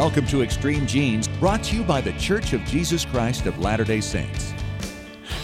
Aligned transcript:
Welcome 0.00 0.26
to 0.28 0.42
Extreme 0.42 0.86
Genes, 0.86 1.28
brought 1.28 1.62
to 1.64 1.76
you 1.76 1.82
by 1.82 2.00
The 2.00 2.14
Church 2.14 2.54
of 2.54 2.64
Jesus 2.64 3.04
Christ 3.04 3.44
of 3.44 3.58
Latter 3.58 3.84
day 3.84 4.00
Saints. 4.00 4.54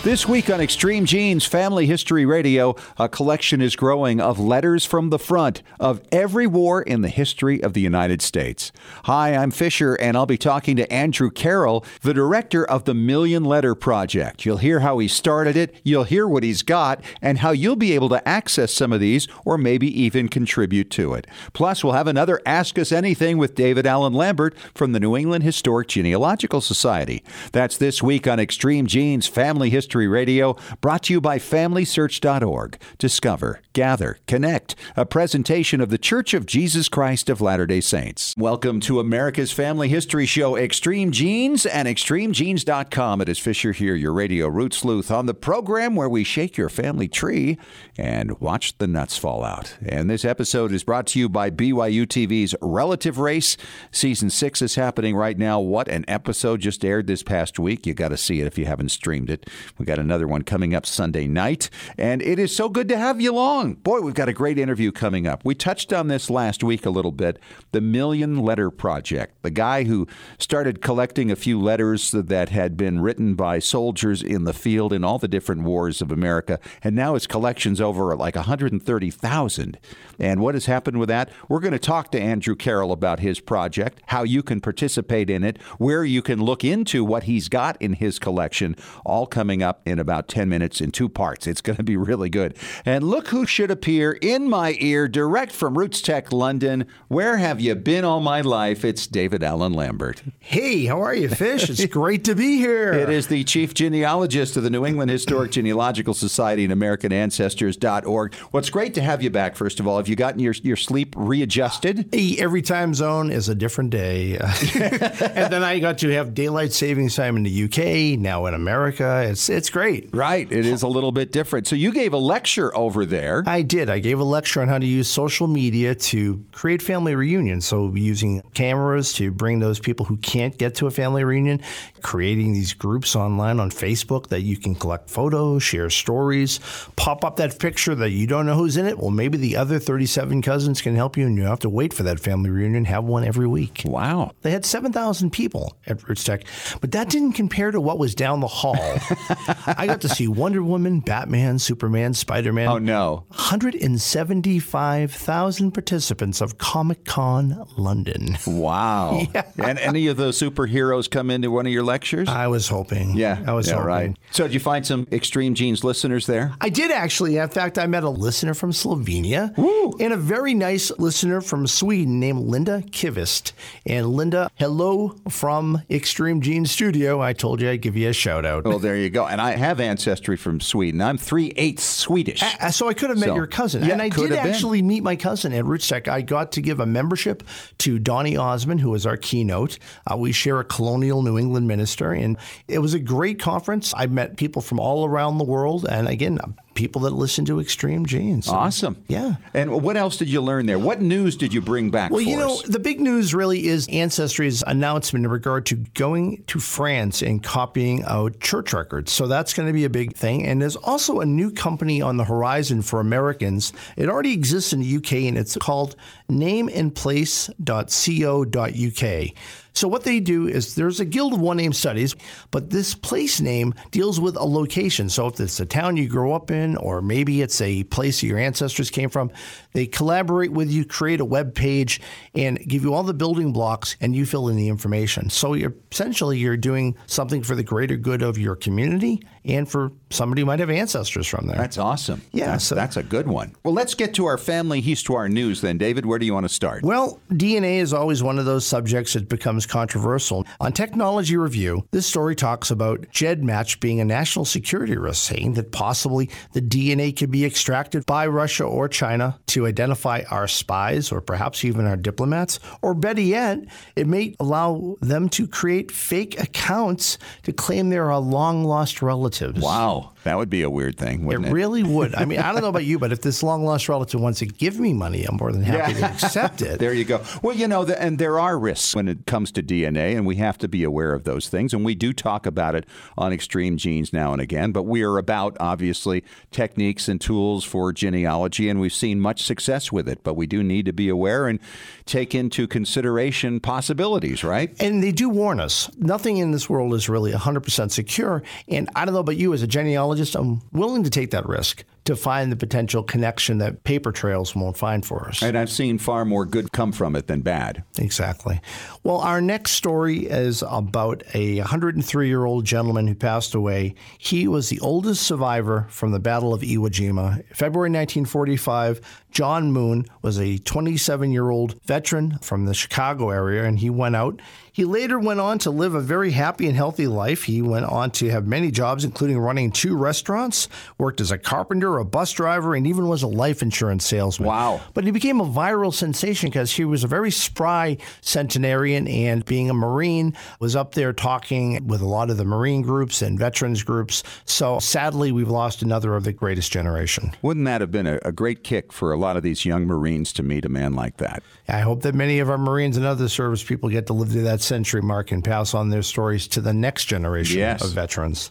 This 0.07 0.29
week 0.29 0.51
on 0.51 0.61
Extreme 0.61 1.07
Genes 1.07 1.47
Family 1.47 1.85
History 1.85 2.25
Radio, 2.25 2.77
a 2.97 3.09
collection 3.09 3.61
is 3.61 3.75
growing 3.75 4.21
of 4.21 4.39
letters 4.39 4.85
from 4.85 5.11
the 5.11 5.19
front 5.19 5.65
of 5.81 6.01
every 6.13 6.47
war 6.47 6.81
in 6.81 7.01
the 7.01 7.09
history 7.09 7.61
of 7.61 7.73
the 7.73 7.81
United 7.81 8.23
States. 8.23 8.71
Hi, 9.07 9.35
I'm 9.35 9.51
Fisher, 9.51 9.97
and 9.97 10.17
I'll 10.17 10.25
be 10.25 10.39
talking 10.39 10.77
to 10.77 10.93
Andrew 10.93 11.29
Carroll, 11.29 11.85
the 12.03 12.15
director 12.15 12.65
of 12.65 12.85
the 12.85 12.95
Million 12.95 13.43
Letter 13.43 13.75
Project. 13.75 14.47
You'll 14.47 14.59
hear 14.59 14.79
how 14.79 14.97
he 14.99 15.09
started 15.09 15.57
it, 15.57 15.75
you'll 15.83 16.05
hear 16.05 16.29
what 16.29 16.45
he's 16.45 16.63
got, 16.63 17.03
and 17.21 17.39
how 17.39 17.51
you'll 17.51 17.75
be 17.75 17.93
able 17.93 18.11
to 18.11 18.29
access 18.29 18.73
some 18.73 18.93
of 18.93 19.01
these 19.01 19.27
or 19.45 19.59
maybe 19.59 19.89
even 20.01 20.29
contribute 20.29 20.89
to 20.91 21.15
it. 21.15 21.27
Plus, 21.53 21.83
we'll 21.83 21.95
have 21.95 22.07
another 22.07 22.41
Ask 22.47 22.79
Us 22.79 22.93
Anything 22.93 23.39
with 23.39 23.57
David 23.57 23.89
Allen 23.89 24.13
Lambert 24.13 24.57
from 24.73 24.93
the 24.93 25.01
New 25.01 25.17
England 25.17 25.43
Historic 25.43 25.89
Genealogical 25.89 26.61
Society. 26.61 27.25
That's 27.51 27.77
this 27.77 28.05
week 28.05 28.29
on 28.29 28.39
Extreme 28.39 28.87
Genes 28.87 29.27
Family 29.27 29.69
History 29.69 29.96
History 29.97 30.09
Radio, 30.09 30.59
brought 30.83 31.05
to 31.05 31.15
you 31.15 31.23
by 31.23 31.39
FamilySearch.org. 31.39 32.79
Discover, 32.99 33.63
gather, 33.73 34.19
connect. 34.27 34.75
A 34.95 35.07
presentation 35.07 35.81
of 35.81 35.89
the 35.89 35.97
Church 35.97 36.35
of 36.35 36.45
Jesus 36.45 36.91
Christ 36.91 37.31
of 37.31 37.41
Latter 37.41 37.67
day 37.67 37.81
Saints. 37.81 38.35
Welcome 38.37 38.79
to 38.81 39.01
America's 39.01 39.53
Family 39.53 39.89
History 39.89 40.27
Show, 40.27 40.55
Extreme 40.55 41.13
Genes 41.13 41.65
and 41.65 41.89
ExtremeGenes.com. 41.89 43.23
It 43.23 43.31
is 43.31 43.39
Fisher 43.39 43.73
here, 43.73 43.95
your 43.95 44.13
radio 44.13 44.49
root 44.49 44.75
sleuth, 44.75 45.11
on 45.11 45.25
the 45.25 45.33
program 45.33 45.95
where 45.95 46.11
we 46.11 46.25
shake 46.25 46.59
your 46.59 46.69
family 46.69 47.09
tree 47.09 47.57
and 47.97 48.39
watch 48.39 48.77
the 48.77 48.87
nuts 48.87 49.17
fall 49.17 49.45
out. 49.45 49.79
And 49.81 50.11
this 50.11 50.27
episode 50.27 50.73
is 50.73 50.85
brought 50.85 51.07
to 51.09 51.19
you 51.19 51.31
by 51.31 51.49
BYU 51.51 52.05
TV's 52.05 52.55
Relative 52.61 53.17
Race. 53.17 53.57
Season 53.91 54.29
six 54.29 54.61
is 54.61 54.75
happening 54.75 55.17
right 55.17 55.39
now. 55.39 55.59
What 55.59 55.89
an 55.89 56.05
episode 56.07 56.61
just 56.61 56.85
aired 56.85 57.07
this 57.07 57.23
past 57.23 57.59
week. 57.59 57.87
You 57.87 57.95
got 57.95 58.09
to 58.09 58.19
see 58.19 58.43
it 58.43 58.47
if 58.47 58.59
you 58.59 58.67
haven't 58.67 58.91
streamed 58.91 59.31
it. 59.31 59.49
We 59.79 59.85
got 59.85 59.99
another 59.99 60.27
one 60.27 60.43
coming 60.43 60.75
up 60.75 60.87
Sunday 60.87 61.27
night, 61.27 61.69
and 61.99 62.23
it 62.23 62.39
is 62.39 62.55
so 62.57 62.69
good 62.69 62.89
to 62.89 62.97
have 62.97 63.21
you 63.21 63.33
along. 63.33 63.75
Boy, 63.75 64.01
we've 64.01 64.15
got 64.15 64.29
a 64.29 64.33
great 64.33 64.59
interview 64.59 64.91
coming 64.91 65.27
up. 65.27 65.45
We 65.45 65.55
touched 65.55 65.93
on 65.93 66.09
this 66.09 66.31
last 66.31 66.65
week 66.65 66.87
a 66.87 66.91
little 66.91 67.13
bit 67.13 67.39
the 67.73 67.81
Million 67.81 68.39
Letter 68.39 68.71
Project. 68.71 69.43
The 69.43 69.51
guy 69.51 69.85
who 69.85 70.07
started 70.39 70.81
collecting 70.81 71.31
a 71.31 71.37
few 71.37 71.61
letters 71.61 72.11
that 72.13 72.49
had 72.49 72.77
been 72.77 73.01
written 73.01 73.35
by 73.35 73.59
soldiers 73.59 74.23
in 74.23 74.45
the 74.45 74.55
field 74.55 74.93
in 74.93 75.05
all 75.05 75.19
the 75.19 75.29
different 75.29 75.63
wars 75.63 76.01
of 76.01 76.11
America, 76.11 76.59
and 76.83 76.97
now 76.97 77.15
his 77.15 77.27
collection's 77.27 77.81
over 77.81 78.17
like 78.17 78.37
130,000. 78.37 79.79
And 80.19 80.41
what 80.41 80.55
has 80.55 80.67
happened 80.67 80.99
with 80.99 81.09
that? 81.09 81.31
We're 81.49 81.61
going 81.61 81.73
to 81.73 81.79
talk 81.79 82.11
to 82.13 82.21
Andrew 82.21 82.55
Carroll 82.55 82.93
about 82.93 83.21
his 83.21 83.41
project, 83.41 84.01
how 84.07 84.23
you 84.23 84.43
can 84.43 84.61
participate 84.61 85.31
in 85.31 85.45
it, 85.45 85.61
where 85.79 86.05
you 86.05 86.23
can 86.23 86.43
look 86.43 86.65
into 86.65 87.05
what 87.05 87.25
he's 87.25 87.49
got 87.49 87.81
in 87.81 87.95
his 87.95 88.19
collection, 88.19 88.77
all 89.05 89.27
coming 89.27 89.63
up 89.63 89.83
in 89.85 89.99
about 89.99 90.29
10 90.29 90.49
minutes 90.49 90.81
in 90.81 90.91
two 90.91 91.09
parts. 91.09 91.47
It's 91.47 91.61
going 91.61 91.77
to 91.77 91.83
be 91.83 91.97
really 91.97 92.31
good. 92.31 92.57
And 92.85 93.05
look 93.05 93.29
who 93.29 93.47
should 93.47 93.71
appear 93.71 94.13
in 94.13 94.49
my 94.49 94.77
ear 94.81 95.09
direct 95.09 95.53
from 95.53 95.77
RootsTech 95.77 96.33
London. 96.33 96.87
Where 97.09 97.37
have 97.37 97.61
you 97.61 97.75
been 97.75 98.05
all 98.05 98.21
my 98.21 98.41
life? 98.41 98.85
It's 98.85 99.07
David 99.07 99.43
Allen 99.43 99.73
Lambert. 99.73 100.23
Hey, 100.39 100.87
how 100.87 101.03
are 101.03 101.15
you, 101.15 101.29
Fish? 101.29 101.69
It's 101.69 101.85
great 101.87 102.25
to 102.25 102.35
be 102.35 102.57
here. 102.57 102.93
It 102.93 103.11
is 103.11 103.27
the 103.27 103.45
chief 103.45 103.75
genealogist 103.75 104.57
of 104.57 104.63
the 104.63 104.71
New 104.71 104.87
England 104.87 105.11
Historic 105.11 105.53
Genealogical 105.53 106.15
Society 106.15 106.65
and 106.65 106.73
AmericanAncestors.org. 106.73 108.35
What's 108.51 108.71
great 108.71 108.95
to 108.95 109.03
have 109.03 109.23
you 109.23 109.31
back, 109.31 109.57
first 109.57 109.81
of 109.81 109.87
all. 109.87 109.99
Have 110.07 110.11
you 110.11 110.15
gotten 110.15 110.39
your, 110.39 110.53
your 110.63 110.77
sleep 110.77 111.17
readjusted? 111.17 112.15
Every 112.15 112.63
time 112.63 112.95
zone 112.95 113.33
is 113.33 113.49
a 113.49 113.57
different 113.57 113.91
day. 113.91 114.37
and 114.79 115.53
then 115.53 115.65
I 115.65 115.81
got 115.81 115.99
to 115.99 116.11
have 116.11 116.33
daylight 116.33 116.73
savings 116.73 117.17
time 117.17 117.37
in 117.37 117.43
the 117.43 117.65
UK, 117.65 118.17
now 118.17 118.47
in 118.47 118.55
America. 118.55 119.27
It's 119.29 119.49
it's 119.49 119.69
great. 119.69 120.11
Right. 120.15 120.47
It 120.49 120.65
is 120.65 120.85
a 120.85 120.87
little 120.87 121.11
bit 121.11 121.33
different. 121.33 121.67
So 121.67 121.75
you 121.75 121.91
gave 121.91 122.13
a 122.13 122.19
lecture 122.19 122.73
over 122.77 123.05
there. 123.05 123.43
I 123.49 123.63
did. 123.63 123.91
I 123.91 123.99
gave 123.99 124.21
a 124.21 124.25
lecture 124.25 124.63
on 124.63 124.69
how 124.69 124.79
to 124.79 124.87
use 124.87 125.09
social 125.09 125.49
media 125.49 125.97
to 125.97 126.45
create 126.53 126.83
family 126.83 127.17
reunions. 127.17 127.67
So 127.67 127.93
using 127.93 128.43
cameras 128.55 129.13
to 129.15 129.33
bring 129.33 129.59
those 129.59 129.81
people 129.81 130.07
who 130.07 130.19
can't 130.19 130.57
get 130.57 130.77
to 130.77 130.87
a 130.87 130.93
family 130.93 131.25
reunion, 131.25 131.61
creating 132.07 132.53
these 132.53 132.73
groups 132.73 133.17
online 133.17 133.59
on 133.59 133.69
Facebook 133.69 134.29
that 134.29 134.43
you 134.43 134.57
can 134.57 134.77
collect 134.77 135.11
photos, 135.11 135.61
share 135.61 135.91
stories, 135.91 136.61
pop 136.95 137.25
up 137.25 137.35
that 137.35 137.59
picture 137.59 137.97
that 137.97 138.11
you 138.11 138.29
don't 138.29 138.47
know 138.47 138.55
who's 138.55 138.77
in 138.77 138.87
it. 138.87 138.97
Well, 138.97 139.11
maybe 139.11 139.37
the 139.37 139.57
other 139.57 139.81
37 139.81 140.41
cousins 140.41 140.81
can 140.81 140.95
help 140.95 141.17
you 141.17 141.27
and 141.27 141.35
you 141.35 141.43
don't 141.43 141.51
have 141.51 141.59
to 141.61 141.69
wait 141.69 141.93
for 141.93 142.05
that 142.05 142.21
family 142.21 142.49
reunion. 142.49 142.85
Have 142.85 143.03
one 143.03 143.25
every 143.25 143.49
week. 143.49 143.83
Wow. 143.85 144.31
They 144.43 144.53
had 144.53 144.65
7,000 144.65 145.33
people 145.33 145.77
at 145.85 145.99
RootsTech, 145.99 146.45
but 146.81 146.93
that 146.93 147.11
didn't 147.11 147.33
compare 147.33 147.73
to 147.73 147.81
what 147.81 147.99
was 147.99 148.15
down 148.15 148.39
the 148.39 148.47
hall. 148.47 148.79
I 149.67 149.89
got 149.89 150.01
to 150.03 150.09
see 150.09 150.29
Wonder 150.29 150.63
Woman, 150.63 151.01
Batman, 151.01 151.59
Superman, 151.59 152.15
Spider 152.15 152.53
Man. 152.53 152.69
Oh, 152.69 152.79
no. 152.79 153.25
175,000 153.31 155.73
participants 155.73 156.41
of 156.41 156.59
Comic 156.59 157.05
Con 157.05 157.67
London. 157.77 158.39
Wow. 158.47 159.25
Yeah. 159.35 159.43
And 159.59 159.81
any 159.81 160.07
of 160.07 160.17
those 160.17 160.39
superheroes 160.39 161.11
come 161.11 161.31
into 161.31 161.51
one 161.51 161.67
of 161.67 161.73
your 161.73 161.83
lectures? 161.83 161.96
I 162.29 162.47
was 162.49 162.69
hoping. 162.69 163.17
Yeah. 163.17 163.43
I 163.47 163.53
was 163.53 163.69
yeah, 163.69 163.75
hoping. 163.75 163.87
Right. 163.87 164.17
So, 164.31 164.45
did 164.45 164.55
you 164.55 164.61
find 164.61 164.87
some 164.87 165.07
Extreme 165.13 165.55
Genes 165.55 165.85
listeners 165.85 166.27
there? 166.27 166.53
I 166.61 166.69
did 166.69 166.91
actually. 166.91 167.37
In 167.37 167.49
fact, 167.49 167.79
I 167.79 167.87
met 167.87 168.03
a 168.05 168.11
listener 168.11 168.55
from 168.55 168.73
Slovenia 168.73 169.57
Woo. 169.57 169.95
and 170.01 170.13
a 170.13 170.17
very 170.17 170.55
nice 170.55 170.91
listener 170.99 171.41
from 171.41 171.67
Sweden 171.67 172.21
named 172.21 172.41
Linda 172.41 172.83
Kivist. 172.91 173.53
And 173.87 174.09
Linda, 174.09 174.51
hello 174.57 175.17
from 175.29 175.83
Extreme 175.91 176.41
Genes 176.43 176.71
Studio. 176.71 177.21
I 177.21 177.33
told 177.33 177.61
you 177.61 177.71
I'd 177.71 177.83
give 177.83 177.97
you 177.97 178.09
a 178.09 178.13
shout 178.13 178.45
out. 178.45 178.65
Well, 178.65 178.79
there 178.79 178.97
you 178.97 179.11
go. 179.11 179.27
And 179.27 179.41
I 179.41 179.53
have 179.57 179.81
ancestry 179.81 180.37
from 180.37 180.61
Sweden. 180.61 181.01
I'm 181.01 181.19
three 181.19 181.53
eighths 181.57 181.85
Swedish. 181.85 182.43
So 182.73 182.89
I 182.89 182.95
could 182.95 183.11
have 183.11 183.19
met 183.19 183.29
So, 183.29 183.35
your 183.35 183.47
cousin. 183.47 183.85
yeah, 183.85 183.93
and 183.93 184.03
I 184.03 184.09
did 184.09 184.31
have 184.31 184.43
been. 184.45 184.53
actually 184.53 184.83
meet 184.83 185.03
my 185.03 185.17
cousin 185.17 185.53
at 185.53 185.65
Rootstech. 185.65 186.09
I 186.09 186.21
got 186.23 186.53
to 186.53 186.61
give 186.61 186.81
a 186.81 186.87
membership 186.87 187.43
to 187.79 187.99
Donny 187.99 188.37
Osmond, 188.37 188.81
who 188.81 188.91
was 188.91 189.07
our 189.07 189.17
keynote. 189.17 189.79
Uh, 190.11 190.17
we 190.17 190.33
share 190.33 190.61
a 190.61 190.65
colonial 190.65 191.23
New 191.23 191.39
England 191.39 191.67
minister. 191.77 192.13
And 192.13 192.37
it 192.69 192.79
was 192.79 192.95
a 192.95 192.99
great 192.99 193.39
conference. 193.39 193.93
I 193.97 194.07
met 194.07 194.37
people 194.37 194.63
from 194.63 194.81
all 194.81 195.05
around 195.05 195.39
the 195.39 195.45
world. 195.45 195.87
And 195.89 196.09
again, 196.09 196.39
people 196.77 197.01
that 197.03 197.13
listen 197.13 197.45
to 197.47 197.61
Extreme 197.61 198.07
Genes. 198.07 198.49
Awesome. 198.49 199.03
Yeah. 199.09 199.35
And 199.53 199.83
what 199.83 199.97
else 199.97 200.17
did 200.17 200.29
you 200.29 200.41
learn 200.41 200.67
there? 200.67 200.79
What 200.79 201.01
news 201.01 201.37
did 201.37 201.53
you 201.53 201.61
bring 201.61 201.91
back 201.91 202.13
Well, 202.13 202.21
you 202.21 202.37
know, 202.37 202.55
us? 202.55 202.63
the 202.63 202.79
big 202.79 203.01
news 203.01 203.35
really 203.35 203.67
is 203.67 203.89
Ancestry's 203.89 204.63
announcement 204.67 205.25
in 205.25 205.31
regard 205.31 205.67
to 205.67 205.77
going 205.95 206.45
to 206.47 206.61
France 206.61 207.23
and 207.23 207.43
copying 207.43 208.05
out 208.05 208.39
church 208.39 208.73
records. 208.73 209.11
So 209.11 209.27
that's 209.27 209.53
going 209.55 209.67
to 209.67 209.73
be 209.73 209.85
a 209.85 209.91
big 209.91 210.15
thing. 210.15 210.47
And 210.47 210.63
there's 210.63 210.77
also 210.77 211.19
a 211.21 211.27
new 211.27 211.51
company 211.51 212.01
on 212.01 212.17
the 212.17 212.25
horizon 212.25 212.83
for 212.83 213.01
Americans. 213.01 213.73
It 213.97 214.09
already 214.09 214.33
exists 214.33 214.73
in 214.73 214.81
the 214.81 214.97
UK 214.97 215.13
and 215.25 215.37
it's 215.37 215.57
called 215.57 215.97
nameandplace.co.uk. 216.31 219.31
So 219.73 219.89
what 219.89 220.05
they 220.05 220.21
do 220.21 220.49
is 220.49 220.75
there's 220.75 221.01
a 221.01 221.05
guild 221.05 221.35
of 221.35 221.41
one 221.41 221.59
name 221.59 221.75
studies, 221.75 222.17
but 222.51 222.71
this 222.71 222.95
place 222.95 223.43
name 223.43 223.75
deals 223.91 224.19
with 224.19 224.35
a 224.37 224.45
location. 224.45 225.11
So 225.11 225.27
if 225.27 225.39
it's 225.39 225.61
a 225.61 225.67
town 225.67 225.99
you 225.99 226.09
grew 226.09 226.33
up 226.33 226.51
in, 226.51 226.66
or 226.75 227.03
maybe 227.03 227.43
it's 227.43 227.61
a 227.61 227.85
place 227.85 228.23
your 228.23 228.39
ancestors 228.39 228.91
came 228.91 229.11
from, 229.11 229.31
they 229.75 229.87
collaborate 229.87 230.51
with 230.51 230.71
you, 230.71 230.85
create 230.85 231.21
a 231.21 231.25
web 231.25 231.55
page, 231.55 232.01
and 232.35 232.59
give 232.67 232.83
you 232.83 232.95
all 232.95 233.03
the 233.03 233.15
building 233.15 233.53
blocks, 233.53 233.97
and 234.01 234.17
you 234.17 234.25
fill 234.25 234.49
in 234.49 234.57
the 234.57 234.69
information. 234.69 235.29
So 235.29 235.53
you're 235.53 235.75
essentially 235.93 236.39
you're 236.39 236.57
doing 236.57 236.97
something 237.07 237.43
for 237.43 237.55
the 237.55 237.63
greater 237.63 237.97
good 237.97 238.23
of 238.23 238.39
your 238.39 238.57
community 238.57 239.23
and 239.47 239.69
for 239.69 239.93
somebody 240.11 240.43
who 240.43 240.47
might 240.47 240.61
have 240.61 240.71
ancestors 240.71 241.27
from 241.27 241.47
there. 241.47 241.57
That's 241.57 241.79
awesome. 241.79 242.23
Yeah, 242.33 242.47
That's, 242.53 242.65
so- 242.65 242.75
that's 242.75 242.97
a 242.97 243.03
good 243.03 243.27
one. 243.29 243.55
Well, 243.65 243.75
let's 243.75 243.95
get 243.95 244.15
to 244.15 244.27
our 244.27 244.39
family 244.39 244.81
histoire 244.81 245.29
news 245.29 245.61
then. 245.61 245.79
David, 245.79 246.07
where 246.07 246.19
do 246.19 246.27
you 246.27 246.35
want 246.35 246.45
to 246.45 246.53
start? 246.53 246.83
Well, 246.85 247.21
DNA 247.31 247.79
is 247.79 247.93
always 247.93 248.23
one 248.23 248.39
of 248.39 248.45
those 248.45 248.65
subjects 248.67 249.15
that 249.15 249.29
becomes 249.29 249.67
controversial. 249.67 250.47
On 250.61 250.73
Technology 250.73 251.37
Review, 251.37 251.87
this 251.91 252.07
story 252.07 252.35
talks 252.37 252.71
about 252.71 253.01
GEDmatch 253.13 253.81
being 253.81 254.01
a 254.01 254.05
national 254.05 254.45
security 254.45 254.97
risk, 254.97 255.23
saying 255.29 255.55
that 255.55 255.73
possibly 255.73 256.31
the 256.53 256.63
DNA 256.63 257.17
could 257.17 257.31
be 257.31 257.45
extracted 257.45 258.07
by 258.07 258.27
Russia 258.27 258.65
or 258.65 258.89
China 258.89 259.39
to 259.49 259.67
identify 259.67 260.23
our 260.31 260.47
spies 260.49 261.11
or 261.13 261.21
perhaps 261.21 261.65
even 261.65 261.87
our 261.87 261.97
diplomats. 261.97 262.59
Or 262.83 262.95
better 262.95 263.21
yet, 263.21 263.59
it 263.97 264.07
may 264.07 264.35
allow 264.41 264.97
them 265.01 265.29
to 265.31 265.47
create 265.47 265.91
fake 265.91 266.39
accounts 266.41 267.19
to 267.43 267.53
claim 267.53 267.89
they're 267.91 268.09
a 268.09 268.19
long 268.19 268.65
lost 268.65 269.03
relatives. 269.41 269.65
Wow. 269.65 270.13
That 270.27 270.39
would 270.39 270.51
be 270.51 270.63
a 270.63 270.71
weird 270.71 270.97
thing, 270.97 271.25
wouldn't 271.25 271.47
it? 271.47 271.51
It 271.51 271.53
really 271.53 271.85
would. 271.85 272.17
I 272.17 272.25
mean, 272.25 272.41
I 272.41 272.51
don't 272.51 272.61
know 272.61 272.69
about 272.69 272.85
you, 272.85 272.99
but 272.99 273.13
if 273.13 273.23
this 273.23 273.45
long 273.45 273.65
lost 273.65 273.89
relative 273.89 274.21
wants 274.21 274.41
to 274.41 274.47
give 274.47 274.81
me 274.81 274.93
money, 274.93 275.25
I'm 275.25 275.37
more 275.37 275.53
than 275.53 275.63
happy 275.63 275.93
yeah. 275.93 276.09
to 276.09 276.15
accept 276.15 276.63
it. 276.63 276.79
there 276.81 276.93
you 276.93 277.05
go. 277.05 277.23
Well, 277.43 277.55
you 277.55 277.69
know, 277.69 277.85
the, 277.85 278.01
and 278.03 278.19
there 278.19 278.41
are 278.41 278.59
risks 278.59 278.97
when 278.97 279.07
it 279.07 279.27
comes 279.27 279.53
to 279.53 279.63
DNA, 279.63 280.17
and 280.17 280.27
we 280.27 280.35
have 280.37 280.59
to 280.59 280.69
be 280.69 280.83
aware 280.83 281.15
of 281.15 281.23
those 281.23 281.49
things. 281.49 281.73
And 281.73 281.85
we 281.85 281.95
do 281.95 282.13
talk 282.13 282.45
about 282.45 282.75
it 282.75 282.87
on 283.17 283.33
Extreme 283.33 283.77
Genes 283.77 284.13
now 284.13 284.33
and 284.33 284.43
again, 284.43 284.73
but 284.73 284.83
we 284.83 285.03
are 285.03 285.17
about, 285.17 285.57
obviously, 285.61 286.25
techniques 286.51 287.07
and 287.07 287.21
tools 287.21 287.65
for 287.65 287.93
genealogy, 287.93 288.69
and 288.69 288.81
we've 288.81 288.93
seen 288.93 289.21
much 289.21 289.45
success 289.45 289.93
with 289.93 290.09
it. 290.09 290.25
But 290.25 290.35
we 290.35 290.49
do 290.49 290.65
need 290.65 290.87
to 290.87 290.93
be 290.93 291.09
aware 291.09 291.47
and 291.47 291.61
take 292.05 292.35
into 292.35 292.67
consideration 292.67 293.61
possibilities, 293.61 294.43
right? 294.43 294.75
And 294.83 295.05
they 295.05 295.13
do 295.13 295.29
warn 295.29 295.61
us. 295.61 295.89
Nothing 295.99 296.39
in 296.39 296.51
this 296.51 296.69
world 296.69 296.95
is 296.95 297.09
really 297.09 297.31
100% 297.31 297.93
secure. 297.93 298.43
And 298.67 298.89
I 298.97 299.05
don't 299.05 299.15
know 299.15 299.21
about 299.21 299.37
you 299.37 299.55
as 299.55 299.63
a 299.63 299.69
genealogist, 299.69 300.16
I'm 300.35 300.63
willing 300.73 301.05
to 301.05 301.11
take 301.11 301.31
that 301.31 301.47
risk 301.47 301.85
to 302.07 302.17
find 302.17 302.53
the 302.53 302.57
potential 302.57 303.03
connection 303.03 303.59
that 303.59 303.83
paper 303.85 304.13
trails 304.13 304.55
won't 304.55 304.77
find 304.77 305.05
for 305.05 305.29
us. 305.29 305.43
And 305.43 305.59
I've 305.59 305.71
seen 305.71 305.99
far 305.99 306.25
more 306.25 306.47
good 306.47 306.71
come 306.73 306.93
from 306.93 307.17
it 307.17 307.27
than 307.27 307.41
bad. 307.41 307.83
Exactly. 307.99 308.61
Well, 309.03 309.19
our 309.19 309.41
next 309.41 309.73
story 309.73 310.27
is 310.27 310.63
about 310.69 311.25
a 311.35 311.59
103 311.59 312.29
year 312.29 312.45
old 312.45 312.65
gentleman 312.65 313.09
who 313.09 313.15
passed 313.15 313.55
away. 313.55 313.95
He 314.19 314.47
was 314.47 314.69
the 314.69 314.81
oldest 314.81 315.25
survivor 315.25 315.87
from 315.91 316.13
the 316.13 316.21
Battle 316.21 316.55
of 316.55 316.63
Iwo 316.63 316.89
Jima. 316.89 317.45
February 317.55 317.91
1945, 317.91 319.01
John 319.33 319.73
Moon 319.73 320.07
was 320.23 320.39
a 320.39 320.59
27 320.59 321.33
year 321.33 321.51
old 321.51 321.81
veteran 321.85 322.39
from 322.39 322.67
the 322.67 322.75
Chicago 322.75 323.31
area, 323.31 323.65
and 323.65 323.81
he 323.81 323.91
went 323.91 324.17
out. 324.17 324.41
He 324.77 324.85
later 324.85 325.19
went 325.19 325.41
on 325.41 325.59
to 325.61 325.71
live 325.71 325.95
a 325.95 326.03
very 326.03 326.33
happy 326.33 326.67
and 326.67 326.77
healthy 326.77 327.07
life. 327.07 327.45
He 327.45 327.63
went 327.63 327.87
on 327.87 328.11
to 328.11 328.29
have 328.29 328.47
many 328.47 328.71
jobs, 328.71 329.05
including 329.05 329.39
running 329.39 329.71
two 329.71 329.97
restaurants, 329.97 330.69
worked 330.99 331.23
as 331.23 331.31
a 331.31 331.39
carpenter, 331.39 331.97
a 331.97 332.05
bus 332.05 332.31
driver, 332.33 332.75
and 332.75 332.87
even 332.87 333.09
was 333.09 333.23
a 333.23 333.27
life 333.27 333.63
insurance 333.63 334.05
salesman. 334.05 334.49
Wow. 334.51 334.83
But 334.93 335.05
he 335.05 335.13
became 335.13 335.41
a 335.41 335.47
viral 335.47 335.95
sensation 335.95 336.51
because 336.51 336.73
he 336.73 336.85
was 336.85 337.05
a 337.05 337.07
very 337.07 337.31
spry 337.31 337.97
centenarian, 338.21 339.09
and 339.09 339.47
being 339.47 339.71
a 339.71 339.73
Marine, 339.73 340.37
was 340.61 340.77
up 340.77 340.95
there 340.95 341.15
talking 341.15 341.87
with 341.87 342.03
a 342.03 342.07
lot 342.07 342.29
of 342.29 342.37
the 342.37 342.45
Marine 342.45 342.83
groups 342.83 343.23
and 343.23 343.39
veterans 343.39 343.83
groups. 343.83 344.23
So 344.45 344.79
sadly, 344.79 345.33
we've 345.33 345.49
lost 345.49 345.81
another 345.81 346.15
of 346.17 346.25
the 346.25 346.35
greatest 346.35 346.71
generation. 346.71 347.33
Wouldn't 347.41 347.65
that 347.65 347.81
have 347.81 347.91
been 347.91 348.07
a, 348.07 348.19
a 348.27 348.31
great 348.31 348.63
kick 348.63 348.93
for 348.93 349.11
a 349.11 349.17
lot 349.17 349.39
of 349.39 349.43
these 349.43 349.65
young 349.65 349.87
Marines 349.87 350.35
to 350.35 350.43
meet 350.43 350.67
a 350.67 350.69
man 350.69 350.93
like 350.93 351.17
that? 351.17 351.43
I 351.67 351.81
hope 351.81 352.03
that 352.03 352.15
many 352.15 352.41
of 352.41 352.51
our 352.51 352.59
Marines 352.59 352.99
and 352.99 353.07
other 353.07 353.31
service 353.31 353.65
people 353.65 353.89
get 353.89 354.07
to 354.09 354.13
live 354.13 354.31
through 354.31 354.43
that 354.43 354.66
century 354.67 355.03
mark 355.03 355.33
and 355.33 355.43
pass 355.45 355.75
on 355.75 355.91
their 355.91 356.03
stories 356.03 356.49
to 356.49 356.61
the 356.61 356.73
next 356.73 357.07
generation 357.07 357.59
yes. 357.59 357.83
of 357.83 357.93
veterans. 357.93 358.51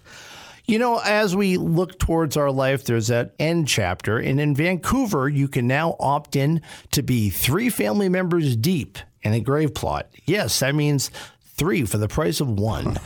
You 0.66 0.80
know, 0.80 1.00
as 1.04 1.36
we 1.36 1.58
look 1.58 2.00
towards 2.00 2.38
our 2.38 2.50
life, 2.50 2.86
there's 2.86 3.08
that 3.08 3.36
end 3.38 3.68
chapter. 3.68 4.18
And 4.18 4.40
in 4.40 4.56
Vancouver, 4.56 5.30
you 5.30 5.48
can 5.48 5.68
now 5.68 5.96
opt 6.00 6.36
in 6.36 6.62
to 6.92 7.04
be 7.04 7.30
three 7.30 7.70
family 7.70 8.10
members 8.10 8.56
deep 8.56 8.98
in 9.22 9.34
a 9.34 9.40
grave 9.40 9.76
plot. 9.76 10.08
Yes, 10.26 10.60
that 10.62 10.74
means 10.74 11.12
three 11.56 11.86
for 11.86 11.98
the 11.98 12.08
price 12.08 12.42
of 12.42 12.50
one. 12.50 12.98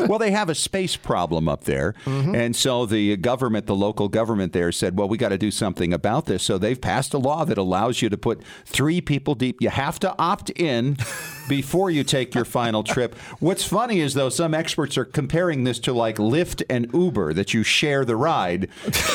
well, 0.08 0.18
they 0.18 0.30
have 0.30 0.48
a 0.48 0.54
space 0.54 0.96
problem 0.96 1.48
up 1.48 1.64
there. 1.64 1.94
Mm-hmm. 2.04 2.34
And 2.34 2.56
so 2.56 2.86
the 2.86 3.16
government, 3.18 3.66
the 3.66 3.74
local 3.74 4.08
government 4.08 4.52
there 4.52 4.72
said, 4.72 4.98
well, 4.98 5.08
we 5.08 5.18
got 5.18 5.28
to 5.28 5.38
do 5.38 5.50
something 5.50 5.92
about 5.92 6.26
this. 6.26 6.42
So 6.42 6.56
they've 6.56 6.80
passed 6.80 7.12
a 7.12 7.18
law 7.18 7.44
that 7.44 7.58
allows 7.58 8.00
you 8.00 8.08
to 8.08 8.16
put 8.16 8.42
three 8.64 9.00
people 9.00 9.34
deep. 9.34 9.60
You 9.60 9.68
have 9.68 10.00
to 10.00 10.14
opt 10.18 10.50
in 10.50 10.96
before 11.48 11.90
you 11.90 12.04
take 12.04 12.34
your 12.34 12.46
final 12.46 12.82
trip. 12.82 13.14
What's 13.38 13.64
funny 13.64 14.00
is, 14.00 14.14
though, 14.14 14.30
some 14.30 14.54
experts 14.54 14.96
are 14.96 15.04
comparing 15.04 15.64
this 15.64 15.78
to 15.80 15.92
like 15.92 16.16
Lyft 16.16 16.62
and 16.70 16.88
Uber, 16.94 17.34
that 17.34 17.52
you 17.52 17.62
share 17.62 18.04
the 18.04 18.16
ride, 18.16 18.68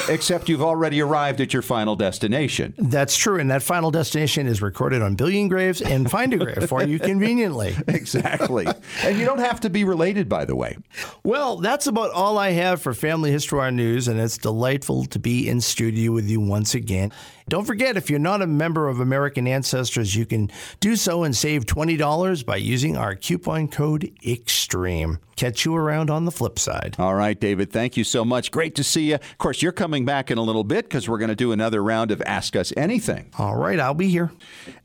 except 0.09 0.47
you've 0.47 0.61
already 0.61 1.01
arrived 1.01 1.41
at 1.41 1.53
your 1.53 1.63
final 1.63 1.95
destination. 1.95 2.75
That's 2.77 3.17
true. 3.17 3.39
And 3.39 3.49
that 3.49 3.63
final 3.63 3.89
destination 3.89 4.45
is 4.45 4.61
recorded 4.61 5.01
on 5.01 5.15
Billion 5.15 5.47
Graves 5.47 5.81
and 5.81 6.09
Find 6.09 6.33
a 6.33 6.37
Grave 6.37 6.69
for 6.69 6.83
you 6.83 6.99
conveniently. 6.99 7.75
Exactly 7.87 8.26
exactly. 8.33 8.67
and 9.03 9.17
you 9.17 9.25
don't 9.25 9.39
have 9.39 9.59
to 9.61 9.69
be 9.69 9.83
related, 9.83 10.29
by 10.29 10.45
the 10.45 10.55
way. 10.55 10.77
Well, 11.23 11.57
that's 11.57 11.87
about 11.87 12.11
all 12.11 12.37
I 12.37 12.51
have 12.51 12.81
for 12.81 12.93
Family 12.93 13.31
History 13.31 13.71
News, 13.71 14.07
and 14.07 14.19
it's 14.19 14.37
delightful 14.37 15.05
to 15.05 15.19
be 15.19 15.47
in 15.47 15.61
studio 15.61 16.11
with 16.11 16.29
you 16.29 16.39
once 16.39 16.75
again. 16.75 17.11
Don't 17.49 17.63
forget, 17.63 17.95
if 17.95 18.09
you're 18.09 18.19
not 18.19 18.41
a 18.41 18.47
member 18.47 18.89
of 18.89 18.99
American 18.99 19.47
Ancestors, 19.47 20.13
you 20.13 20.25
can 20.25 20.51
do 20.81 20.97
so 20.97 21.23
and 21.23 21.33
save 21.33 21.65
$20 21.65 22.45
by 22.45 22.57
using 22.57 22.97
our 22.97 23.15
coupon 23.15 23.69
code 23.69 24.11
EXTREME. 24.21 25.19
Catch 25.37 25.63
you 25.63 25.75
around 25.75 26.09
on 26.09 26.25
the 26.25 26.31
flip 26.31 26.59
side. 26.59 26.95
All 26.99 27.13
right, 27.13 27.39
David, 27.39 27.71
thank 27.71 27.95
you 27.95 28.03
so 28.03 28.25
much. 28.25 28.51
Great 28.51 28.75
to 28.75 28.83
see 28.83 29.09
you. 29.09 29.15
Of 29.15 29.37
course, 29.37 29.61
you're 29.61 29.71
coming 29.71 30.03
back 30.03 30.29
in 30.29 30.37
a 30.37 30.41
little 30.41 30.63
bit 30.65 30.85
because 30.85 31.07
we're 31.07 31.19
going 31.19 31.29
to 31.29 31.35
do 31.35 31.53
another 31.53 31.81
round 31.81 32.11
of 32.11 32.21
Ask 32.23 32.55
Us 32.55 32.73
Anything. 32.75 33.29
All 33.37 33.55
right, 33.55 33.79
I'll 33.79 33.93
be 33.93 34.09
here. 34.09 34.31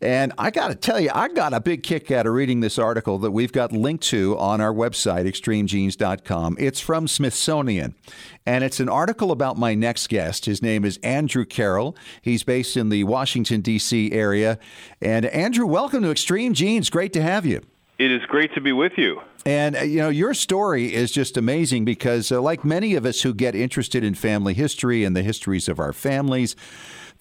And 0.00 0.32
I 0.38 0.50
got 0.50 0.68
to 0.68 0.74
tell 0.76 1.00
you, 1.00 1.10
I 1.12 1.28
got 1.28 1.54
a 1.54 1.60
big 1.60 1.82
kick 1.82 2.12
out 2.12 2.26
of 2.26 2.34
reading 2.34 2.60
this 2.60 2.78
article 2.78 3.18
that 3.20 3.31
we've 3.32 3.52
got 3.52 3.72
linked 3.72 4.04
to 4.04 4.38
on 4.38 4.60
our 4.60 4.72
website, 4.72 5.26
extremegenes.com. 5.26 6.56
It's 6.58 6.80
from 6.80 7.08
Smithsonian. 7.08 7.94
And 8.46 8.64
it's 8.64 8.80
an 8.80 8.88
article 8.88 9.32
about 9.32 9.58
my 9.58 9.74
next 9.74 10.08
guest. 10.08 10.44
His 10.44 10.62
name 10.62 10.84
is 10.84 10.98
Andrew 10.98 11.44
Carroll. 11.44 11.96
He's 12.20 12.42
based 12.42 12.76
in 12.76 12.88
the 12.88 13.04
Washington, 13.04 13.60
D.C. 13.60 14.12
area. 14.12 14.58
And 15.00 15.26
Andrew, 15.26 15.66
welcome 15.66 16.02
to 16.02 16.10
Extreme 16.10 16.54
Genes. 16.54 16.90
Great 16.90 17.12
to 17.14 17.22
have 17.22 17.46
you. 17.46 17.62
It 17.98 18.10
is 18.10 18.22
great 18.26 18.52
to 18.54 18.60
be 18.60 18.72
with 18.72 18.92
you. 18.96 19.20
And, 19.46 19.76
uh, 19.76 19.82
you 19.82 19.98
know, 19.98 20.08
your 20.08 20.34
story 20.34 20.92
is 20.92 21.12
just 21.12 21.36
amazing 21.36 21.84
because, 21.84 22.32
uh, 22.32 22.40
like 22.40 22.64
many 22.64 22.94
of 22.94 23.06
us 23.06 23.22
who 23.22 23.34
get 23.34 23.54
interested 23.54 24.02
in 24.02 24.14
family 24.14 24.54
history 24.54 25.04
and 25.04 25.14
the 25.14 25.22
histories 25.22 25.68
of 25.68 25.78
our 25.78 25.92
families, 25.92 26.56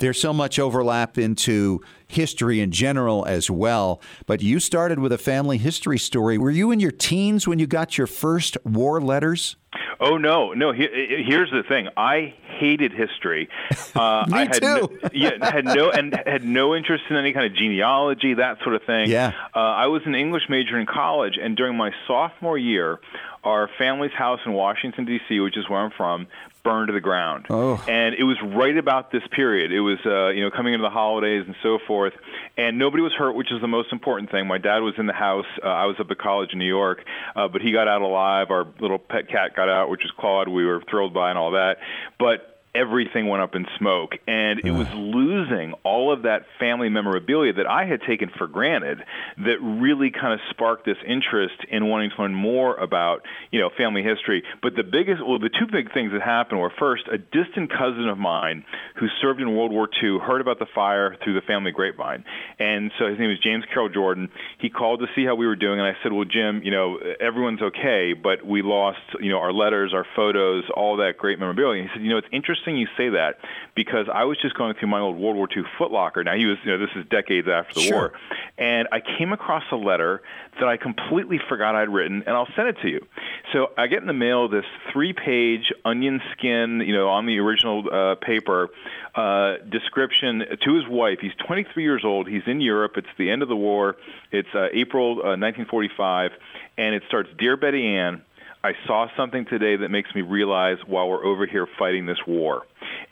there's 0.01 0.19
so 0.19 0.33
much 0.33 0.59
overlap 0.59 1.17
into 1.17 1.81
history 2.07 2.59
in 2.59 2.71
general 2.71 3.25
as 3.25 3.49
well. 3.49 4.01
But 4.25 4.41
you 4.41 4.59
started 4.59 4.99
with 4.99 5.13
a 5.13 5.17
family 5.17 5.57
history 5.57 5.99
story. 5.99 6.37
Were 6.37 6.51
you 6.51 6.71
in 6.71 6.79
your 6.79 6.91
teens 6.91 7.47
when 7.47 7.59
you 7.59 7.67
got 7.67 7.97
your 7.97 8.07
first 8.07 8.57
war 8.65 8.99
letters? 8.99 9.55
Oh 9.99 10.17
no, 10.17 10.53
no. 10.53 10.73
here's 10.73 11.51
the 11.51 11.63
thing. 11.67 11.87
I 11.95 12.33
hated 12.59 12.91
history. 12.91 13.47
Uh, 13.93 14.25
Me 14.29 14.37
I 14.37 14.39
had 14.45 14.53
too. 14.53 14.63
No, 14.63 14.89
yeah, 15.13 15.31
had 15.51 15.65
no 15.65 15.91
and 15.91 16.17
had 16.25 16.45
no 16.45 16.73
interest 16.75 17.03
in 17.09 17.17
any 17.17 17.33
kind 17.33 17.45
of 17.45 17.53
genealogy, 17.53 18.35
that 18.35 18.59
sort 18.63 18.75
of 18.75 18.83
thing. 18.83 19.09
Yeah. 19.09 19.33
Uh, 19.53 19.59
I 19.59 19.87
was 19.87 20.01
an 20.05 20.15
English 20.15 20.43
major 20.47 20.79
in 20.79 20.85
college, 20.85 21.37
and 21.39 21.57
during 21.57 21.75
my 21.75 21.91
sophomore 22.07 22.57
year, 22.57 22.99
our 23.43 23.69
family's 23.77 24.13
house 24.13 24.39
in 24.45 24.53
Washington 24.53 25.03
D.C., 25.03 25.41
which 25.41 25.57
is 25.57 25.67
where 25.69 25.79
I'm 25.79 25.91
from, 25.91 26.27
burned 26.63 26.87
to 26.87 26.93
the 26.93 27.01
ground. 27.01 27.45
Oh. 27.49 27.83
And 27.87 28.15
it 28.15 28.23
was 28.23 28.37
right 28.41 28.77
about 28.77 29.11
this 29.11 29.23
period. 29.31 29.71
It 29.71 29.81
was, 29.81 29.99
uh, 30.05 30.29
you 30.29 30.41
know, 30.41 30.51
coming 30.51 30.73
into 30.73 30.83
the 30.83 30.89
holidays 30.89 31.43
and 31.45 31.55
so 31.63 31.79
forth. 31.87 32.13
And 32.57 32.77
nobody 32.77 33.03
was 33.03 33.13
hurt, 33.13 33.35
which 33.35 33.51
is 33.51 33.61
the 33.61 33.67
most 33.67 33.91
important 33.91 34.31
thing. 34.31 34.47
My 34.47 34.57
dad 34.57 34.79
was 34.79 34.93
in 34.97 35.05
the 35.05 35.13
house. 35.13 35.45
Uh, 35.63 35.67
I 35.67 35.85
was 35.85 35.95
up 35.99 36.11
at 36.11 36.17
college 36.17 36.49
in 36.53 36.59
New 36.59 36.65
York, 36.65 37.03
uh, 37.35 37.47
but 37.47 37.61
he 37.61 37.71
got 37.71 37.87
out 37.87 38.01
alive. 38.01 38.51
Our 38.51 38.67
little 38.79 38.99
pet 38.99 39.29
cat 39.29 39.55
got 39.55 39.69
out, 39.69 39.89
which 39.89 40.03
is 40.03 40.11
Claude. 40.17 40.47
We 40.47 40.65
were 40.65 40.81
thrilled 40.89 41.13
by 41.13 41.29
and 41.29 41.39
all 41.39 41.51
that. 41.51 41.77
But 42.19 42.50
everything 42.73 43.27
went 43.27 43.43
up 43.43 43.53
in 43.53 43.65
smoke 43.77 44.13
and 44.27 44.61
it 44.63 44.71
was 44.71 44.87
ah. 44.89 44.95
losing 44.95 45.73
all 45.83 46.13
of 46.13 46.23
that 46.23 46.45
family 46.57 46.87
memorabilia 46.87 47.51
that 47.51 47.67
I 47.67 47.85
had 47.85 48.01
taken 48.07 48.31
for 48.37 48.47
granted 48.47 48.99
that 49.43 49.59
really 49.61 50.09
kind 50.09 50.33
of 50.33 50.39
sparked 50.49 50.85
this 50.85 50.97
interest 51.05 51.55
in 51.69 51.87
wanting 51.87 52.11
to 52.15 52.21
learn 52.21 52.33
more 52.33 52.75
about, 52.75 53.23
you 53.51 53.59
know, 53.59 53.69
family 53.77 54.03
history. 54.03 54.43
But 54.61 54.75
the 54.75 54.83
biggest 54.83 55.21
well 55.25 55.39
the 55.39 55.49
two 55.49 55.67
big 55.69 55.93
things 55.93 56.13
that 56.13 56.21
happened 56.21 56.61
were 56.61 56.71
first 56.79 57.03
a 57.11 57.17
distant 57.17 57.71
cousin 57.71 58.07
of 58.07 58.17
mine 58.17 58.63
who 58.95 59.07
served 59.21 59.41
in 59.41 59.53
World 59.55 59.71
War 59.71 59.89
II 60.01 60.19
heard 60.19 60.39
about 60.39 60.59
the 60.59 60.67
fire 60.73 61.17
through 61.23 61.33
the 61.33 61.41
family 61.41 61.71
grapevine. 61.71 62.23
And 62.57 62.91
so 62.97 63.07
his 63.07 63.19
name 63.19 63.29
was 63.29 63.39
James 63.39 63.65
Carroll 63.73 63.89
Jordan. 63.89 64.29
He 64.59 64.69
called 64.69 65.01
to 65.01 65.07
see 65.13 65.25
how 65.25 65.35
we 65.35 65.45
were 65.45 65.57
doing 65.57 65.79
and 65.79 65.87
I 65.87 65.97
said, 66.03 66.13
"Well, 66.13 66.25
Jim, 66.25 66.61
you 66.63 66.71
know, 66.71 66.99
everyone's 67.19 67.61
okay, 67.61 68.13
but 68.13 68.45
we 68.45 68.61
lost, 68.61 68.99
you 69.19 69.29
know, 69.29 69.39
our 69.39 69.51
letters, 69.51 69.93
our 69.93 70.05
photos, 70.15 70.63
all 70.73 70.97
that 70.97 71.17
great 71.17 71.37
memorabilia." 71.37 71.81
And 71.81 71.89
he 71.89 71.93
said, 71.93 72.03
"You 72.03 72.11
know, 72.11 72.17
it's 72.17 72.27
interesting 72.31 72.60
interesting 72.61 72.77
you 72.77 72.87
say 72.97 73.09
that 73.15 73.37
because 73.75 74.07
I 74.13 74.25
was 74.25 74.37
just 74.41 74.55
going 74.55 74.73
through 74.75 74.89
my 74.89 74.99
old 74.99 75.17
World 75.17 75.35
War 75.35 75.47
II 75.55 75.63
footlocker. 75.79 76.23
Now 76.23 76.35
he 76.35 76.45
was, 76.45 76.57
you 76.63 76.71
know, 76.71 76.77
this 76.77 76.95
is 76.95 77.05
decades 77.09 77.47
after 77.47 77.75
the 77.75 77.81
sure. 77.81 77.97
war, 77.97 78.13
and 78.57 78.87
I 78.91 78.99
came 79.17 79.33
across 79.33 79.63
a 79.71 79.75
letter 79.75 80.21
that 80.59 80.67
I 80.67 80.77
completely 80.77 81.39
forgot 81.49 81.75
I'd 81.75 81.89
written, 81.89 82.23
and 82.25 82.35
I'll 82.35 82.47
send 82.55 82.67
it 82.69 82.77
to 82.81 82.89
you. 82.89 83.05
So 83.53 83.71
I 83.77 83.87
get 83.87 84.01
in 84.01 84.07
the 84.07 84.13
mail 84.13 84.47
this 84.47 84.65
three-page 84.91 85.71
onion 85.85 86.21
skin, 86.33 86.81
you 86.85 86.93
know, 86.93 87.09
on 87.09 87.25
the 87.25 87.39
original 87.39 87.83
uh, 87.91 88.15
paper 88.15 88.69
uh, 89.15 89.57
description 89.69 90.43
to 90.63 90.75
his 90.75 90.87
wife. 90.87 91.19
He's 91.21 91.35
23 91.45 91.83
years 91.83 92.03
old. 92.05 92.27
He's 92.27 92.43
in 92.47 92.61
Europe. 92.61 92.93
It's 92.97 93.07
the 93.17 93.29
end 93.29 93.41
of 93.41 93.49
the 93.49 93.55
war. 93.55 93.95
It's 94.31 94.49
uh, 94.53 94.67
April 94.73 95.13
uh, 95.13 95.37
1945, 95.37 96.31
and 96.77 96.95
it 96.95 97.03
starts, 97.07 97.29
"Dear 97.37 97.57
Betty 97.57 97.95
Ann." 97.95 98.23
I 98.63 98.73
saw 98.85 99.07
something 99.17 99.45
today 99.45 99.75
that 99.77 99.89
makes 99.89 100.13
me 100.13 100.21
realize 100.21 100.77
while 100.85 101.09
we're 101.09 101.25
over 101.25 101.47
here 101.47 101.67
fighting 101.79 102.05
this 102.05 102.19
war. 102.27 102.61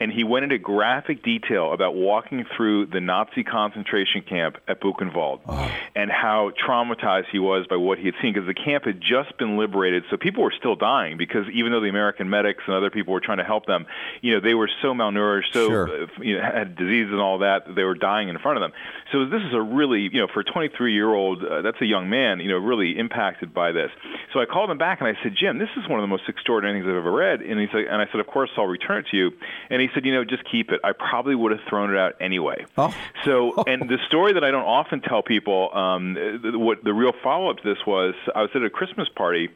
And 0.00 0.10
he 0.10 0.24
went 0.24 0.44
into 0.44 0.58
graphic 0.58 1.22
detail 1.22 1.72
about 1.72 1.94
walking 1.94 2.46
through 2.56 2.86
the 2.86 3.00
Nazi 3.00 3.44
concentration 3.44 4.22
camp 4.22 4.56
at 4.66 4.80
Buchenwald 4.80 5.40
oh. 5.46 5.70
and 5.94 6.10
how 6.10 6.52
traumatized 6.66 7.26
he 7.30 7.38
was 7.38 7.66
by 7.68 7.76
what 7.76 7.98
he 7.98 8.06
had 8.06 8.14
seen 8.22 8.32
because 8.32 8.46
the 8.46 8.54
camp 8.54 8.84
had 8.86 9.00
just 9.00 9.36
been 9.36 9.58
liberated, 9.58 10.04
so 10.10 10.16
people 10.16 10.42
were 10.42 10.54
still 10.58 10.74
dying 10.74 11.18
because 11.18 11.44
even 11.52 11.70
though 11.70 11.80
the 11.80 11.90
American 11.90 12.30
medics 12.30 12.64
and 12.66 12.74
other 12.74 12.90
people 12.90 13.12
were 13.12 13.20
trying 13.20 13.38
to 13.38 13.44
help 13.44 13.66
them, 13.66 13.86
you 14.22 14.32
know, 14.32 14.40
they 14.40 14.54
were 14.54 14.70
so 14.80 14.94
malnourished, 14.94 15.52
so 15.52 15.68
sure. 15.68 16.04
uh, 16.04 16.06
you 16.20 16.38
know, 16.38 16.42
had 16.42 16.76
diseases 16.76 17.12
and 17.12 17.20
all 17.20 17.38
that, 17.38 17.66
that 17.66 17.74
they 17.74 17.84
were 17.84 17.94
dying 17.94 18.28
in 18.30 18.38
front 18.38 18.56
of 18.56 18.62
them. 18.62 18.72
So 19.12 19.26
this 19.26 19.42
is 19.42 19.52
a 19.52 19.60
really, 19.60 20.08
you 20.10 20.20
know, 20.20 20.28
for 20.32 20.40
a 20.40 20.44
23 20.44 20.94
year 20.94 21.12
old, 21.12 21.44
uh, 21.44 21.60
that's 21.60 21.80
a 21.82 21.86
young 21.86 22.08
man, 22.08 22.40
you 22.40 22.48
know, 22.48 22.58
really 22.58 22.98
impacted 22.98 23.52
by 23.52 23.72
this. 23.72 23.90
So 24.32 24.40
I 24.40 24.46
called 24.46 24.70
him 24.70 24.78
back 24.78 25.00
and 25.00 25.08
I 25.08 25.20
said, 25.22 25.34
Jim, 25.36 25.58
this 25.58 25.68
is 25.76 25.88
one 25.88 25.98
of 25.98 26.02
the 26.02 26.08
most 26.08 26.24
extraordinary 26.28 26.78
things 26.78 26.88
I've 26.88 26.96
ever 26.96 27.12
read. 27.12 27.42
And 27.42 27.60
he 27.60 27.66
said, 27.70 27.84
and 27.90 28.00
I 28.00 28.06
said, 28.10 28.20
of 28.20 28.26
course 28.26 28.50
I'll 28.56 28.66
return 28.66 28.98
it 28.98 29.06
to 29.10 29.16
you. 29.16 29.32
And 29.68 29.82
he 29.82 29.89
said, 29.94 30.04
you 30.04 30.14
know, 30.14 30.24
just 30.24 30.42
keep 30.50 30.70
it. 30.70 30.80
I 30.84 30.92
probably 30.92 31.34
would 31.34 31.52
have 31.52 31.60
thrown 31.68 31.90
it 31.94 31.98
out 31.98 32.14
anyway. 32.20 32.64
Oh. 32.76 32.94
So, 33.24 33.64
and 33.66 33.88
the 33.88 33.98
story 34.06 34.32
that 34.34 34.44
I 34.44 34.50
don't 34.50 34.64
often 34.64 35.00
tell 35.00 35.22
people, 35.22 35.70
um, 35.74 36.16
what 36.54 36.82
the 36.84 36.92
real 36.92 37.12
follow 37.22 37.50
up 37.50 37.58
to 37.58 37.62
this 37.62 37.78
was, 37.86 38.14
I 38.34 38.42
was 38.42 38.50
at 38.54 38.62
a 38.62 38.70
Christmas 38.70 39.08
party 39.14 39.48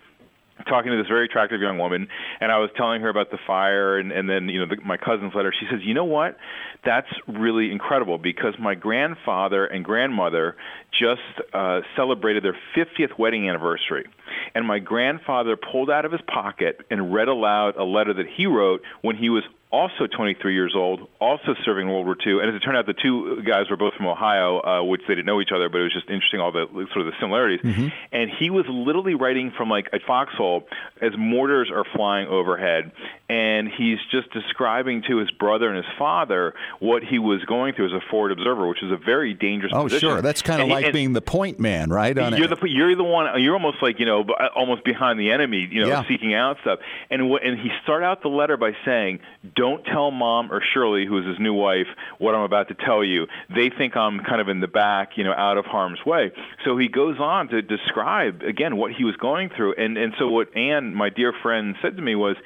talking 0.68 0.92
to 0.92 0.96
this 0.96 1.08
very 1.08 1.26
attractive 1.26 1.60
young 1.60 1.78
woman, 1.78 2.08
and 2.40 2.50
I 2.50 2.58
was 2.58 2.70
telling 2.76 3.02
her 3.02 3.08
about 3.08 3.30
the 3.30 3.38
fire, 3.46 3.98
and, 3.98 4.12
and 4.12 4.28
then 4.28 4.48
you 4.48 4.60
know 4.60 4.66
the, 4.66 4.80
my 4.84 4.96
cousin's 4.96 5.34
letter. 5.34 5.52
She 5.58 5.66
says, 5.70 5.80
"You 5.82 5.94
know 5.94 6.04
what? 6.04 6.36
That's 6.84 7.08
really 7.26 7.70
incredible 7.70 8.18
because 8.18 8.54
my 8.58 8.74
grandfather 8.74 9.66
and 9.66 9.84
grandmother 9.84 10.56
just 10.98 11.20
uh, 11.52 11.80
celebrated 11.96 12.44
their 12.44 12.56
50th 12.76 13.18
wedding 13.18 13.48
anniversary, 13.48 14.06
and 14.54 14.66
my 14.66 14.78
grandfather 14.78 15.56
pulled 15.56 15.90
out 15.90 16.04
of 16.04 16.12
his 16.12 16.20
pocket 16.22 16.80
and 16.90 17.12
read 17.12 17.28
aloud 17.28 17.76
a 17.76 17.84
letter 17.84 18.14
that 18.14 18.26
he 18.36 18.46
wrote 18.46 18.82
when 19.02 19.16
he 19.16 19.30
was 19.30 19.44
also 19.74 20.06
23 20.06 20.54
years 20.54 20.72
old, 20.76 21.08
also 21.20 21.56
serving 21.64 21.88
World 21.88 22.06
War 22.06 22.16
II. 22.24 22.38
And 22.40 22.48
as 22.48 22.54
it 22.54 22.60
turned 22.60 22.76
out, 22.76 22.86
the 22.86 22.94
two 22.94 23.42
guys 23.42 23.68
were 23.68 23.76
both 23.76 23.94
from 23.94 24.06
Ohio, 24.06 24.60
uh, 24.60 24.84
which 24.84 25.00
they 25.08 25.16
didn't 25.16 25.26
know 25.26 25.40
each 25.40 25.50
other, 25.52 25.68
but 25.68 25.80
it 25.80 25.82
was 25.82 25.92
just 25.92 26.08
interesting 26.08 26.38
all 26.38 26.52
the 26.52 26.66
sort 26.70 27.00
of 27.00 27.06
the 27.06 27.12
similarities. 27.18 27.60
Mm-hmm. 27.60 27.88
And 28.12 28.30
he 28.38 28.50
was 28.50 28.66
literally 28.68 29.16
writing 29.16 29.52
from 29.56 29.68
like 29.68 29.88
a 29.92 29.98
foxhole 30.06 30.68
as 31.02 31.10
mortars 31.18 31.72
are 31.74 31.84
flying 31.96 32.28
overhead, 32.28 32.92
and 33.28 33.68
he's 33.68 33.98
just 34.12 34.30
describing 34.32 35.02
to 35.08 35.16
his 35.16 35.30
brother 35.32 35.68
and 35.68 35.76
his 35.76 35.92
father 35.98 36.54
what 36.78 37.02
he 37.02 37.18
was 37.18 37.44
going 37.44 37.74
through 37.74 37.86
as 37.86 37.92
a 37.92 38.10
forward 38.10 38.30
observer, 38.30 38.68
which 38.68 38.82
is 38.82 38.92
a 38.92 38.96
very 38.96 39.34
dangerous. 39.34 39.72
Oh, 39.74 39.84
position. 39.84 40.08
sure, 40.08 40.22
that's 40.22 40.42
kind 40.42 40.62
of 40.62 40.68
like 40.68 40.92
being 40.92 41.14
the 41.14 41.22
point 41.22 41.58
man, 41.58 41.90
right? 41.90 42.16
On 42.16 42.36
you're 42.36 42.52
it. 42.52 42.60
the 42.60 42.68
you're 42.68 42.94
the 42.94 43.02
one. 43.02 43.42
You're 43.42 43.54
almost 43.54 43.82
like 43.82 43.98
you 43.98 44.06
know, 44.06 44.24
almost 44.54 44.84
behind 44.84 45.18
the 45.18 45.32
enemy, 45.32 45.66
you 45.68 45.82
know, 45.82 45.88
yeah. 45.88 46.04
seeking 46.06 46.32
out 46.32 46.58
stuff. 46.60 46.78
And 47.10 47.22
and 47.22 47.58
he 47.58 47.70
started 47.82 48.06
out 48.06 48.22
the 48.22 48.28
letter 48.28 48.56
by 48.56 48.72
saying, 48.84 49.18
don't 49.56 49.63
tell 49.84 50.10
mom 50.10 50.52
or 50.52 50.62
Shirley, 50.72 51.06
who 51.06 51.18
is 51.18 51.26
his 51.26 51.38
new 51.38 51.54
wife, 51.54 51.86
what 52.18 52.34
I'm 52.34 52.42
about 52.42 52.68
to 52.68 52.74
tell 52.74 53.04
you. 53.04 53.26
They 53.54 53.70
think 53.70 53.96
I'm 53.96 54.20
kind 54.20 54.40
of 54.40 54.48
in 54.48 54.60
the 54.60 54.68
back, 54.68 55.12
you 55.16 55.24
know, 55.24 55.32
out 55.32 55.58
of 55.58 55.64
harm's 55.64 56.04
way. 56.04 56.32
So 56.64 56.76
he 56.76 56.88
goes 56.88 57.18
on 57.18 57.48
to 57.48 57.62
describe 57.62 58.42
again 58.42 58.76
what 58.76 58.92
he 58.92 59.04
was 59.04 59.16
going 59.16 59.50
through. 59.50 59.74
And 59.74 59.96
and 59.96 60.14
so 60.18 60.28
what 60.28 60.56
Anne, 60.56 60.94
my 60.94 61.08
dear 61.08 61.32
friend, 61.42 61.74
said 61.82 61.96
to 61.96 62.02
me 62.02 62.14
was, 62.14 62.36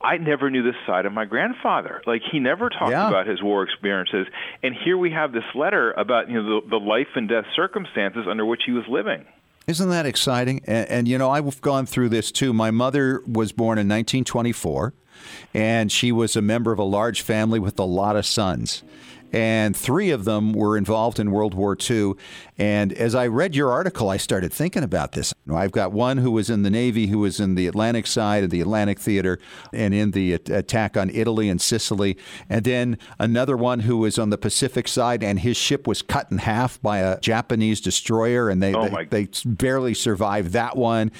I 0.00 0.16
never 0.18 0.50
knew 0.50 0.62
this 0.62 0.74
side 0.86 1.06
of 1.06 1.12
my 1.12 1.24
grandfather. 1.24 2.02
Like 2.06 2.22
he 2.30 2.40
never 2.40 2.68
talked 2.68 2.90
yeah. 2.90 3.08
about 3.08 3.26
his 3.26 3.42
war 3.42 3.62
experiences, 3.62 4.26
and 4.62 4.74
here 4.74 4.98
we 4.98 5.10
have 5.12 5.32
this 5.32 5.44
letter 5.54 5.92
about 5.92 6.28
you 6.28 6.42
know 6.42 6.60
the, 6.60 6.68
the 6.70 6.80
life 6.80 7.08
and 7.14 7.28
death 7.28 7.44
circumstances 7.54 8.26
under 8.28 8.44
which 8.44 8.62
he 8.66 8.72
was 8.72 8.84
living. 8.88 9.24
Isn't 9.66 9.90
that 9.90 10.06
exciting? 10.06 10.60
And, 10.66 10.88
and, 10.88 11.08
you 11.08 11.18
know, 11.18 11.30
I've 11.30 11.60
gone 11.60 11.86
through 11.86 12.08
this 12.08 12.32
too. 12.32 12.52
My 12.52 12.72
mother 12.72 13.22
was 13.28 13.52
born 13.52 13.78
in 13.78 13.86
1924 13.86 14.92
and 15.54 15.90
she 15.90 16.12
was 16.12 16.36
a 16.36 16.42
member 16.42 16.72
of 16.72 16.78
a 16.78 16.84
large 16.84 17.22
family 17.22 17.58
with 17.58 17.78
a 17.78 17.84
lot 17.84 18.16
of 18.16 18.26
sons 18.26 18.82
and 19.32 19.76
three 19.76 20.10
of 20.10 20.24
them 20.24 20.52
were 20.52 20.76
involved 20.76 21.18
in 21.18 21.30
World 21.30 21.54
War 21.54 21.76
II. 21.78 22.12
And 22.58 22.92
as 22.92 23.14
I 23.14 23.26
read 23.26 23.56
your 23.56 23.70
article, 23.72 24.08
I 24.08 24.18
started 24.18 24.52
thinking 24.52 24.82
about 24.82 25.12
this. 25.12 25.34
I've 25.52 25.72
got 25.72 25.92
one 25.92 26.18
who 26.18 26.30
was 26.30 26.50
in 26.50 26.62
the 26.62 26.70
Navy, 26.70 27.06
who 27.06 27.18
was 27.18 27.40
in 27.40 27.54
the 27.54 27.66
Atlantic 27.66 28.06
side 28.06 28.44
of 28.44 28.50
the 28.50 28.60
Atlantic 28.60 29.00
Theater 29.00 29.38
and 29.72 29.94
in 29.94 30.10
the 30.10 30.34
attack 30.34 30.96
on 30.96 31.10
Italy 31.10 31.48
and 31.48 31.60
Sicily, 31.60 32.16
and 32.48 32.64
then 32.64 32.98
another 33.18 33.56
one 33.56 33.80
who 33.80 33.96
was 33.98 34.18
on 34.18 34.30
the 34.30 34.38
Pacific 34.38 34.86
side, 34.86 35.22
and 35.22 35.40
his 35.40 35.56
ship 35.56 35.86
was 35.86 36.02
cut 36.02 36.30
in 36.30 36.38
half 36.38 36.80
by 36.82 36.98
a 36.98 37.18
Japanese 37.20 37.80
destroyer, 37.80 38.48
and 38.48 38.62
they, 38.62 38.74
oh 38.74 38.88
they, 39.10 39.24
they 39.24 39.28
barely 39.44 39.94
survived 39.94 40.52
that 40.52 40.76
one. 40.76 41.10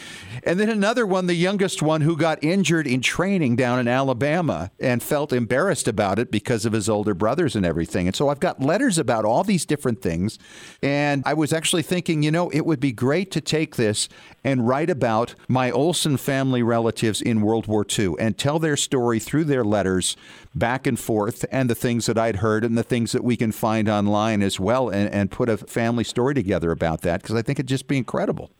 And 0.45 0.61
then 0.61 0.69
another 0.69 1.07
one, 1.07 1.27
the 1.27 1.35
youngest 1.35 1.83
one, 1.83 2.03
who 2.03 2.17
got 2.17 2.43
injured 2.45 2.87
in 2.87 3.01
training 3.01 3.57
down 3.57 3.79
in 3.79 3.89
Alabama 3.89 4.71
and 4.79 5.03
felt 5.03 5.33
embarrassed 5.33 5.89
about 5.89 6.19
it 6.19 6.31
because 6.31 6.67
of 6.67 6.73
his 6.73 6.89
older 6.89 7.15
brothers 7.15 7.57
and 7.57 7.65
everything. 7.65 8.02
And 8.07 8.17
so 8.17 8.29
I've 8.29 8.41
got 8.41 8.61
letters 8.61 8.99
about 8.99 9.25
all 9.25 9.45
these 9.45 9.65
different 9.65 10.03
things. 10.03 10.39
And 10.83 11.23
I 11.27 11.35
was 11.35 11.53
actually 11.53 11.83
thinking, 11.83 12.23
you 12.23 12.31
know, 12.31 12.51
it 12.51 12.67
would 12.67 12.81
be 12.81 12.93
great 12.93 13.31
to 13.33 13.41
take 13.41 13.77
this 13.77 14.09
and 14.45 14.67
write 14.67 14.91
about 14.91 15.35
my 15.49 15.71
Olson 15.71 16.17
family 16.17 16.63
relatives 16.63 17.23
in 17.23 17.41
World 17.41 17.67
War 17.67 17.87
II 17.99 18.15
and 18.19 18.37
tell 18.37 18.59
their 18.59 18.77
story 18.77 19.19
through 19.19 19.45
their 19.45 19.65
letters 19.65 20.17
back 20.55 20.87
and 20.87 20.99
forth 20.99 21.45
and 21.51 21.71
the 21.71 21.75
things 21.75 22.07
that 22.07 22.19
I'd 22.19 22.37
heard 22.37 22.65
and 22.65 22.77
the 22.77 22.83
things 22.83 23.13
that 23.13 23.25
we 23.25 23.37
can 23.37 23.53
find 23.53 23.89
online 23.89 24.43
as 24.43 24.59
well 24.59 24.89
and, 24.89 25.13
and 25.13 25.31
put 25.31 25.49
a 25.49 25.57
family 25.57 26.05
story 26.05 26.35
together 26.35 26.71
about 26.71 27.03
that 27.03 27.23
because 27.23 27.37
I 27.37 27.43
think 27.43 27.59
it'd 27.59 27.69
just 27.69 27.89
be 27.89 27.97
incredible. 27.97 28.51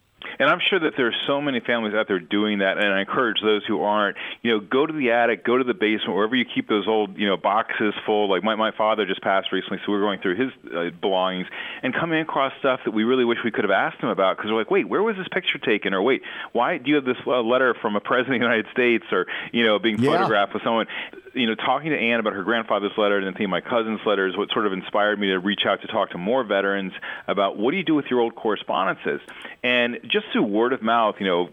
And 0.43 0.51
I'm 0.51 0.59
sure 0.69 0.81
that 0.81 0.95
there's 0.97 1.15
so 1.25 1.41
many 1.41 1.61
families 1.61 1.95
out 1.95 2.09
there 2.09 2.19
doing 2.19 2.59
that, 2.59 2.77
and 2.77 2.93
I 2.93 2.99
encourage 2.99 3.41
those 3.41 3.63
who 3.65 3.81
aren't, 3.83 4.17
you 4.43 4.51
know, 4.51 4.59
go 4.59 4.85
to 4.85 4.93
the 4.93 5.13
attic, 5.13 5.45
go 5.45 5.57
to 5.57 5.63
the 5.63 5.73
basement, 5.73 6.17
wherever 6.17 6.35
you 6.35 6.45
keep 6.45 6.69
those 6.69 6.89
old, 6.89 7.17
you 7.17 7.29
know, 7.29 7.37
boxes 7.37 7.95
full. 8.05 8.29
Like 8.29 8.43
my 8.43 8.57
my 8.57 8.73
father 8.77 9.07
just 9.07 9.23
passed 9.23 9.53
recently, 9.53 9.79
so 9.87 9.93
we 9.93 9.99
are 9.99 10.01
going 10.01 10.21
through 10.21 10.35
his 10.35 10.51
uh, 10.75 10.91
belongings 11.01 11.47
and 11.85 11.95
coming 11.95 12.21
across 12.21 12.53
stuff 12.59 12.81
that 12.85 12.91
we 12.91 13.05
really 13.05 13.25
wish 13.25 13.39
we 13.45 13.53
could 13.53 13.63
have 13.63 13.71
asked 13.71 14.03
him 14.03 14.09
about 14.09 14.37
because 14.37 14.51
we're 14.51 14.59
like, 14.59 14.71
wait, 14.71 14.89
where 14.89 15.03
was 15.05 15.15
this 15.15 15.29
picture 15.33 15.59
taken? 15.59 15.95
Or 15.95 16.03
wait, 16.03 16.23
why 16.51 16.79
do 16.79 16.91
you 16.91 16.97
have 16.97 17.05
this 17.05 17.23
uh, 17.25 17.41
letter 17.41 17.77
from 17.81 17.95
a 17.95 18.01
president 18.01 18.35
of 18.35 18.41
the 18.41 18.45
United 18.45 18.67
States? 18.73 19.05
Or 19.13 19.27
you 19.53 19.65
know, 19.65 19.79
being 19.79 20.03
yeah. 20.03 20.11
photographed 20.11 20.55
with 20.55 20.65
someone 20.65 20.87
you 21.35 21.47
know, 21.47 21.55
talking 21.55 21.91
to 21.91 21.99
Anne 21.99 22.21
about 22.21 22.35
her 22.35 22.43
grandfather's 22.43 22.93
letter 22.97 23.19
and 23.19 23.37
then 23.37 23.51
my 23.51 23.61
cousin's 23.61 24.01
letter 24.05 24.27
is 24.27 24.37
what 24.37 24.51
sort 24.53 24.67
of 24.67 24.73
inspired 24.73 25.19
me 25.19 25.29
to 25.29 25.39
reach 25.39 25.63
out 25.67 25.81
to 25.83 25.87
talk 25.87 26.11
to 26.11 26.19
more 26.19 26.45
veterans 26.45 26.93
about 27.27 27.57
what 27.57 27.71
do 27.71 27.77
you 27.77 27.85
do 27.85 27.95
with 27.95 28.07
your 28.11 28.21
old 28.21 28.35
correspondences. 28.35 29.21
And 29.63 29.99
just 30.03 30.27
through 30.33 30.45
word 30.45 30.73
of 30.73 30.83
mouth, 30.83 31.17
you 31.21 31.27
know, 31.27 31.49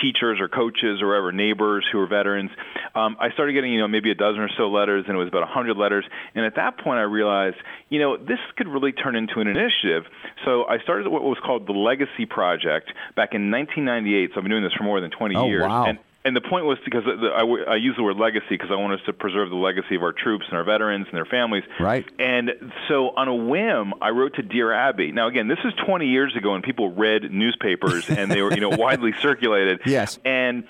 teachers 0.00 0.38
or 0.40 0.48
coaches 0.48 1.02
or 1.02 1.08
whatever, 1.08 1.32
neighbors 1.32 1.84
who 1.90 1.98
are 2.00 2.06
veterans, 2.06 2.50
um, 2.94 3.16
I 3.18 3.30
started 3.32 3.54
getting, 3.54 3.72
you 3.72 3.80
know, 3.80 3.88
maybe 3.88 4.10
a 4.10 4.14
dozen 4.14 4.40
or 4.40 4.50
so 4.56 4.68
letters, 4.68 5.04
and 5.08 5.16
it 5.16 5.18
was 5.18 5.28
about 5.28 5.42
a 5.42 5.50
100 5.50 5.76
letters. 5.76 6.04
And 6.34 6.44
at 6.44 6.56
that 6.56 6.78
point, 6.78 6.98
I 6.98 7.02
realized, 7.02 7.56
you 7.88 7.98
know, 7.98 8.16
this 8.16 8.38
could 8.56 8.68
really 8.68 8.92
turn 8.92 9.16
into 9.16 9.40
an 9.40 9.48
initiative. 9.48 10.04
So 10.44 10.64
I 10.64 10.78
started 10.78 11.08
what 11.08 11.22
was 11.22 11.38
called 11.44 11.66
the 11.66 11.72
Legacy 11.72 12.26
Project 12.26 12.92
back 13.16 13.34
in 13.34 13.50
1998. 13.50 14.30
So 14.30 14.36
I've 14.36 14.44
been 14.44 14.50
doing 14.50 14.62
this 14.62 14.72
for 14.74 14.84
more 14.84 15.00
than 15.00 15.10
20 15.10 15.34
oh, 15.34 15.46
years. 15.46 15.62
Wow. 15.62 15.86
And, 15.86 15.98
and 16.24 16.34
the 16.34 16.40
point 16.40 16.64
was 16.64 16.78
because 16.84 17.04
the, 17.04 17.28
I, 17.28 17.72
I 17.72 17.76
use 17.76 17.96
the 17.96 18.02
word 18.02 18.16
legacy 18.16 18.46
because 18.50 18.70
I 18.70 18.76
want 18.76 18.94
us 18.94 19.00
to 19.06 19.12
preserve 19.12 19.50
the 19.50 19.56
legacy 19.56 19.96
of 19.96 20.02
our 20.02 20.12
troops 20.12 20.46
and 20.48 20.56
our 20.56 20.64
veterans 20.64 21.06
and 21.08 21.16
their 21.16 21.26
families. 21.26 21.64
Right. 21.78 22.06
And 22.18 22.50
so 22.88 23.10
on 23.10 23.28
a 23.28 23.34
whim, 23.34 23.94
I 24.00 24.10
wrote 24.10 24.34
to 24.36 24.42
Dear 24.42 24.72
Abby. 24.72 25.12
Now 25.12 25.28
again, 25.28 25.48
this 25.48 25.58
is 25.64 25.74
20 25.86 26.06
years 26.06 26.34
ago, 26.34 26.54
and 26.54 26.64
people 26.64 26.92
read 26.92 27.30
newspapers 27.30 28.08
and 28.08 28.30
they 28.30 28.40
were 28.40 28.54
you 28.54 28.60
know 28.60 28.70
widely 28.76 29.12
circulated. 29.20 29.80
Yes. 29.84 30.18
And 30.24 30.64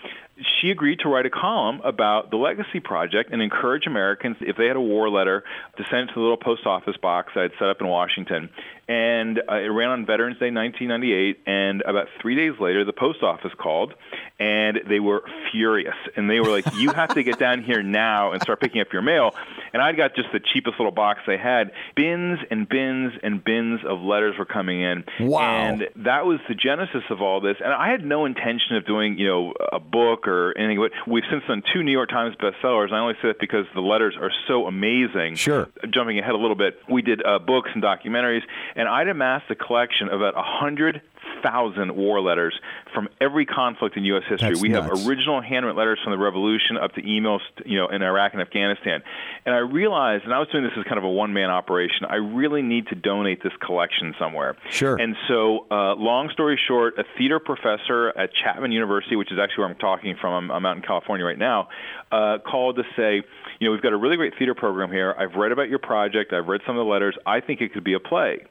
she 0.61 0.71
agreed 0.71 0.99
to 1.01 1.09
write 1.09 1.27
a 1.27 1.31
column 1.31 1.81
about 1.85 2.31
the 2.31 2.37
Legacy 2.37 2.81
Project 2.81 3.33
and 3.33 3.41
encourage 3.41 3.87
Americans, 3.87 4.37
if 4.41 4.57
they 4.57 4.67
had 4.67 4.77
a 4.77 4.81
war 4.81 5.09
letter, 5.09 5.45
to 5.77 5.85
send 5.91 6.09
it 6.09 6.13
to 6.13 6.15
the 6.15 6.21
little 6.21 6.37
post 6.37 6.67
office 6.67 6.97
box 6.97 7.33
I 7.37 7.43
had 7.43 7.53
set 7.59 7.69
up 7.69 7.81
in 7.81 7.87
Washington. 7.87 8.51
And 8.89 9.39
uh, 9.39 9.55
it 9.55 9.69
ran 9.69 9.91
on 9.91 10.07
Veterans 10.07 10.39
Day 10.39 10.51
1998. 10.51 11.43
And 11.47 11.83
about 11.83 12.09
three 12.21 12.35
days 12.35 12.59
later, 12.59 12.85
the 12.85 12.93
post 12.93 13.23
office 13.23 13.53
called, 13.57 13.95
and 14.39 14.81
they 14.89 14.99
were 14.99 15.23
furious. 15.53 15.95
And 16.17 16.29
they 16.29 16.41
were 16.41 16.51
like, 16.51 16.67
"You 16.75 16.91
have 16.91 17.15
to 17.15 17.23
get 17.23 17.39
down 17.39 17.63
here 17.63 17.83
now 17.83 18.33
and 18.33 18.43
start 18.43 18.61
picking 18.61 18.81
up 18.81 18.93
your 18.93 19.03
mail." 19.03 19.35
And 19.75 19.83
I'd 19.83 19.97
got 19.97 20.15
just 20.15 20.29
the 20.33 20.39
cheapest 20.39 20.79
little 20.79 20.93
box 20.93 21.21
they 21.27 21.37
had. 21.37 21.73
Bins 21.97 22.39
and 22.49 22.69
bins 22.69 23.13
and 23.25 23.43
bins 23.43 23.81
of 23.85 24.01
letters 24.01 24.37
were 24.39 24.47
coming 24.47 24.81
in. 24.81 25.03
Wow! 25.19 25.41
And 25.43 25.89
that 25.97 26.27
was 26.27 26.39
the 26.49 26.55
genesis 26.55 27.03
of 27.11 27.21
all 27.21 27.41
this. 27.41 27.57
And 27.63 27.73
I 27.73 27.91
had 27.91 28.05
no 28.05 28.25
intention 28.25 28.77
of 28.77 28.87
doing, 28.87 29.19
you 29.19 29.27
know, 29.27 29.53
a 29.73 29.81
book 29.81 30.29
or 30.29 30.57
anything. 30.57 30.79
But 30.79 30.93
we've 31.11 31.25
since 31.29 31.43
done 31.49 31.65
two 31.75 31.83
New 31.83 31.91
York 31.91 32.09
Times 32.09 32.37
bestsellers. 32.37 32.87
And 32.87 32.95
I 32.95 33.01
only 33.01 33.15
say 33.21 33.29
that 33.29 33.41
because 33.41 33.67
the 33.75 33.81
letters 33.81 34.17
are 34.21 34.31
so 34.47 34.67
amazing. 34.67 35.35
Sure. 35.35 35.69
Jumping 35.93 36.21
ahead 36.21 36.35
a 36.35 36.39
little 36.39 36.55
bit, 36.55 36.79
we 36.89 37.03
did 37.03 37.27
uh, 37.27 37.41
books 37.41 37.71
and 37.75 37.83
documentaries, 37.83 38.43
and 38.77 38.89
I'd 38.89 39.09
amassed 39.09 39.51
a 39.51 39.57
collection 39.57 40.09
of 40.09 40.21
about 40.21 40.37
a 40.37 40.43
hundred 40.45 41.03
2,000 41.43 41.95
war 41.97 42.21
letters 42.21 42.59
from 42.93 43.09
every 43.21 43.47
conflict 43.47 43.97
in 43.97 44.05
U.S. 44.05 44.23
history. 44.29 44.51
That's 44.51 44.63
we 44.63 44.69
nuts. 44.69 44.99
have 44.99 45.09
original 45.09 45.41
handwritten 45.41 45.77
letters 45.77 46.01
from 46.03 46.13
the 46.13 46.19
Revolution 46.19 46.77
up 46.77 46.93
to 46.95 47.03
emails, 47.03 47.41
you 47.65 47.79
know, 47.79 47.89
in 47.89 48.03
Iraq 48.03 48.33
and 48.33 48.41
Afghanistan. 48.41 49.03
And 49.45 49.55
I 49.55 49.59
realized, 49.59 50.25
and 50.25 50.33
I 50.33 50.39
was 50.39 50.49
doing 50.49 50.65
this 50.65 50.73
as 50.79 50.85
kind 50.85 50.99
of 50.99 51.05
a 51.05 51.11
one-man 51.11 51.51
operation. 51.51 52.07
I 52.09 52.17
really 52.17 52.63
need 52.63 52.87
to 52.89 52.95
donate 52.95 53.43
this 53.43 53.53
collection 53.61 54.15
somewhere. 54.19 54.57
Sure. 54.71 54.97
And 54.97 55.17
so, 55.29 55.67
uh, 55.71 55.95
long 55.97 56.31
story 56.33 56.59
short, 56.67 56.99
a 56.99 57.05
theater 57.19 57.39
professor 57.39 58.17
at 58.19 58.31
Chapman 58.33 58.73
University, 58.73 59.17
which 59.17 59.33
is 59.33 59.39
actually 59.39 59.63
where 59.63 59.71
I'm 59.71 59.79
talking 59.79 60.17
from, 60.21 60.51
I'm, 60.51 60.51
I'm 60.51 60.67
out 60.67 60.77
in 60.77 60.83
California 60.83 61.27
right 61.27 61.39
now, 61.39 61.69
uh, 62.13 62.39
called 62.39 62.77
to 62.77 62.85
say, 62.97 63.23
you 63.59 63.69
know, 63.69 63.73
we've 63.73 63.83
got 63.83 63.93
a 63.93 63.97
really 63.97 64.17
great 64.17 64.35
theater 64.39 64.55
program 64.55 64.91
here. 64.91 65.15
I've 65.19 65.35
read 65.35 65.53
about 65.53 65.69
your 65.69 65.79
project. 65.79 66.33
I've 66.33 66.47
read 66.47 66.61
some 66.67 66.77
of 66.77 66.85
the 66.85 66.91
letters. 66.91 67.17
I 67.27 67.41
think 67.41 67.61
it 67.61 67.73
could 67.73 67.85
be 67.85 67.95
a 67.95 68.01
play. 68.01 68.45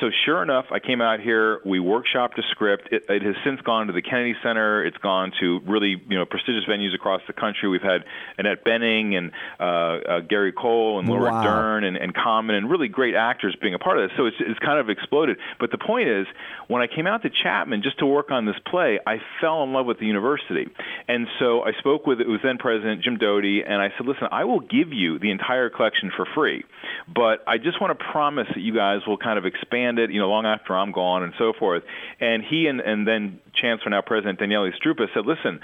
So 0.00 0.10
sure 0.24 0.42
enough, 0.42 0.66
I 0.70 0.78
came 0.78 1.00
out 1.00 1.20
here. 1.20 1.60
We 1.64 1.80
workshopped 2.20 2.38
a 2.38 2.42
script. 2.50 2.88
It, 2.92 3.04
it 3.08 3.22
has 3.22 3.34
since 3.44 3.60
gone 3.62 3.86
to 3.86 3.92
the 3.92 4.02
Kennedy 4.02 4.34
Center. 4.42 4.84
It's 4.84 4.96
gone 4.98 5.32
to 5.40 5.60
really, 5.66 6.02
you 6.08 6.18
know, 6.18 6.24
prestigious 6.24 6.64
venues 6.68 6.94
across 6.94 7.20
the 7.26 7.32
country. 7.32 7.68
We've 7.68 7.82
had 7.82 8.04
Annette 8.38 8.64
Bening 8.64 9.16
and 9.16 9.32
uh, 9.58 9.62
uh, 9.62 10.20
Gary 10.20 10.52
Cole 10.52 10.98
and 10.98 11.08
Laura 11.08 11.30
Wow. 11.30 11.42
Dern 11.42 11.84
and, 11.84 11.96
and 11.96 12.14
Common 12.14 12.56
and 12.56 12.70
really 12.70 12.88
great 12.88 13.14
actors 13.14 13.56
being 13.60 13.74
a 13.74 13.78
part 13.78 13.98
of 13.98 14.08
this. 14.08 14.16
So 14.16 14.26
it's, 14.26 14.36
it's 14.40 14.58
kind 14.58 14.78
of 14.78 14.88
exploded. 14.88 15.38
But 15.58 15.70
the 15.70 15.78
point 15.78 16.08
is, 16.08 16.26
when 16.68 16.82
I 16.82 16.86
came 16.86 17.06
out 17.06 17.22
to 17.22 17.30
Chapman 17.30 17.82
just 17.82 17.98
to 17.98 18.06
work 18.06 18.30
on 18.30 18.46
this 18.46 18.56
play, 18.66 18.98
I 19.06 19.20
fell 19.40 19.62
in 19.62 19.72
love 19.72 19.86
with 19.86 19.98
the 19.98 20.06
university. 20.06 20.68
And 21.08 21.26
so 21.38 21.62
I 21.62 21.72
spoke 21.78 22.06
with 22.06 22.20
it 22.20 22.28
was 22.28 22.40
then 22.42 22.58
President 22.58 23.02
Jim 23.02 23.16
Doti, 23.16 23.62
and 23.62 23.80
I 23.80 23.92
said, 23.96 24.06
listen, 24.06 24.28
I 24.30 24.44
will 24.44 24.60
give 24.60 24.92
you 24.92 25.18
the 25.18 25.30
entire 25.30 25.70
collection 25.70 26.10
for 26.14 26.26
free, 26.34 26.64
but 27.12 27.42
I 27.46 27.58
just 27.58 27.80
want 27.80 27.98
to 27.98 28.04
promise 28.04 28.46
that 28.54 28.60
you 28.60 28.74
guys 28.74 29.00
will 29.06 29.18
kind 29.18 29.38
of 29.38 29.46
expand 29.46 29.98
it, 29.98 30.10
you 30.10 30.20
know, 30.20 30.28
long 30.28 30.46
after 30.46 30.76
I'm 30.76 30.92
gone 30.92 31.22
and 31.22 31.32
so 31.38 31.52
forth. 31.58 31.82
And 32.18 32.42
he 32.42 32.66
and, 32.66 32.80
and 32.80 33.06
then 33.06 33.40
Chancellor, 33.54 33.90
now 33.90 34.02
President 34.02 34.38
Daniele 34.38 34.70
Struppa 34.82 35.06
said, 35.14 35.26
listen, 35.26 35.60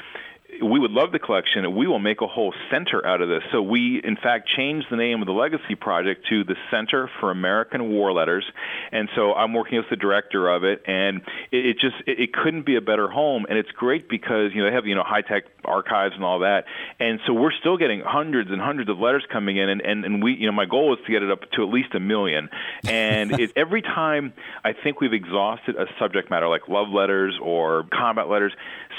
we 0.63 0.79
would 0.79 0.91
love 0.91 1.13
the 1.13 1.19
collection. 1.19 1.75
We 1.75 1.87
will 1.87 1.99
make 1.99 2.21
a 2.21 2.27
whole 2.27 2.55
center 2.71 3.05
out 3.05 3.21
of 3.21 3.29
this. 3.29 3.43
So 3.53 3.61
we, 3.63 4.01
in 4.03 4.17
fact, 4.17 4.49
changed 4.49 4.87
the 4.91 4.97
name 4.97 5.21
of 5.21 5.27
the 5.27 5.33
Legacy 5.33 5.75
Project 5.75 6.27
to 6.31 6.45
the 6.45 6.55
Center 6.71 7.11
for 7.21 7.31
American 7.31 7.91
War 7.91 8.13
Letters. 8.13 8.45
And 8.93 9.09
so 9.15 9.35
I'm 9.35 9.53
working 9.53 9.79
as 9.79 9.85
the 9.91 9.97
director 9.97 10.49
of 10.49 10.65
it, 10.65 10.83
and 10.87 11.23
it, 11.51 11.67
it 11.67 11.73
just 11.81 11.97
it, 12.07 12.21
it 12.21 12.33
couldn't 12.33 12.65
be 12.65 12.77
a 12.77 12.81
better 12.81 13.09
home. 13.09 13.47
And 13.49 13.59
it's 13.59 13.71
great 13.73 14.09
because 14.09 14.53
you 14.55 14.63
know 14.63 14.71
they 14.71 14.75
have 14.75 14.87
you 14.87 14.95
know 14.95 15.03
high 15.05 15.23
tech 15.23 15.45
archives 15.65 16.15
and 16.15 16.25
all 16.25 16.41
that. 16.41 16.65
And 17.01 17.21
so 17.27 17.33
we're 17.33 17.53
still 17.53 17.77
getting 17.77 18.01
hundreds 18.05 18.51
and 18.51 18.61
hundreds 18.61 18.89
of 18.89 18.99
letters 18.99 19.25
coming 19.31 19.57
in, 19.57 19.69
and 19.69 19.81
and, 19.81 20.05
and 20.05 20.23
we 20.23 20.35
you 20.35 20.47
know 20.47 20.53
my 20.53 20.67
goal 20.67 20.95
is 20.95 21.01
to 21.07 21.13
get 21.13 21.23
it 21.23 21.31
up 21.31 21.41
to 21.53 21.63
at 21.63 21.69
least 21.69 21.95
a 21.95 22.01
million. 22.01 22.49
And 22.89 23.33
it, 23.41 23.53
every 23.57 23.83
time 23.83 24.33
I 24.65 24.73
think 24.73 25.01
we've 25.01 25.13
exhausted 25.13 25.77
a 25.77 25.87
subject 25.99 26.31
matter 26.31 26.49
like 26.49 26.69
love 26.69 26.89
letters 26.89 27.39
or 27.43 27.85
combat 27.93 28.29
letters, 28.29 28.53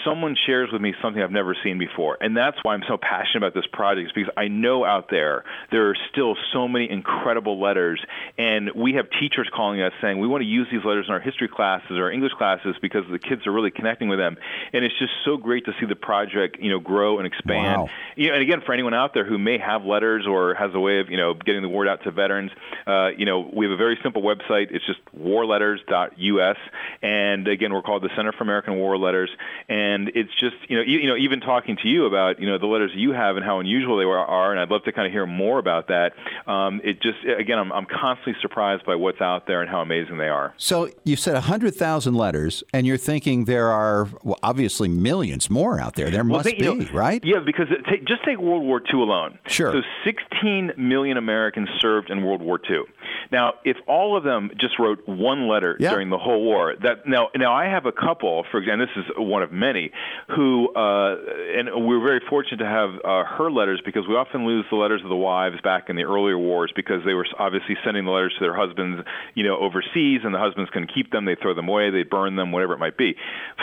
someone 0.05 0.35
shares 0.45 0.69
with 0.71 0.81
me 0.81 0.93
something 1.01 1.21
I've 1.21 1.31
never 1.37 1.55
seen 1.63 1.77
before. 1.77 2.17
And 2.19 2.35
that's 2.35 2.57
why 2.63 2.73
I'm 2.73 2.83
so 2.87 2.97
passionate 2.97 3.45
about 3.45 3.53
this 3.53 3.69
project, 3.71 4.07
is 4.07 4.11
because 4.13 4.33
I 4.35 4.47
know 4.47 4.83
out 4.83 5.09
there 5.11 5.43
there 5.71 5.89
are 5.89 5.95
still 6.11 6.35
so 6.51 6.67
many 6.67 6.89
incredible 6.89 7.61
letters. 7.61 8.03
And 8.37 8.71
we 8.75 8.93
have 8.93 9.05
teachers 9.19 9.47
calling 9.53 9.81
us 9.81 9.93
saying, 10.01 10.19
we 10.19 10.27
want 10.27 10.41
to 10.41 10.47
use 10.47 10.67
these 10.71 10.83
letters 10.83 11.05
in 11.07 11.13
our 11.13 11.19
history 11.19 11.47
classes 11.47 11.91
or 11.91 12.11
English 12.11 12.33
classes 12.33 12.75
because 12.81 13.03
the 13.11 13.19
kids 13.19 13.45
are 13.45 13.51
really 13.51 13.71
connecting 13.71 14.09
with 14.09 14.19
them. 14.19 14.37
And 14.73 14.83
it's 14.83 14.97
just 14.97 15.13
so 15.23 15.37
great 15.37 15.65
to 15.65 15.73
see 15.79 15.85
the 15.85 15.95
project, 15.95 16.57
you 16.59 16.71
know, 16.71 16.79
grow 16.79 17.19
and 17.19 17.27
expand. 17.27 17.83
Wow. 17.83 17.89
You 18.15 18.29
know, 18.29 18.33
and 18.33 18.41
again, 18.41 18.61
for 18.65 18.73
anyone 18.73 18.95
out 18.95 19.13
there 19.13 19.25
who 19.25 19.37
may 19.37 19.59
have 19.59 19.85
letters 19.85 20.25
or 20.27 20.55
has 20.55 20.71
a 20.73 20.79
way 20.79 20.99
of, 20.99 21.09
you 21.09 21.17
know, 21.17 21.35
getting 21.35 21.61
the 21.61 21.69
word 21.69 21.87
out 21.87 22.03
to 22.03 22.11
veterans, 22.11 22.51
uh, 22.87 23.09
you 23.15 23.25
know, 23.25 23.49
we 23.53 23.65
have 23.65 23.73
a 23.73 23.77
very 23.77 23.97
simple 24.01 24.23
website. 24.23 24.71
It's 24.71 24.85
just 24.85 24.99
warletters.us. 25.15 26.57
And 27.01 27.47
again, 27.47 27.73
we're 27.73 27.83
called 27.83 28.03
the 28.03 28.09
Center 28.15 28.31
for 28.31 28.43
American 28.43 28.77
War 28.77 28.97
Letters. 28.97 29.29
And 29.69 30.09
it's 30.15 30.33
just, 30.39 30.55
you 30.67 30.77
know, 30.77 30.83
you, 30.83 30.99
you 30.99 31.07
know, 31.07 31.15
even 31.27 31.41
talking 31.41 31.77
to 31.83 31.87
you 31.87 32.05
about, 32.05 32.39
you 32.39 32.47
know, 32.49 32.57
the 32.57 32.65
letters 32.65 32.91
you 32.95 33.11
have 33.11 33.35
and 33.35 33.45
how 33.45 33.59
unusual 33.59 33.97
they 33.97 34.03
are, 34.05 34.51
and 34.51 34.59
I'd 34.59 34.69
love 34.69 34.83
to 34.85 34.91
kind 34.91 35.05
of 35.05 35.11
hear 35.11 35.25
more 35.25 35.59
about 35.59 35.87
that. 35.89 36.13
Um, 36.47 36.79
it 36.83 37.01
just, 37.01 37.17
again, 37.39 37.59
I'm, 37.59 37.71
I'm 37.71 37.85
constantly 37.85 38.35
surprised 38.41 38.85
by 38.85 38.95
what's 38.95 39.21
out 39.21 39.45
there 39.47 39.61
and 39.61 39.69
how 39.69 39.81
amazing 39.81 40.17
they 40.17 40.29
are. 40.29 40.53
So 40.57 40.89
you 41.03 41.15
said 41.15 41.33
100,000 41.33 42.13
letters, 42.13 42.63
and 42.73 42.87
you're 42.87 42.97
thinking 42.97 43.45
there 43.45 43.67
are 43.69 44.07
well, 44.23 44.39
obviously 44.43 44.87
millions 44.87 45.49
more 45.49 45.79
out 45.79 45.95
there. 45.95 46.09
There 46.09 46.23
Well, 46.23 46.37
must 46.43 46.49
you 46.51 46.75
be, 46.75 46.85
know, 46.85 46.91
right? 46.93 47.21
Yeah, 47.23 47.39
because 47.45 47.67
it, 47.69 47.85
take, 47.89 48.05
just 48.05 48.23
take 48.23 48.37
World 48.39 48.63
War 48.63 48.81
II 48.81 49.01
alone. 49.01 49.37
Sure. 49.47 49.73
So 49.73 49.81
16 50.05 50.71
million 50.77 51.17
Americans 51.17 51.67
served 51.79 52.09
in 52.09 52.23
World 52.23 52.41
War 52.41 52.59
II. 52.69 52.83
Now, 53.31 53.55
if 53.65 53.77
all 53.87 54.15
of 54.17 54.23
them 54.23 54.51
just 54.59 54.79
wrote 54.79 55.05
one 55.07 55.47
letter 55.49 55.75
Yeah. 55.79 55.91
during 55.91 56.09
the 56.09 56.17
whole 56.17 56.43
war, 56.43 56.75
that 56.81 57.07
now 57.07 57.29
now 57.35 57.53
I 57.53 57.65
have 57.65 57.85
a 57.85 57.91
couple, 57.91 58.45
for 58.51 58.57
example, 58.59 58.85
this 58.87 59.03
is 59.05 59.11
one 59.17 59.43
of 59.43 59.51
many, 59.51 59.91
who 60.35 60.69
uh, 60.73 61.16
and 61.57 61.69
we're 61.85 62.03
very 62.03 62.21
fortunate 62.29 62.57
to 62.57 62.69
have 62.69 62.89
uh, 63.03 63.23
her 63.37 63.51
letters 63.51 63.81
because 63.85 64.03
we 64.07 64.15
often 64.15 64.45
lose 64.45 64.65
the 64.69 64.75
letters 64.75 65.01
of 65.03 65.09
the 65.09 65.15
wives 65.15 65.55
back 65.63 65.89
in 65.89 65.95
the 65.95 66.03
earlier 66.03 66.37
wars 66.37 66.71
because 66.75 67.01
they 67.05 67.13
were 67.13 67.25
obviously 67.39 67.75
sending 67.83 68.05
the 68.05 68.11
letters 68.11 68.33
to 68.37 68.43
their 68.43 68.55
husbands, 68.55 69.03
you 69.35 69.43
know, 69.43 69.57
overseas, 69.57 70.21
and 70.23 70.33
the 70.33 70.39
husbands 70.39 70.69
couldn't 70.71 70.93
keep 70.93 71.11
them. 71.11 71.25
They 71.25 71.35
throw 71.35 71.53
them 71.53 71.67
away, 71.67 71.89
they 71.89 72.03
burn 72.03 72.35
them, 72.35 72.51
whatever 72.51 72.73
it 72.73 72.79
might 72.79 72.97
be. 72.97 73.15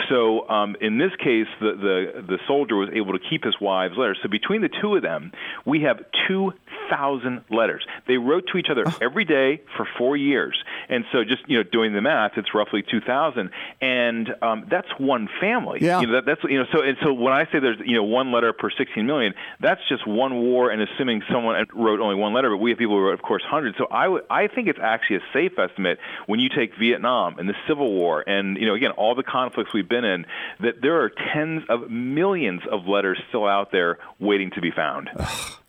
So 0.09 0.47
um, 0.49 0.75
in 0.81 0.97
this 0.97 1.11
case, 1.17 1.47
the, 1.59 1.73
the 1.75 2.21
the 2.27 2.37
soldier 2.47 2.75
was 2.75 2.89
able 2.93 3.13
to 3.13 3.19
keep 3.29 3.43
his 3.43 3.55
wife's 3.61 3.95
letters. 3.97 4.19
So 4.21 4.29
between 4.29 4.61
the 4.61 4.69
two 4.81 4.95
of 4.95 5.01
them, 5.01 5.31
we 5.65 5.81
have 5.81 5.97
two 6.27 6.51
thousand 6.89 7.43
letters. 7.49 7.85
They 8.07 8.17
wrote 8.17 8.47
to 8.51 8.57
each 8.57 8.69
other 8.69 8.85
every 9.01 9.25
day 9.25 9.61
for 9.75 9.87
four 9.97 10.17
years, 10.17 10.57
and 10.89 11.05
so 11.11 11.23
just 11.23 11.47
you 11.47 11.57
know 11.57 11.63
doing 11.63 11.93
the 11.93 12.01
math, 12.01 12.33
it's 12.37 12.53
roughly 12.53 12.83
two 12.83 13.01
thousand, 13.01 13.51
and 13.81 14.29
um, 14.41 14.65
that's 14.69 14.87
one 14.97 15.29
family. 15.39 15.79
Yeah. 15.81 16.01
You 16.01 16.07
know, 16.07 16.13
that, 16.13 16.25
that's 16.25 16.43
you 16.43 16.59
know 16.59 16.65
so 16.71 16.81
and 16.81 16.97
so 17.03 17.13
when 17.13 17.33
I 17.33 17.45
say 17.45 17.59
there's 17.59 17.79
you 17.85 17.95
know 17.95 18.03
one 18.03 18.31
letter 18.31 18.53
per 18.53 18.69
sixteen 18.69 19.05
million, 19.05 19.33
that's 19.59 19.81
just 19.89 20.07
one 20.07 20.35
war, 20.41 20.71
and 20.71 20.81
assuming 20.81 21.23
someone 21.31 21.65
wrote 21.73 21.99
only 21.99 22.15
one 22.15 22.33
letter, 22.33 22.49
but 22.49 22.57
we 22.57 22.71
have 22.71 22.79
people 22.79 22.95
who 22.95 23.03
wrote, 23.03 23.13
of 23.13 23.21
course, 23.21 23.43
hundreds. 23.45 23.77
So 23.77 23.85
I 23.85 24.07
would 24.07 24.23
I 24.29 24.47
think 24.47 24.67
it's 24.67 24.79
actually 24.81 25.17
a 25.17 25.23
safe 25.33 25.57
estimate 25.57 25.99
when 26.27 26.39
you 26.39 26.49
take 26.49 26.75
Vietnam 26.77 27.39
and 27.39 27.49
the 27.49 27.55
Civil 27.67 27.91
War, 27.93 28.23
and 28.27 28.57
you 28.57 28.65
know 28.65 28.75
again 28.75 28.91
all 28.91 29.15
the 29.15 29.23
conflicts 29.23 29.73
we've 29.73 29.89
been 29.89 30.05
in, 30.05 30.25
that 30.61 30.81
there 30.81 31.01
are 31.01 31.09
tens 31.33 31.63
of 31.69 31.89
millions 31.89 32.61
of 32.71 32.87
letters 32.87 33.19
still 33.29 33.45
out 33.45 33.71
there 33.71 33.99
waiting 34.19 34.51
to 34.51 34.61
be 34.61 34.71
found. 34.71 35.09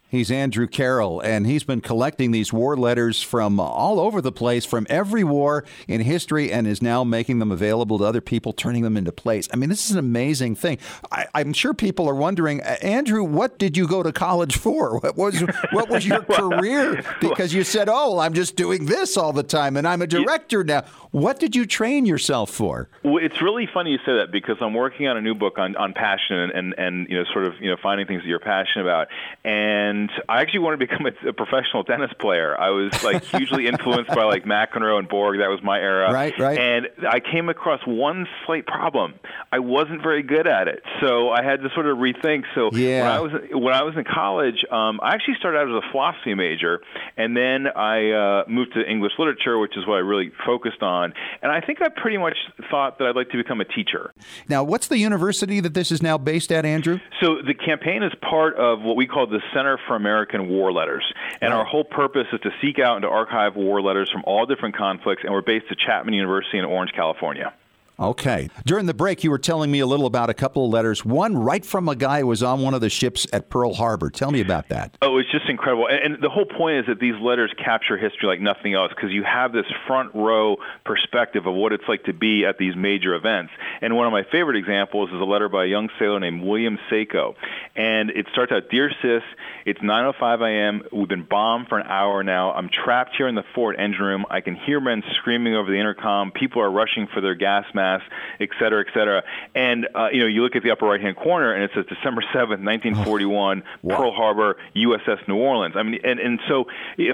He's 0.09 0.31
Andrew 0.31 0.69
Carroll, 0.69 1.21
and 1.21 1.49
he's 1.49 1.65
been 1.65 1.81
collecting 1.81 2.31
these 2.31 2.53
war 2.53 2.77
letters 2.77 3.23
from 3.23 3.59
all 3.59 3.99
over 3.99 4.21
the 4.21 4.31
place, 4.31 4.65
from 4.65 4.87
every 4.89 5.25
war 5.25 5.65
in 5.89 6.01
history, 6.01 6.53
and 6.53 6.65
is 6.65 6.81
now 6.81 7.03
making 7.03 7.41
them 7.41 7.51
available 7.51 7.99
to 7.99 8.05
other 8.05 8.21
people, 8.21 8.53
turning 8.53 8.85
them 8.85 8.97
into 8.97 9.11
plays. 9.11 9.49
I 9.53 9.57
mean, 9.57 9.69
this 9.69 9.85
is 9.85 9.91
an 9.91 9.99
amazing 9.99 10.55
thing. 10.55 10.79
I, 11.11 11.27
I'm 11.35 11.53
sure 11.53 11.75
people 11.75 12.09
are 12.09 12.15
wondering, 12.15 12.63
"Uh, 12.63 12.77
Andrew, 12.83 13.25
what 13.25 13.59
did 13.59 13.77
you 13.77 13.89
go 13.89 14.05
to 14.05 14.13
college 14.13 14.57
for? 14.57 15.01
What 15.01 15.17
was 15.17 15.41
what 15.73 15.89
was 15.89 16.07
your 16.07 16.23
career? 16.31 17.03
Because 17.21 17.53
you 17.53 17.65
said, 17.65 17.89
"Oh, 17.91 18.21
I'm 18.21 18.33
just 18.33 18.55
doing 18.55 18.87
this 18.87 19.17
all 19.17 19.33
the 19.33 19.43
time, 19.43 19.77
and 19.77 19.89
I'm 19.89 20.03
a 20.03 20.07
director 20.07 20.63
now." 20.63 20.85
What 21.11 21.41
did 21.41 21.57
you 21.57 21.65
train 21.65 22.05
yourself 22.05 22.51
for? 22.51 22.91
Well, 23.03 23.25
it's 23.25 23.41
really 23.41 23.67
funny 23.73 23.93
you 23.93 23.99
say 24.05 24.19
that 24.19 24.31
because 24.31 24.57
I'm 24.61 24.75
working 24.75 25.09
on 25.09 25.17
a 25.17 25.23
new 25.23 25.35
book 25.35 25.59
on, 25.59 25.75
on 25.77 25.95
passion 25.95 26.37
and, 26.37 26.53
and, 26.53 26.75
and 26.77 27.09
you 27.09 27.17
know 27.17 27.25
sort 27.33 27.47
of 27.47 27.55
you 27.59 27.71
know 27.71 27.77
finding 27.83 28.07
things 28.07 28.21
that 28.23 28.29
you're 28.29 28.39
passionate 28.39 28.85
about. 28.85 29.09
And 29.43 29.96
I 30.29 30.41
actually 30.41 30.61
wanted 30.61 30.81
to 30.81 30.87
become 30.87 31.07
a, 31.07 31.29
a 31.29 31.33
professional 31.33 31.85
tennis 31.85 32.11
player. 32.21 32.59
I 32.59 32.71
was 32.71 32.93
like 33.05 33.25
hugely 33.25 33.67
influenced 33.67 34.11
by 34.15 34.25
like 34.25 34.45
McEnroe 34.45 34.99
and 34.99 35.09
Borg. 35.09 35.39
That 35.39 35.49
was 35.49 35.61
my 35.63 35.79
era. 35.79 36.13
Right, 36.13 36.39
right. 36.39 36.59
And 36.59 36.89
I 37.09 37.21
came 37.21 37.49
across 37.49 37.81
one 37.87 38.27
slight 38.45 38.67
problem. 38.67 39.15
I 39.53 39.59
wasn't 39.61 40.03
very 40.03 40.23
good 40.23 40.47
at 40.47 40.69
it, 40.69 40.83
so 41.01 41.31
I 41.31 41.43
had 41.43 41.63
to 41.63 41.69
sort 41.75 41.87
of 41.87 41.99
rethink. 41.99 42.45
So 42.55 42.71
Yeah. 42.73 43.03
when 43.03 43.13
I 43.13 43.21
was 43.21 43.33
when 43.53 43.75
I 43.75 43.83
was 43.83 43.95
in 43.97 44.05
college, 44.05 44.65
um, 44.71 45.01
I 45.03 45.15
actually 45.15 45.35
started 45.39 45.59
out 45.59 45.69
as 45.69 45.75
a 45.75 45.91
philosophy 45.93 46.35
major, 46.35 46.81
and 47.17 47.37
then 47.37 47.67
I 47.67 48.11
uh, 48.11 48.45
moved 48.49 48.75
to 48.75 48.81
English 48.89 49.13
literature, 49.19 49.59
which 49.59 49.77
is 49.77 49.87
what 49.87 49.95
I 49.95 50.01
really 50.01 50.33
focused 50.45 50.83
on. 50.83 51.13
And 51.43 51.51
I 51.53 51.61
think 51.61 51.81
I 51.83 51.89
pretty 51.89 52.19
much 52.19 52.37
thought 52.71 52.99
that 52.99 53.09
I'd 53.09 53.17
like 53.17 53.31
to 53.31 53.37
become 53.37 53.61
a 53.61 53.65
teacher. 53.65 54.13
Now, 54.49 54.63
what's 54.65 54.89
the 54.89 54.99
university 54.99 55.61
that 55.61 55.75
this 55.75 55.91
is 55.93 56.03
now 56.03 56.19
based 56.19 56.53
at, 56.53 56.65
Andrew? 56.65 56.99
So 57.21 57.37
the 57.47 57.55
campaign 57.55 58.03
is 58.03 58.13
part 58.29 58.57
of 58.57 58.83
what 58.83 58.97
we 58.97 59.07
call 59.07 59.27
the 59.27 59.41
Center 59.55 59.79
for 59.87 59.97
American 59.97 60.49
War 60.49 60.73
Letters, 60.73 61.05
and 61.41 61.53
our 61.53 61.65
whole 61.65 61.85
purpose 61.85 62.27
is 62.33 62.41
to 62.41 62.51
seek 62.61 62.79
out 62.79 62.97
and 62.97 63.03
to 63.03 63.09
archive 63.09 63.57
war 63.57 63.81
letters 63.81 64.11
from 64.11 64.23
all 64.27 64.47
different 64.47 64.77
conflicts. 64.77 65.23
And 65.25 65.33
we're 65.33 65.43
based 65.43 65.67
at 65.71 65.79
Chapman 65.79 66.15
University 66.15 66.59
in 66.59 66.65
Orange, 66.65 66.93
California. 66.95 67.53
Okay. 67.99 68.51
During 68.67 68.85
the 68.85 68.95
break, 68.95 69.25
you 69.25 69.31
were 69.31 69.39
telling 69.39 69.71
me 69.71 69.81
a 69.81 69.87
little 69.87 70.05
about 70.05 70.29
a 70.29 70.35
couple 70.35 70.67
of 70.67 70.71
letters. 70.71 71.05
One 71.05 71.37
right 71.37 71.65
from 71.65 71.89
a 71.89 71.97
guy 71.97 72.21
who 72.21 72.27
was 72.27 72.43
on 72.43 72.61
one 72.61 72.75
of 72.75 72.83
the 72.83 72.91
ships 72.91 73.27
at 73.33 73.49
Pearl 73.49 73.73
Harbor. 73.73 74.11
Tell 74.11 74.31
me 74.31 74.43
about 74.43 74.69
that. 74.69 74.97
Oh, 75.01 75.17
it's 75.17 75.31
just 75.31 75.49
incredible. 75.49 75.89
And, 75.89 76.15
and 76.15 76.23
the 76.23 76.29
whole 76.29 76.45
point 76.45 76.81
is 76.81 76.87
that 76.89 77.01
these 77.01 77.15
letters 77.21 77.53
capture 77.57 77.97
history 77.97 78.29
like 78.29 78.41
nothing 78.41 78.75
else 78.75 78.93
because 78.95 79.13
you 79.13 79.25
have 79.25 79.53
this 79.53 79.65
front 79.87 80.15
row 80.15 80.57
perspective 80.85 81.47
of 81.47 81.55
what 81.55 81.73
it's 81.73 81.85
like 81.89 82.05
to 82.05 82.13
be 82.13 82.45
at 82.45 82.59
these 82.59 82.77
major 82.77 83.15
events. 83.15 83.53
And 83.81 83.97
one 83.97 84.07
of 84.07 84.13
my 84.13 84.25
favorite 84.31 84.59
examples 84.59 85.09
is 85.09 85.21
a 85.21 85.25
letter 85.25 85.49
by 85.49 85.65
a 85.65 85.69
young 85.69 85.89
sailor 85.99 86.21
named 86.21 86.43
William 86.43 86.79
Seiko. 86.91 87.35
And 87.75 88.11
it 88.11 88.27
starts 88.31 88.53
out 88.53 88.69
Dear 88.71 88.91
Sis, 89.01 89.23
it's 89.67 89.81
9.05 89.81 90.41
a.m. 90.41 90.83
We've 90.93 91.09
been 91.09 91.27
bombed 91.29 91.69
for 91.69 91.79
an 91.79 91.87
hour 91.89 92.23
now. 92.23 92.53
I'm 92.53 92.71
trapped 92.71 93.17
here 93.17 93.27
in 93.27 93.35
the 93.35 93.45
Ford 93.55 93.77
engine 93.77 94.03
room. 94.03 94.25
I 94.31 94.41
can 94.41 94.55
hear 94.55 94.81
men 94.81 95.03
screaming 95.17 95.57
over 95.57 95.71
the 95.71 95.79
intercom. 95.79 96.31
People 96.31 96.63
are 96.63 96.71
rushing 96.71 97.09
for 97.13 97.21
their 97.21 97.35
gas 97.35 97.67
masks. 97.75 98.07
Et 98.41 98.49
cetera, 98.59 98.85
et 98.87 98.93
cetera. 98.93 99.23
And 99.55 99.89
uh, 99.95 100.09
you 100.13 100.21
know, 100.21 100.27
you 100.27 100.43
look 100.43 100.57
at 100.57 100.63
the 100.63 100.71
upper 100.71 100.87
right-hand 100.87 101.17
corner, 101.17 101.53
and 101.53 101.65
it 101.65 101.71
says 101.75 101.85
December 101.89 102.23
seventh, 102.33 102.61
nineteen 102.61 102.95
forty-one, 102.95 103.63
wow. 103.83 103.97
Pearl 103.97 104.13
Harbor, 104.13 104.57
USS 104.77 105.27
New 105.27 105.37
Orleans. 105.37 105.75
I 105.77 105.83
mean, 105.83 106.01
and 106.05 106.21
and 106.21 106.41
so 106.49 106.67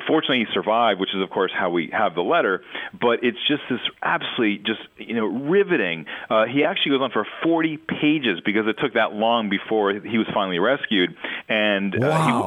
fortunately 0.07 0.41
he 0.41 0.47
survived, 0.53 1.01
which 1.01 1.15
is 1.15 1.23
of 1.23 1.31
course 1.31 1.53
how 1.55 1.71
we 1.71 1.91
have 1.93 2.15
the 2.15 2.23
letter. 2.23 2.63
But 2.93 3.23
it's 3.23 3.39
just 3.49 3.63
this 3.71 3.81
absolutely 4.03 4.59
just 4.59 4.81
you 4.99 5.15
know 5.15 5.27
riveting. 5.27 6.07
Uh, 6.29 6.47
he 6.47 6.65
actually 6.65 6.93
goes 6.93 7.03
on 7.03 7.11
for 7.13 7.27
40 7.43 7.77
pages 7.79 8.41
because 8.45 8.67
it 8.67 8.77
took 8.79 8.95
that 8.95 9.13
long 9.13 9.49
before 9.49 9.93
he 9.93 10.19
was 10.19 10.27
finally 10.35 10.59
rescued, 10.59 11.17
and 11.49 11.95
wow. 11.97 12.09
uh, 12.11 12.27
he, 12.27 12.42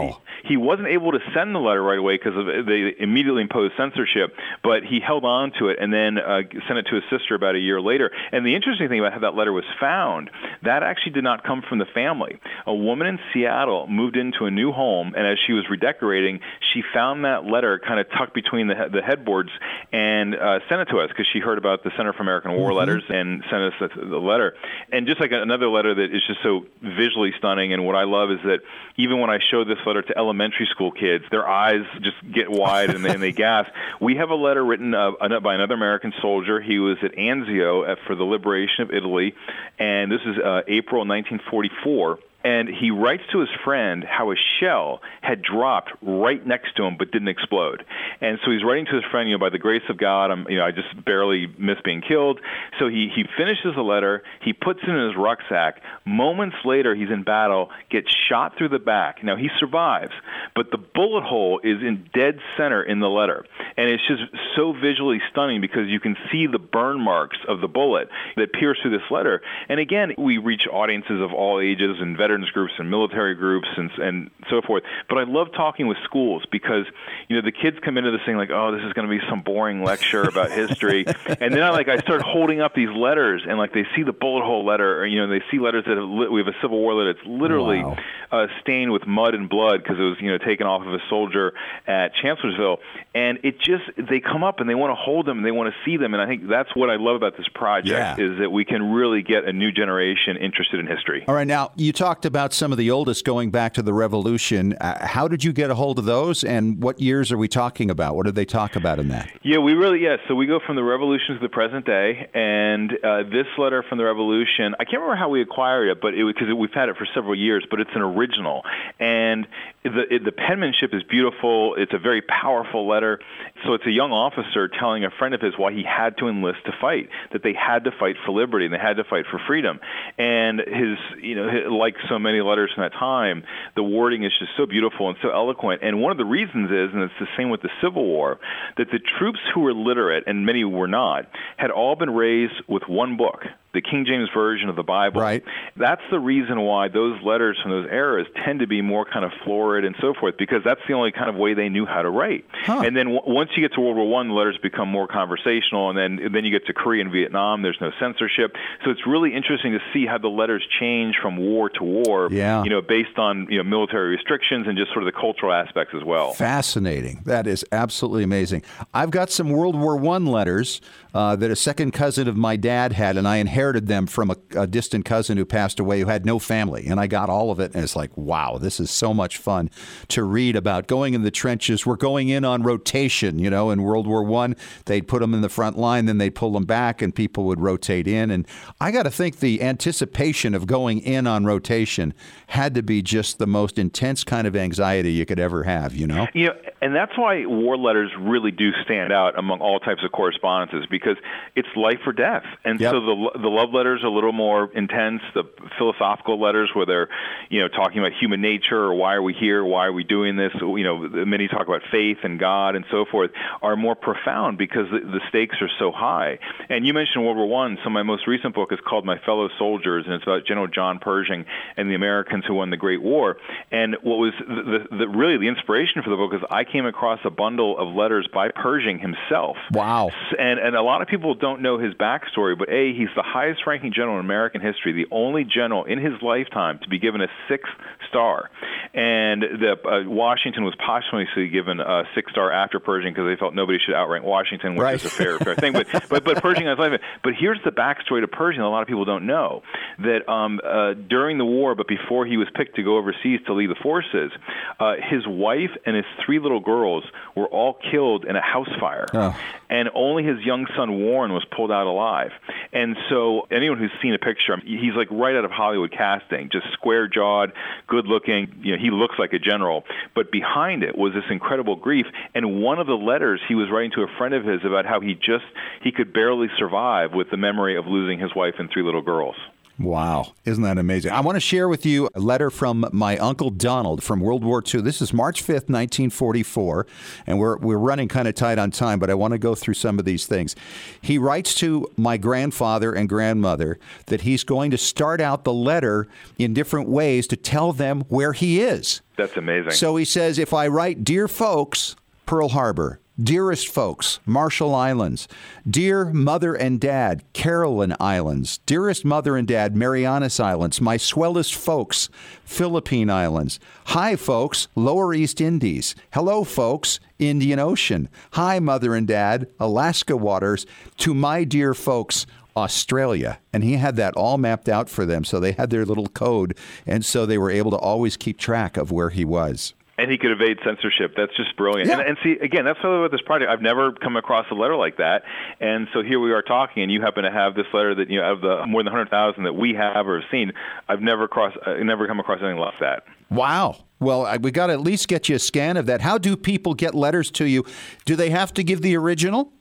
he 0.48 0.58
wasn't 0.58 0.88
able 0.88 1.12
to 1.12 1.20
send 1.34 1.56
the 1.56 1.60
letter 1.60 1.82
right 1.82 1.98
away 1.98 2.18
because 2.18 2.34
they 2.68 2.94
immediately 3.00 3.42
imposed 3.42 3.74
censorship. 3.78 4.36
But 4.64 4.84
he 4.84 5.00
held 5.00 5.26
on 5.26 5.52
to 5.60 5.70
it 5.70 5.78
and 5.80 5.92
then 5.94 6.18
uh, 6.18 6.42
sent 6.68 6.80
it 6.80 6.88
to 6.90 6.96
his 6.96 7.04
sister 7.10 7.36
about 7.36 7.56
a 7.56 7.60
year 7.60 7.82
later. 7.82 8.12
And 8.32 8.46
the 8.46 8.56
interesting 8.56 8.90
thing 8.90 9.00
about 9.00 9.14
how 9.14 9.20
that 9.20 9.36
letter 9.36 9.54
was 9.54 9.66
found, 9.80 10.30
that 10.64 10.84
actually 10.84 11.14
did 11.14 11.24
not 11.24 11.44
come 11.44 11.64
from 11.68 11.80
the 11.80 11.86
family. 11.94 12.40
A 12.66 12.74
woman 12.74 13.08
in 13.08 13.20
Seattle 13.34 13.88
moved 13.88 14.18
into 14.18 14.46
a 14.46 14.52
new 14.52 14.72
home, 14.72 15.14
and 15.16 15.26
as 15.26 15.38
she 15.46 15.54
was 15.54 15.66
redecorating, 15.70 16.40
she 16.74 16.84
found 16.94 17.26
that 17.26 17.46
letter 17.46 17.80
kind 17.80 18.00
of 18.00 18.08
tucked 18.12 18.34
between 18.34 18.68
the, 18.68 18.76
the 18.92 19.02
headboards 19.02 19.50
and 19.92 20.36
uh, 20.36 20.60
sent 20.70 20.82
it 20.82 20.86
to 20.86 21.00
us 21.00 21.10
because 21.10 21.28
she 21.32 21.40
heard 21.40 21.58
about 21.58 21.84
the 21.84 21.92
Center 21.98 22.14
for 22.14 22.22
American 22.22 22.54
War 22.54 22.70
mm-hmm. 22.70 22.80
Letters 22.80 23.04
and 23.10 23.44
sent 23.50 23.64
us 23.64 23.74
the, 23.80 24.06
the 24.06 24.18
letter. 24.18 24.56
And 24.92 25.08
just 25.08 25.20
like 25.20 25.32
another 25.32 25.70
letter 25.70 25.96
that 25.96 26.16
is 26.16 26.22
just 26.28 26.42
so 26.44 26.66
visually 26.82 27.32
stunning, 27.38 27.74
and 27.74 27.86
what 27.86 27.96
I 27.96 28.04
love 28.04 28.32
is 28.32 28.40
that 28.44 28.60
even 28.98 29.20
when 29.20 29.30
I 29.30 29.40
show 29.52 29.64
this 29.64 29.80
letter 29.86 30.02
to 30.02 30.18
elementary 30.18 30.68
school 30.72 30.92
kids, 30.92 31.24
their 31.32 31.48
eyes 31.48 31.86
just 32.02 32.18
get 32.34 32.50
wide 32.50 32.90
and 32.90 33.04
they, 33.04 33.10
and 33.10 33.22
they 33.22 33.32
gasp. 33.46 33.72
We 34.00 34.16
have 34.18 34.30
a 34.30 34.36
letter 34.36 34.64
written 34.64 34.94
uh, 34.94 35.12
by 35.42 35.56
another 35.56 35.76
American 35.76 36.14
soldier. 36.22 36.62
He 36.62 36.80
was 36.80 36.98
at 37.04 37.16
Anzio 37.16 37.96
for 38.08 38.16
the 38.16 38.24
liberation 38.24 38.84
of 38.84 38.92
Italy, 38.92 39.34
and 39.80 40.12
this 40.12 40.22
is 40.26 40.38
uh, 40.38 40.62
April 40.68 41.06
1944 41.06 42.20
and 42.46 42.70
he 42.70 42.92
writes 42.92 43.24
to 43.32 43.40
his 43.40 43.50
friend 43.64 44.06
how 44.08 44.32
a 44.32 44.36
shell 44.60 45.02
had 45.22 45.42
dropped 45.42 45.92
right 46.04 46.46
next 46.46 46.76
to 46.76 46.84
him 46.84 46.96
but 46.98 47.10
didn't 47.10 47.28
explode. 47.28 47.84
And 48.22 48.38
so 48.46 48.52
he's 48.52 48.64
writing 48.64 48.86
to 48.86 48.96
his 48.96 49.04
friend, 49.10 49.28
you 49.28 49.36
know, 49.36 49.40
by 49.40 49.50
the 49.50 49.58
grace 49.58 49.82
of 49.90 49.98
God, 49.98 50.30
I'm, 50.30 50.46
you 50.48 50.60
know, 50.60 50.64
I 50.64 50.70
just 50.70 51.04
barely 51.04 51.48
missed 51.58 51.84
being 51.84 52.02
killed. 52.02 52.40
So 52.80 52.88
he 52.88 53.10
he 53.14 53.24
finishes 53.36 53.74
the 53.76 53.82
letter, 53.82 54.22
he 54.44 54.54
puts 54.54 54.80
it 54.84 54.90
in 54.90 55.08
his 55.08 55.18
rucksack. 55.18 55.82
Moments 56.06 56.56
later, 56.64 56.94
he's 56.94 57.10
in 57.10 57.24
battle, 57.24 57.72
gets 57.90 58.16
shot 58.30 58.56
through 58.60 58.70
the 58.70 58.80
back. 58.80 59.24
Now 59.24 59.38
he 59.38 59.50
survives, 59.60 60.14
but 60.56 60.70
the 60.70 60.78
bullet 60.78 61.24
hole 61.24 61.60
is 61.64 61.82
in 61.82 62.08
dead 62.14 62.38
center 62.58 62.84
in 62.84 63.00
the 63.00 63.10
letter, 63.10 63.44
and 63.76 63.90
it's 63.90 64.06
just 64.08 64.22
so 64.56 64.72
visually 64.72 65.20
stunning 65.32 65.62
because 65.62 65.88
you 65.88 66.00
can 66.00 66.16
see 66.32 66.46
the 66.46 66.60
burn 66.60 67.02
marks 67.02 67.38
of 67.48 67.60
the 67.62 67.68
bullet 67.68 68.08
that 68.36 68.54
pierce 68.54 68.78
through 68.84 68.92
this 68.92 69.10
letter. 69.10 69.42
And 69.68 69.80
again, 69.80 70.14
we 70.16 70.38
reach 70.38 70.68
audiences 70.72 71.22
of 71.22 71.34
all 71.34 71.60
ages 71.60 71.98
and 72.00 72.16
veterans 72.16 72.35
veterans 72.36 72.52
groups 72.52 72.74
and 72.78 72.90
military 72.90 73.36
groups 73.36 73.68
and 73.78 73.90
and 73.98 74.32
so 74.50 74.62
forth. 74.62 74.84
But 75.10 75.18
I 75.18 75.24
love 75.24 75.48
talking 75.56 75.88
with 75.88 75.98
schools 76.04 76.44
because 76.52 76.86
you 77.28 77.36
know 77.36 77.42
the 77.42 77.52
kids 77.52 77.78
come 77.84 77.98
into 77.98 78.12
this 78.12 78.22
thing 78.26 78.36
like, 78.36 78.50
oh, 78.52 78.72
this 78.72 78.84
is 78.86 78.94
going 78.94 79.08
to 79.08 79.12
be 79.12 79.22
some 79.30 79.42
boring 79.42 79.84
lecture 79.84 80.24
about 80.24 80.52
history, 80.52 81.06
and 81.26 81.54
then 81.54 81.64
I 81.64 81.70
like 81.70 81.88
I 81.88 81.98
start 81.98 82.22
holding 82.22 82.62
up 82.62 82.74
these 82.76 82.90
letters 82.90 83.44
and 83.48 83.58
like 83.58 83.74
they 83.74 83.86
see 83.96 84.04
the 84.04 84.14
bullet 84.14 84.44
hole 84.44 84.66
letter, 84.66 85.02
or 85.02 85.06
you 85.06 85.20
know 85.20 85.28
they 85.28 85.44
see 85.52 85.60
letters 85.60 85.86
that 85.88 85.98
have 85.98 86.32
we 86.32 86.40
have 86.40 86.48
a 86.48 86.58
Civil 86.62 86.80
War 86.80 86.94
letter 86.94 87.14
that's 87.14 87.26
literally 87.26 87.84
wow. 87.84 87.98
uh, 88.32 88.48
stained 88.62 88.92
with 88.92 89.08
mud 89.08 89.34
and 89.34 89.50
blood 89.50 89.82
because 89.82 89.98
it 89.98 90.04
was 90.04 90.18
you 90.20 90.32
know 90.32 90.38
taken 90.38 90.68
off 90.68 90.86
of 90.86 90.94
a 90.94 91.00
soldier 91.10 91.54
at 91.88 92.14
Chancellorsville, 92.22 92.80
and 93.14 93.40
it 93.44 93.60
just 93.60 93.84
they 93.98 94.20
come 94.20 94.44
up 94.44 94.60
and 94.60 94.70
they 94.70 94.76
want 94.76 94.92
to 94.92 94.96
hold 94.96 95.26
them 95.26 95.38
and 95.38 95.46
they 95.46 95.52
want 95.52 95.74
to 95.74 95.76
see 95.86 95.98
them, 95.98 96.14
and 96.14 96.22
I 96.22 96.28
think 96.28 96.48
that's 96.48 96.76
what 96.76 96.90
I 96.90 96.98
love 96.98 97.16
about 97.16 97.38
this 97.38 97.48
project 97.54 98.20
yeah. 98.20 98.26
is 98.26 98.40
that 98.40 98.52
we 98.52 98.66
can 98.66 98.92
really 98.92 99.22
get 99.22 99.46
a 99.46 99.54
new 99.54 99.72
generation 99.72 100.38
interested 100.38 100.80
in 100.80 100.88
history. 100.88 101.24
All 101.28 101.36
right, 101.36 101.48
now 101.48 101.72
you 101.76 101.94
talked 101.94 102.25
about 102.26 102.54
some 102.54 102.72
of 102.72 102.78
the 102.78 102.92
oldest 102.92 103.24
going 103.26 103.52
back 103.52 103.74
to 103.76 103.82
the 103.82 103.94
Revolution. 103.94 104.74
Uh, 104.82 105.08
how 105.08 105.28
did 105.28 105.44
you 105.44 105.54
get 105.54 105.70
a 105.70 105.76
hold 105.76 106.00
of 106.00 106.06
those, 106.06 106.44
and 106.44 106.82
what 106.82 107.00
years 107.00 107.32
are 107.32 107.38
we 107.38 107.48
talking 107.48 107.90
about? 107.90 108.16
What 108.16 108.26
did 108.26 108.36
they 108.36 108.46
talk 108.46 108.76
about 108.76 109.00
in 109.00 109.08
that? 109.10 109.30
Yeah, 109.44 109.60
we 109.60 109.74
really 109.74 110.02
yes. 110.02 110.20
Yeah, 110.22 110.28
so 110.28 110.36
we 110.36 110.46
go 110.48 110.60
from 110.66 110.76
the 110.76 110.84
Revolution 110.84 111.36
to 111.36 111.42
the 111.42 111.50
present 111.50 111.86
day, 111.86 112.30
and 112.34 112.92
uh, 112.92 113.24
this 113.24 113.48
letter 113.58 113.84
from 113.88 113.98
the 113.98 114.04
Revolution. 114.04 114.76
I 114.80 114.86
can't 114.86 115.02
remember 115.02 115.16
how 115.16 115.30
we 115.30 115.42
acquired 115.42 115.90
it, 115.90 116.02
but 116.02 116.14
it 116.14 116.26
because 116.26 116.48
we've 116.56 116.74
had 116.74 116.90
it 116.90 116.98
for 116.98 117.08
several 117.14 117.36
years. 117.36 117.66
But 117.70 117.80
it's 117.80 117.92
an 117.96 118.02
original, 118.02 118.64
and 119.00 119.48
the 119.84 120.04
it, 120.10 120.26
the 120.26 120.32
penmanship 120.32 120.94
is 120.94 121.04
beautiful. 121.04 121.76
It's 121.78 121.94
a 121.94 122.00
very 122.00 122.22
powerful 122.22 122.88
letter. 122.88 123.20
So 123.64 123.74
it's 123.74 123.86
a 123.86 123.92
young 123.92 124.12
officer 124.12 124.68
telling 124.68 125.06
a 125.06 125.12
friend 125.12 125.34
of 125.34 125.42
his 125.42 125.54
why 125.58 125.72
he 125.72 125.84
had 125.84 126.18
to 126.18 126.28
enlist 126.28 126.66
to 126.66 126.74
fight, 126.80 127.10
that 127.32 127.42
they 127.42 127.54
had 127.54 127.86
to 127.86 127.92
fight 127.92 128.16
for 128.26 128.32
liberty 128.32 128.66
and 128.66 128.74
they 128.74 128.80
had 128.80 128.98
to 128.98 129.04
fight 129.04 129.26
for 129.32 129.40
freedom. 129.48 129.80
And 130.18 130.60
his, 130.60 130.98
you 131.22 131.36
know, 131.36 131.76
like 131.76 131.96
so 132.10 132.20
many 132.20 132.42
letters 132.42 132.72
from 132.76 132.84
that 132.84 132.94
time, 132.94 133.44
the 133.76 133.84
wording 133.84 134.24
is 134.24 134.34
just 134.38 134.52
so 134.58 134.66
beautiful 134.66 135.10
and 135.10 135.18
so 135.22 135.30
eloquent. 135.30 135.82
And 135.84 136.02
one 136.02 136.12
of 136.12 136.18
the 136.18 136.26
reasons 136.26 136.70
is, 136.70 136.94
and 136.94 137.04
it's 137.04 137.14
the 137.20 137.28
same 137.38 137.50
with 137.50 137.62
the 137.62 137.72
Civil 137.82 138.06
War, 138.06 138.40
that 138.78 138.92
the 138.92 139.00
troops 139.00 139.40
who 139.54 139.62
were 139.62 139.74
literate, 139.74 140.26
and 140.28 140.46
many 140.46 140.64
were 140.64 140.88
not, 140.88 141.26
had 141.58 141.72
all 141.72 141.96
been 141.96 142.12
raised 142.12 142.62
with 142.68 142.84
one 142.88 143.18
book, 143.18 143.46
the 143.76 143.82
King 143.82 144.06
James 144.08 144.30
Version 144.34 144.70
of 144.70 144.76
the 144.76 144.84
Bible. 144.84 145.22
Right. 145.22 145.44
That's 145.78 146.02
the 146.10 146.20
reason 146.20 146.60
why 146.62 146.88
those 146.88 147.22
letters 147.22 147.60
from 147.62 147.72
those 147.72 147.88
eras 147.92 148.26
tend 148.44 148.62
to 148.62 148.68
be 148.68 148.82
more 148.82 149.06
kind 149.06 149.26
of 149.26 149.32
florid 149.44 149.86
and 149.86 149.96
so 150.02 150.14
forth, 150.20 150.36
because 150.40 150.62
that's 150.66 150.82
the 150.88 150.94
only 150.94 151.12
kind 151.12 151.30
of 151.30 151.36
way 151.36 151.54
they 151.54 151.70
knew 151.70 151.86
how 151.86 152.02
to 152.02 152.10
write. 152.10 152.46
Huh. 152.64 152.82
And 152.86 152.96
then 152.96 153.14
w- 153.14 153.22
once 153.28 153.52
you 153.56 153.62
get 153.62 153.76
to 153.76 153.82
World 153.82 153.98
War 153.98 154.10
One, 154.10 154.30
the 154.30 154.34
letters 154.34 154.58
become 154.64 154.90
more 154.90 155.08
conversational, 155.08 155.90
and 155.90 155.98
then 155.98 156.26
and 156.26 156.34
then 156.34 156.46
you 156.46 156.52
get 156.52 156.66
to 156.68 156.74
Korea 156.74 157.04
and 157.04 157.12
Vietnam. 157.12 157.62
There's 157.62 157.78
no 157.82 157.92
censorship, 158.00 158.56
so 158.84 158.92
it's 158.92 159.06
really 159.06 159.36
interesting 159.36 159.74
to 159.74 159.80
see 159.94 160.06
how 160.06 160.18
the 160.18 160.30
letters 160.30 160.66
change 160.80 161.16
from 161.22 161.38
war 161.38 161.70
to 161.70 161.84
war. 161.84 162.30
Yeah. 162.32 162.64
You 162.64 162.70
know, 162.70 162.82
based 162.82 163.18
on 163.18 163.48
you 163.50 163.58
know 163.58 163.64
military 163.64 164.10
restrictions 164.16 164.68
and 164.68 164.78
just 164.78 164.94
sort 164.94 165.06
of 165.06 165.14
the 165.14 165.20
cultural 165.20 165.52
aspects 165.52 165.94
as 165.94 166.04
well. 166.04 166.34
Fascinating. 166.34 167.22
That 167.26 167.46
is 167.46 167.66
absolutely 167.74 168.24
amazing. 168.24 168.64
I've 168.94 169.12
got 169.12 169.30
some 169.30 169.50
World 169.50 169.76
War 169.78 169.98
One 169.98 170.26
letters 170.26 170.80
uh, 171.14 171.36
that 171.36 171.52
a 171.52 171.56
second 171.56 171.92
cousin 171.92 172.28
of 172.28 172.38
my 172.38 172.56
dad 172.56 172.94
had, 172.94 173.18
and 173.18 173.28
I 173.28 173.38
inherited 173.38 173.65
them 173.74 174.08
from 174.08 174.32
a, 174.32 174.38
a 174.56 174.68
distant 174.68 175.06
cousin 175.06 175.38
who 175.38 175.46
passed 175.46 175.80
away 175.80 176.00
who 176.00 176.08
had 176.08 176.26
no 176.26 176.40
family, 176.40 176.86
and 176.88 177.00
I 177.00 177.08
got 177.08 177.30
all 177.30 177.52
of 177.52 177.60
it, 177.60 177.74
and 177.74 177.84
it's 177.84 177.96
like, 177.96 178.16
wow, 178.16 178.58
this 178.58 178.80
is 178.80 178.90
so 178.92 179.14
much 179.14 179.38
fun 179.38 179.70
to 180.10 180.24
read 180.24 180.56
about 180.56 180.88
going 180.88 181.14
in 181.14 181.24
the 181.24 181.32
trenches. 181.32 181.86
We're 181.86 181.96
going 181.96 182.30
in 182.30 182.46
on 182.46 182.64
rotation, 182.64 183.40
you 183.40 183.50
know. 183.50 183.72
In 183.72 183.84
World 183.84 184.08
War 184.08 184.24
One, 184.24 184.56
they'd 184.86 185.08
put 185.08 185.22
them 185.22 185.34
in 185.34 185.42
the 185.42 185.50
front 185.50 185.78
line, 185.78 186.06
then 186.06 186.18
they'd 186.18 186.36
pull 186.36 186.52
them 186.52 186.66
back, 186.66 187.02
and 187.02 187.14
people 187.14 187.46
would 187.46 187.60
rotate 187.60 188.08
in. 188.08 188.32
And 188.32 188.48
I 188.80 188.92
got 188.92 189.04
to 189.04 189.12
think 189.12 189.40
the 189.40 189.62
anticipation 189.62 190.54
of 190.54 190.68
going 190.68 191.00
in 191.00 191.28
on 191.28 191.46
rotation 191.46 192.14
had 192.48 192.76
to 192.76 192.84
be 192.84 193.02
just 193.02 193.38
the 193.38 193.48
most 193.48 193.78
intense 193.78 194.24
kind 194.24 194.48
of 194.48 194.56
anxiety 194.56 195.12
you 195.12 195.26
could 195.26 195.40
ever 195.40 195.64
have, 195.64 195.96
you 195.96 196.08
know. 196.08 196.28
You 196.34 196.48
know, 196.48 196.56
and 196.86 196.96
that's 196.96 197.18
why 197.18 197.48
war 197.48 197.76
letters 197.78 198.12
really 198.16 198.52
do 198.52 198.70
stand 198.84 199.12
out 199.12 199.40
among 199.40 199.60
all 199.60 199.80
types 199.80 200.04
of 200.06 200.12
correspondences 200.12 200.86
because 200.86 201.18
it's 201.56 201.68
life 201.76 201.98
or 202.06 202.14
death. 202.14 202.44
And 202.64 202.80
yep. 202.80 202.92
so 202.92 203.00
the 203.02 203.40
the 203.42 203.48
love 203.48 203.74
letters 203.74 204.04
are 204.04 204.08
a 204.08 204.12
little 204.14 204.32
more 204.32 204.70
intense. 204.72 205.24
The 205.34 205.46
philosophical 205.80 206.40
letters 206.40 206.70
where 206.76 206.86
they're, 206.86 207.10
you 207.50 207.62
know, 207.62 207.70
talking 207.70 207.98
about 207.98 208.12
human 208.22 208.40
nature 208.40 208.78
or 208.78 208.94
why 208.94 209.16
are 209.16 209.24
we 209.24 209.34
here, 209.34 209.66
why 209.66 209.88
are 209.88 209.94
we 209.94 210.04
doing 210.04 210.36
this? 210.36 210.52
You 210.62 210.84
know, 210.84 211.26
many 211.26 211.48
talk 211.48 211.64
about 211.68 211.82
faith 211.92 212.18
and 212.22 212.40
God 212.40 212.76
and 212.76 212.86
so 212.92 213.06
forth 213.10 213.32
are 213.64 213.76
more 213.76 213.96
profound 213.96 214.60
because 214.60 214.86
the, 214.92 215.00
the 215.00 215.22
stakes 215.30 215.56
are 215.62 215.72
so 215.80 215.92
high. 215.92 216.38
And 216.70 216.86
you 216.86 216.94
mentioned 216.94 217.26
World 217.26 217.38
War 217.38 217.48
One. 217.48 217.80
So 217.84 217.90
my 217.90 218.04
most 218.04 218.28
recent 218.28 218.54
book 218.54 218.72
is 218.72 218.80
called 218.88 219.06
My 219.06 219.18
Fellow 219.26 219.50
Soldiers, 219.58 220.06
and 220.06 220.14
it's 220.14 220.24
about 220.24 220.46
General 220.46 220.68
John 220.68 221.00
Pershing 221.00 221.46
and 221.78 221.90
the 221.90 221.96
Americans 221.96 222.44
who 222.48 222.54
won 222.54 222.70
the 222.70 222.78
Great 222.78 223.02
War. 223.02 223.38
And 223.72 223.96
what 224.04 224.18
was 224.18 224.34
the, 224.38 224.86
the, 224.92 224.98
the 224.98 225.08
really 225.08 225.40
the 225.40 225.48
inspiration 225.48 226.04
for 226.04 226.12
the 226.12 226.16
book 226.16 226.36
is 226.36 226.42
I 226.52 226.64
came 226.75 226.75
across 226.84 227.20
a 227.24 227.30
bundle 227.30 227.78
of 227.78 227.96
letters 227.96 228.28
by 228.34 228.50
Pershing 228.50 229.00
himself. 229.00 229.58
Wow. 229.72 230.12
And 230.38 230.60
and 230.60 230.76
a 230.76 230.82
lot 230.82 231.02
of 231.02 231.08
people 231.08 231.36
don't 231.36 231.62
know 231.62 231.78
his 231.78 231.94
backstory, 231.94 232.58
but 232.58 232.70
a 232.70 232.94
he's 232.94 233.10
the 233.16 233.24
highest 233.24 233.62
ranking 233.68 233.94
general 233.94 234.20
in 234.20 234.26
American 234.26 234.62
history, 234.62 234.92
the 234.92 235.08
only 235.12 235.44
general 235.44 235.86
in 235.86 236.00
his 236.00 236.14
lifetime 236.22 236.80
to 236.82 236.90
be 236.90 237.00
given 237.00 237.22
a 237.22 237.28
sixth 237.48 237.72
star. 238.10 238.50
And 238.94 239.42
the 239.42 239.76
uh, 239.86 240.10
Washington 240.10 240.64
was 240.64 240.74
posthumously 240.76 241.50
given 241.50 241.80
a 241.80 242.04
six 242.16 242.32
star 242.32 242.52
after 242.52 242.80
Pershing 242.80 243.14
because 243.14 243.28
they 243.28 243.40
felt 243.40 243.54
nobody 243.54 243.78
should 243.86 243.96
outrank 243.96 244.26
Washington, 244.26 244.76
which 244.76 244.84
right. 244.84 244.96
is 244.96 245.06
a 245.06 245.10
fair 245.10 245.38
fair 245.40 245.56
thing. 245.56 245.74
But 245.74 245.88
but 246.10 246.24
but 246.24 246.42
Pershing 246.42 246.66
has 246.66 246.78
life. 246.78 247.00
But 247.24 247.34
here's 247.40 247.60
the 247.64 247.72
backstory 247.72 248.22
to 248.22 248.28
Pershing. 248.28 248.62
A 248.62 248.70
lot 248.70 248.82
of 248.82 248.88
people 248.88 249.06
don't 249.06 249.28
know 249.28 249.64
that 250.00 250.28
um, 250.32 250.60
uh, 250.64 250.94
during 250.94 251.38
the 251.38 251.46
war, 251.46 251.76
but 251.76 251.88
before 251.88 252.26
he 252.26 252.38
was 252.38 252.48
picked 252.56 252.76
to 252.76 252.84
go 252.84 252.98
overseas 252.98 253.40
to 253.48 253.54
lead 253.54 253.70
the 253.70 253.76
forces, 253.82 254.32
uh, 254.80 254.94
his 255.10 255.28
wife 255.28 255.72
and 255.86 255.96
his 255.96 256.06
three 256.26 256.40
little 256.40 256.60
girls 256.66 257.04
were 257.36 257.48
all 257.48 257.78
killed 257.92 258.26
in 258.26 258.36
a 258.36 258.42
house 258.42 258.70
fire. 258.80 259.06
Oh. 259.14 259.38
And 259.70 259.90
only 259.96 260.24
his 260.24 260.40
young 260.46 260.68
son 260.76 261.00
Warren 261.00 261.34
was 261.34 261.46
pulled 261.56 261.72
out 261.72 261.88
alive. 261.88 262.32
And 262.74 262.96
so 263.10 263.48
anyone 263.52 263.80
who's 263.80 263.92
seen 264.02 264.14
a 264.14 264.20
picture, 264.20 264.58
he's 264.64 264.94
like 264.96 265.08
right 265.10 265.36
out 265.36 265.46
of 265.46 265.52
Hollywood 265.52 265.92
casting, 265.92 266.50
just 266.52 266.66
square 266.74 267.08
jawed, 267.08 267.54
good 267.88 268.06
looking. 268.06 268.54
You 268.62 268.74
know, 268.74 268.82
he 268.82 268.92
looks 268.92 269.16
like 269.18 269.34
a 269.34 269.40
general. 269.40 269.84
But 270.14 270.32
behind 270.32 270.84
it 270.84 270.98
was 270.98 271.14
this 271.14 271.24
incredible 271.30 271.76
grief. 271.76 272.06
And 272.34 272.62
one 272.62 272.80
of 272.80 272.88
the 272.88 272.94
letters 272.94 273.42
he 273.48 273.56
was 273.56 273.70
writing 273.72 273.92
to 273.96 274.02
a 274.02 274.18
friend 274.18 274.34
of 274.34 274.44
his 274.46 274.62
about 274.66 274.86
how 274.86 275.00
he 275.00 275.16
just 275.16 275.46
he 275.82 275.92
could 275.92 276.14
barely 276.14 276.48
survive 276.58 277.14
with 277.14 277.30
the 277.32 277.38
memory 277.38 277.78
of 277.78 277.86
losing 277.88 278.20
his 278.20 278.36
wife 278.36 278.56
and 278.60 278.70
three 278.72 278.84
little 278.84 279.02
girls. 279.02 279.36
Wow. 279.78 280.34
Isn't 280.46 280.64
that 280.64 280.78
amazing? 280.78 281.12
I 281.12 281.20
want 281.20 281.36
to 281.36 281.42
share 281.42 281.68
with 281.68 281.86
you 281.86 282.10
a 282.16 282.20
letter 282.20 282.50
from 282.50 282.88
my 282.94 283.18
Uncle 283.18 283.50
Donald 283.50 284.02
from 284.02 284.22
World 284.22 284.44
War 284.44 284.64
II. 284.66 284.82
This 284.82 285.02
is 285.02 285.14
March 285.14 285.44
5th, 285.44 285.68
1944, 285.70 286.88
and 287.28 287.40
we're, 287.40 287.58
we're 287.58 287.78
running 287.78 288.08
kind 288.08 288.28
of 288.28 288.36
tight 288.36 288.58
on 288.58 288.72
time, 288.72 289.00
but 289.00 289.10
I 289.10 289.16
want 289.16 289.34
to 289.34 289.38
go 289.38 289.54
through 289.54 289.74
some 289.74 290.00
of 290.00 290.06
these 290.06 290.26
things. 290.26 290.56
He 291.02 291.18
writes 291.18 291.54
to 291.56 291.92
my 291.98 292.16
grandfather 292.16 292.94
and 292.94 293.10
grandmother 293.10 293.78
that 294.06 294.22
he's 294.22 294.46
going 294.46 294.72
to 294.72 294.78
start 294.78 295.20
out 295.20 295.44
the 295.44 295.54
letter 295.54 296.08
in 296.38 296.54
different 296.54 296.88
ways 296.88 297.28
to 297.28 297.36
tell 297.36 297.74
them 297.74 298.06
where 298.08 298.32
he 298.32 298.62
is. 298.62 299.02
That's 299.18 299.36
amazing. 299.36 299.72
So 299.72 299.98
he 299.98 300.06
says, 300.06 300.40
if 300.40 300.54
I 300.54 300.68
write, 300.68 301.04
Dear 301.04 301.28
folks, 301.28 301.98
Pearl 302.26 302.50
Harbor, 302.50 303.00
Dearest 303.22 303.70
folks, 303.70 304.20
Marshall 304.26 304.76
Islands. 304.76 305.30
Dear 305.66 306.12
Mother 306.12 306.54
and 306.54 306.82
Dad, 306.82 307.24
Caroline 307.32 307.96
Islands. 307.98 308.58
Dearest 308.66 309.06
Mother 309.06 309.38
and 309.38 309.48
Dad, 309.48 309.74
Marianas 309.74 310.38
Islands. 310.38 310.82
My 310.82 310.98
swellest 310.98 311.56
folks, 311.56 312.10
Philippine 312.44 313.10
Islands. 313.10 313.58
Hi, 313.86 314.18
folks, 314.18 314.68
Lower 314.76 315.14
East 315.14 315.40
Indies. 315.40 315.96
Hello, 316.12 316.44
folks, 316.44 317.00
Indian 317.18 317.58
Ocean. 317.58 318.10
Hi, 318.34 318.60
Mother 318.60 318.94
and 318.94 319.08
Dad, 319.08 319.48
Alaska 319.62 320.18
waters. 320.18 320.66
To 320.98 321.14
my 321.14 321.46
dear 321.46 321.74
folks, 321.74 322.26
Australia. 322.58 323.40
And 323.54 323.64
he 323.64 323.76
had 323.76 323.96
that 323.96 324.14
all 324.16 324.38
mapped 324.38 324.68
out 324.68 324.90
for 324.90 325.06
them. 325.06 325.24
So 325.24 325.40
they 325.40 325.54
had 325.54 325.70
their 325.70 325.86
little 325.86 326.08
code. 326.08 326.58
And 326.86 327.06
so 327.06 327.26
they 327.26 327.38
were 327.38 327.50
able 327.50 327.72
to 327.72 327.78
always 327.78 328.18
keep 328.18 328.38
track 328.38 328.76
of 328.76 328.92
where 328.92 329.12
he 329.12 329.24
was 329.24 329.74
and 329.98 330.12
he 330.12 330.18
could 330.18 330.32
evade 330.32 330.60
censorship. 330.66 331.14
That's 331.16 331.36
just 331.36 331.56
brilliant. 331.58 331.88
Yeah. 331.90 332.00
And, 332.00 332.10
and 332.10 332.18
see, 332.24 332.34
again, 332.42 332.66
that's 332.66 332.80
what 332.84 332.90
about 332.90 333.12
this 333.12 333.22
project. 333.22 333.50
I've 333.50 333.62
never 333.62 333.92
come 333.94 334.16
across 334.16 334.46
a 334.52 334.56
letter 334.56 334.76
like 334.76 334.98
that, 334.98 335.24
and 335.60 335.88
so 335.94 336.02
here 336.04 336.20
we 336.20 336.32
are 336.32 336.42
talking, 336.42 336.84
and 336.84 336.92
you 336.92 337.02
happen 337.02 337.24
to 337.24 337.32
have 337.32 337.56
this 337.56 337.68
letter 337.74 337.96
that 337.96 338.10
you 338.10 338.20
know 338.20 338.32
of 338.34 338.42
the 338.42 338.66
more 338.68 338.84
than 338.84 338.92
hundred 338.92 339.10
thousand 339.10 339.44
that 339.44 339.54
we 339.54 339.74
have 339.74 340.08
or 340.08 340.20
have 340.22 340.30
seen. 340.32 340.52
I've 340.90 341.02
never 341.02 341.28
cross, 341.28 341.54
uh, 341.66 341.74
never 341.84 342.08
come 342.08 342.20
across 342.20 342.40
anything 342.42 342.60
like 342.60 342.74
that. 342.80 343.04
Wow. 343.30 343.78
Well, 344.00 344.26
I- 344.26 344.38
we 344.38 344.52
got 344.52 344.68
to 344.68 344.74
at 344.74 344.82
least 344.82 345.08
get 345.08 345.30
you 345.30 345.36
a 345.36 345.40
scan 345.40 345.78
of 345.78 345.86
that. 345.88 346.02
How 346.02 346.18
do 346.18 346.36
people 346.36 346.74
get 346.74 346.94
letters 346.94 347.32
to 347.32 347.46
you? 347.46 347.64
Do 348.06 348.16
they 348.16 348.30
have 348.30 348.54
to 348.56 348.64
give 348.64 348.82
the 348.82 348.96
original? 348.98 349.52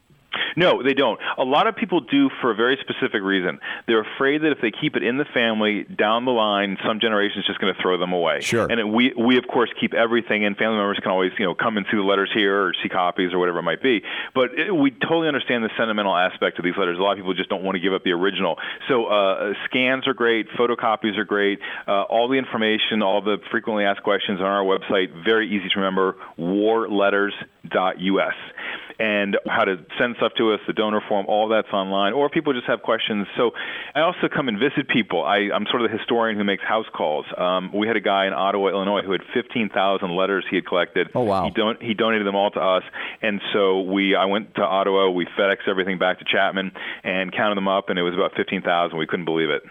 No, 0.56 0.82
they 0.82 0.94
don't. 0.94 1.18
A 1.38 1.44
lot 1.44 1.66
of 1.66 1.76
people 1.76 2.00
do 2.00 2.30
for 2.40 2.50
a 2.50 2.54
very 2.54 2.78
specific 2.80 3.22
reason. 3.22 3.58
They're 3.86 4.02
afraid 4.02 4.42
that 4.42 4.52
if 4.52 4.58
they 4.60 4.70
keep 4.70 4.96
it 4.96 5.02
in 5.02 5.16
the 5.18 5.24
family 5.24 5.84
down 5.84 6.24
the 6.24 6.32
line, 6.32 6.76
some 6.86 7.00
generation 7.00 7.40
is 7.40 7.46
just 7.46 7.60
going 7.60 7.74
to 7.74 7.80
throw 7.80 7.98
them 7.98 8.12
away. 8.12 8.40
Sure. 8.40 8.66
And 8.70 8.80
it, 8.80 8.84
we 8.84 9.12
we 9.18 9.38
of 9.38 9.46
course 9.46 9.70
keep 9.80 9.94
everything, 9.94 10.44
and 10.44 10.56
family 10.56 10.76
members 10.76 10.98
can 11.02 11.10
always 11.10 11.32
you 11.38 11.44
know 11.44 11.54
come 11.54 11.76
and 11.76 11.86
see 11.90 11.96
the 11.96 12.02
letters 12.02 12.30
here 12.34 12.66
or 12.66 12.72
see 12.82 12.88
copies 12.88 13.32
or 13.32 13.38
whatever 13.38 13.58
it 13.58 13.62
might 13.62 13.82
be. 13.82 14.02
But 14.34 14.58
it, 14.58 14.70
we 14.74 14.90
totally 14.90 15.28
understand 15.28 15.64
the 15.64 15.70
sentimental 15.76 16.16
aspect 16.16 16.58
of 16.58 16.64
these 16.64 16.76
letters. 16.78 16.98
A 16.98 17.02
lot 17.02 17.12
of 17.12 17.18
people 17.18 17.34
just 17.34 17.50
don't 17.50 17.62
want 17.62 17.76
to 17.76 17.80
give 17.80 17.92
up 17.92 18.04
the 18.04 18.12
original. 18.12 18.58
So 18.88 19.06
uh, 19.06 19.54
scans 19.66 20.06
are 20.06 20.14
great, 20.14 20.48
photocopies 20.50 21.18
are 21.18 21.24
great. 21.24 21.58
Uh, 21.86 22.02
all 22.02 22.28
the 22.28 22.36
information, 22.36 23.02
all 23.02 23.22
the 23.22 23.38
frequently 23.50 23.84
asked 23.84 24.02
questions 24.02 24.40
on 24.40 24.46
our 24.46 24.64
website, 24.64 25.24
very 25.24 25.48
easy 25.48 25.68
to 25.68 25.80
remember. 25.80 26.16
Warletters.us 26.38 28.34
and 28.98 29.36
how 29.46 29.64
to 29.64 29.76
send 29.98 30.16
stuff 30.16 30.32
to 30.38 30.52
us, 30.52 30.60
the 30.66 30.72
donor 30.72 31.00
form, 31.08 31.26
all 31.26 31.48
that's 31.48 31.72
online. 31.72 32.12
Or 32.12 32.28
people 32.28 32.52
just 32.52 32.66
have 32.66 32.82
questions. 32.82 33.26
So 33.36 33.52
I 33.94 34.00
also 34.00 34.28
come 34.34 34.48
and 34.48 34.58
visit 34.58 34.88
people. 34.88 35.24
I, 35.24 35.50
I'm 35.54 35.66
sort 35.70 35.82
of 35.82 35.90
the 35.90 35.96
historian 35.96 36.36
who 36.36 36.44
makes 36.44 36.62
house 36.62 36.86
calls. 36.94 37.26
Um, 37.36 37.70
we 37.72 37.86
had 37.86 37.96
a 37.96 38.00
guy 38.00 38.26
in 38.26 38.32
Ottawa, 38.32 38.68
Illinois, 38.68 39.02
who 39.02 39.12
had 39.12 39.22
15,000 39.32 40.16
letters 40.16 40.44
he 40.48 40.56
had 40.56 40.66
collected. 40.66 41.10
Oh, 41.14 41.22
wow. 41.22 41.44
He, 41.44 41.50
don- 41.50 41.78
he 41.80 41.94
donated 41.94 42.26
them 42.26 42.36
all 42.36 42.50
to 42.52 42.60
us, 42.60 42.82
and 43.22 43.40
so 43.52 43.80
we. 43.80 44.14
I 44.14 44.26
went 44.26 44.54
to 44.56 44.62
Ottawa. 44.62 45.10
We 45.10 45.26
FedEx 45.38 45.68
everything 45.68 45.98
back 45.98 46.18
to 46.20 46.24
Chapman 46.24 46.72
and 47.02 47.32
counted 47.32 47.56
them 47.56 47.68
up, 47.68 47.88
and 47.88 47.98
it 47.98 48.02
was 48.02 48.14
about 48.14 48.32
15,000. 48.36 48.96
We 48.96 49.06
couldn't 49.06 49.24
believe 49.24 49.50
it. 49.50 49.62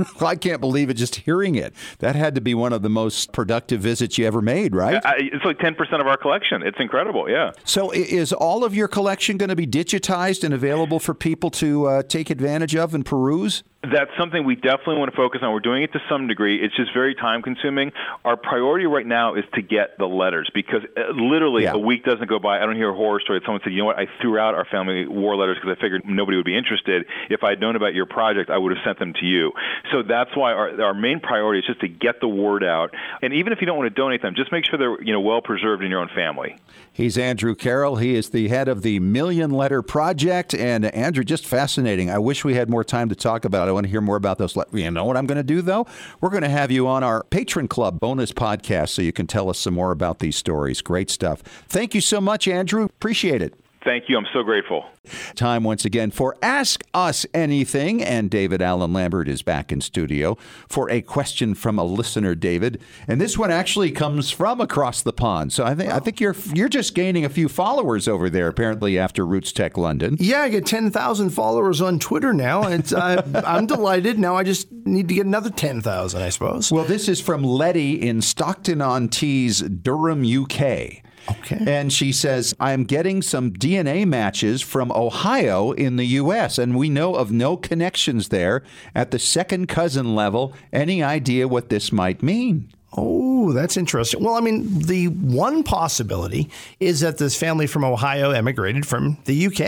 I 0.20 0.36
can't 0.36 0.60
believe 0.60 0.90
it 0.90 0.94
just 0.94 1.16
hearing 1.16 1.54
it. 1.54 1.74
That 1.98 2.16
had 2.16 2.34
to 2.34 2.40
be 2.40 2.54
one 2.54 2.72
of 2.72 2.82
the 2.82 2.88
most 2.88 3.32
productive 3.32 3.80
visits 3.80 4.18
you 4.18 4.26
ever 4.26 4.40
made, 4.40 4.74
right? 4.74 5.04
I, 5.04 5.14
it's 5.18 5.44
like 5.44 5.58
10% 5.58 6.00
of 6.00 6.06
our 6.06 6.16
collection. 6.16 6.62
It's 6.62 6.78
incredible. 6.80 7.28
Yeah. 7.28 7.52
So, 7.64 7.90
is 7.90 8.32
all 8.32 8.64
of 8.64 8.74
your 8.74 8.88
collection 8.88 9.36
going 9.36 9.50
to 9.50 9.56
be 9.56 9.66
digitized 9.66 10.44
and 10.44 10.54
available 10.54 10.98
for 10.98 11.14
people 11.14 11.50
to 11.50 11.86
uh, 11.86 12.02
take 12.02 12.30
advantage 12.30 12.76
of 12.76 12.94
and 12.94 13.04
peruse? 13.04 13.62
That's 13.82 14.10
something 14.16 14.44
we 14.44 14.54
definitely 14.54 14.98
want 14.98 15.10
to 15.10 15.16
focus 15.16 15.40
on. 15.42 15.52
We're 15.52 15.58
doing 15.58 15.82
it 15.82 15.92
to 15.92 15.98
some 16.08 16.28
degree. 16.28 16.62
It's 16.62 16.76
just 16.76 16.94
very 16.94 17.16
time 17.16 17.42
consuming. 17.42 17.90
Our 18.24 18.36
priority 18.36 18.86
right 18.86 19.04
now 19.04 19.34
is 19.34 19.44
to 19.54 19.62
get 19.62 19.98
the 19.98 20.06
letters 20.06 20.48
because 20.54 20.82
uh, 20.96 21.10
literally 21.16 21.64
Yeah. 21.64 21.72
a 21.72 21.78
week 21.78 22.04
doesn't 22.04 22.28
go 22.28 22.38
by. 22.38 22.62
I 22.62 22.66
don't 22.66 22.76
hear 22.76 22.90
a 22.90 22.94
horror 22.94 23.18
story. 23.18 23.40
that 23.40 23.44
Someone 23.44 23.60
said, 23.64 23.72
you 23.72 23.80
know 23.80 23.86
what, 23.86 23.98
I 23.98 24.06
threw 24.20 24.38
out 24.38 24.54
our 24.54 24.64
family 24.66 25.08
war 25.08 25.34
letters 25.34 25.56
because 25.60 25.76
I 25.76 25.80
figured 25.82 26.02
nobody 26.06 26.36
would 26.36 26.46
be 26.46 26.56
interested. 26.56 27.06
If 27.28 27.42
I'd 27.42 27.60
known 27.60 27.74
about 27.74 27.92
your 27.92 28.06
project, 28.06 28.50
I 28.50 28.58
would 28.58 28.70
have 28.70 28.84
sent 28.84 29.00
them 29.00 29.14
to 29.14 29.26
you. 29.26 29.50
So 29.90 30.04
that's 30.06 30.30
why 30.36 30.52
our, 30.52 30.80
our 30.80 30.94
main 30.94 31.18
priority 31.18 31.58
is 31.58 31.66
just 31.66 31.80
to 31.80 31.88
get 31.88 32.20
the 32.20 32.28
word 32.28 32.62
out. 32.62 32.94
And 33.20 33.32
even 33.34 33.52
if 33.52 33.60
you 33.60 33.66
don't 33.66 33.78
want 33.78 33.92
to 33.92 34.00
donate 34.00 34.22
them, 34.22 34.34
just 34.36 34.52
make 34.52 34.64
sure 34.64 34.78
they're 34.78 35.02
you 35.02 35.12
know 35.12 35.20
well 35.20 35.40
preserved 35.42 35.82
in 35.82 35.90
your 35.90 36.00
own 36.00 36.10
family. 36.14 36.56
He's 36.92 37.18
Andrew 37.18 37.56
Carroll. 37.56 37.96
He 37.96 38.14
is 38.14 38.30
the 38.30 38.46
head 38.46 38.68
of 38.68 38.82
the 38.82 39.00
Million 39.00 39.50
Letter 39.50 39.82
Project. 39.82 40.54
And 40.54 40.84
Andrew, 40.84 41.24
just 41.24 41.46
fascinating. 41.46 42.10
I 42.10 42.18
wish 42.18 42.44
we 42.44 42.54
had 42.54 42.70
more 42.70 42.84
time 42.84 43.08
to 43.08 43.16
talk 43.16 43.44
about 43.44 43.68
it. 43.68 43.71
I 43.72 43.74
want 43.74 43.84
to 43.86 43.90
hear 43.90 44.00
more 44.00 44.16
about 44.16 44.38
those. 44.38 44.56
le- 44.56 44.66
You 44.72 44.90
know 44.90 45.04
what 45.04 45.16
I'm 45.16 45.26
going 45.26 45.36
to 45.36 45.42
do, 45.42 45.62
though? 45.62 45.86
We're 46.20 46.30
going 46.30 46.42
to 46.42 46.48
have 46.48 46.70
you 46.70 46.86
on 46.86 47.02
our 47.02 47.24
Patron 47.24 47.68
Club 47.68 47.98
bonus 48.00 48.32
podcast 48.32 48.90
so 48.90 49.02
you 49.02 49.12
can 49.12 49.26
tell 49.26 49.50
us 49.50 49.58
some 49.58 49.74
more 49.74 49.90
about 49.92 50.18
these 50.20 50.36
stories. 50.36 50.80
Great 50.80 51.10
stuff. 51.10 51.40
Thank 51.68 51.94
you 51.94 52.00
so 52.00 52.20
much, 52.20 52.46
Andrew. 52.46 52.84
Appreciate 52.84 53.42
it. 53.42 53.54
Thank 53.84 54.08
you. 54.08 54.16
I'm 54.16 54.26
so 54.32 54.42
grateful. 54.42 54.86
Time 55.34 55.64
once 55.64 55.84
again 55.84 56.12
for 56.12 56.36
Ask 56.40 56.84
Us 56.94 57.26
Anything, 57.34 58.02
and 58.02 58.30
David 58.30 58.62
Allen 58.62 58.92
Lambert 58.92 59.28
is 59.28 59.42
back 59.42 59.72
in 59.72 59.80
studio 59.80 60.36
for 60.68 60.88
a 60.88 61.02
question 61.02 61.54
from 61.54 61.78
a 61.78 61.84
listener, 61.84 62.36
David. 62.36 62.80
And 63.08 63.20
this 63.20 63.36
one 63.36 63.50
actually 63.50 63.90
comes 63.90 64.30
from 64.30 64.60
across 64.60 65.02
the 65.02 65.12
pond. 65.12 65.52
So 65.52 65.64
I 65.64 65.74
think 65.74 65.90
I 65.90 65.98
think 65.98 66.20
you're 66.20 66.36
you're 66.54 66.68
just 66.68 66.94
gaining 66.94 67.24
a 67.24 67.28
few 67.28 67.48
followers 67.48 68.06
over 68.06 68.30
there, 68.30 68.46
apparently 68.46 68.98
after 68.98 69.24
RootsTech 69.26 69.76
London. 69.76 70.16
Yeah, 70.20 70.42
I 70.42 70.48
get 70.48 70.66
10,000 70.66 71.30
followers 71.30 71.80
on 71.80 71.98
Twitter 71.98 72.32
now. 72.32 72.62
It's, 72.68 72.92
uh, 72.92 73.42
I'm 73.46 73.66
delighted. 73.66 74.18
Now 74.18 74.36
I 74.36 74.44
just 74.44 74.70
need 74.70 75.08
to 75.08 75.14
get 75.14 75.26
another 75.26 75.50
10,000, 75.50 76.22
I 76.22 76.28
suppose. 76.28 76.70
Well, 76.70 76.84
this 76.84 77.08
is 77.08 77.20
from 77.20 77.42
Letty 77.42 78.00
in 78.00 78.22
Stockton 78.22 78.80
on 78.80 79.08
Tees, 79.08 79.60
Durham, 79.60 80.24
UK. 80.24 81.01
Okay. 81.30 81.62
And 81.66 81.92
she 81.92 82.12
says, 82.12 82.54
I'm 82.58 82.84
getting 82.84 83.22
some 83.22 83.52
DNA 83.52 84.06
matches 84.06 84.60
from 84.60 84.90
Ohio 84.92 85.72
in 85.72 85.96
the 85.96 86.04
U.S., 86.06 86.58
and 86.58 86.76
we 86.76 86.88
know 86.88 87.14
of 87.14 87.30
no 87.30 87.56
connections 87.56 88.28
there 88.28 88.62
at 88.94 89.10
the 89.12 89.18
second 89.18 89.68
cousin 89.68 90.14
level. 90.14 90.52
Any 90.72 91.02
idea 91.02 91.46
what 91.48 91.68
this 91.68 91.92
might 91.92 92.22
mean? 92.22 92.68
Oh, 92.94 93.52
that's 93.52 93.78
interesting. 93.78 94.22
Well, 94.22 94.34
I 94.34 94.40
mean, 94.40 94.80
the 94.80 95.06
one 95.08 95.62
possibility 95.62 96.50
is 96.78 97.00
that 97.00 97.16
this 97.16 97.34
family 97.38 97.66
from 97.66 97.84
Ohio 97.84 98.32
emigrated 98.32 98.84
from 98.86 99.16
the 99.24 99.46
UK 99.46 99.60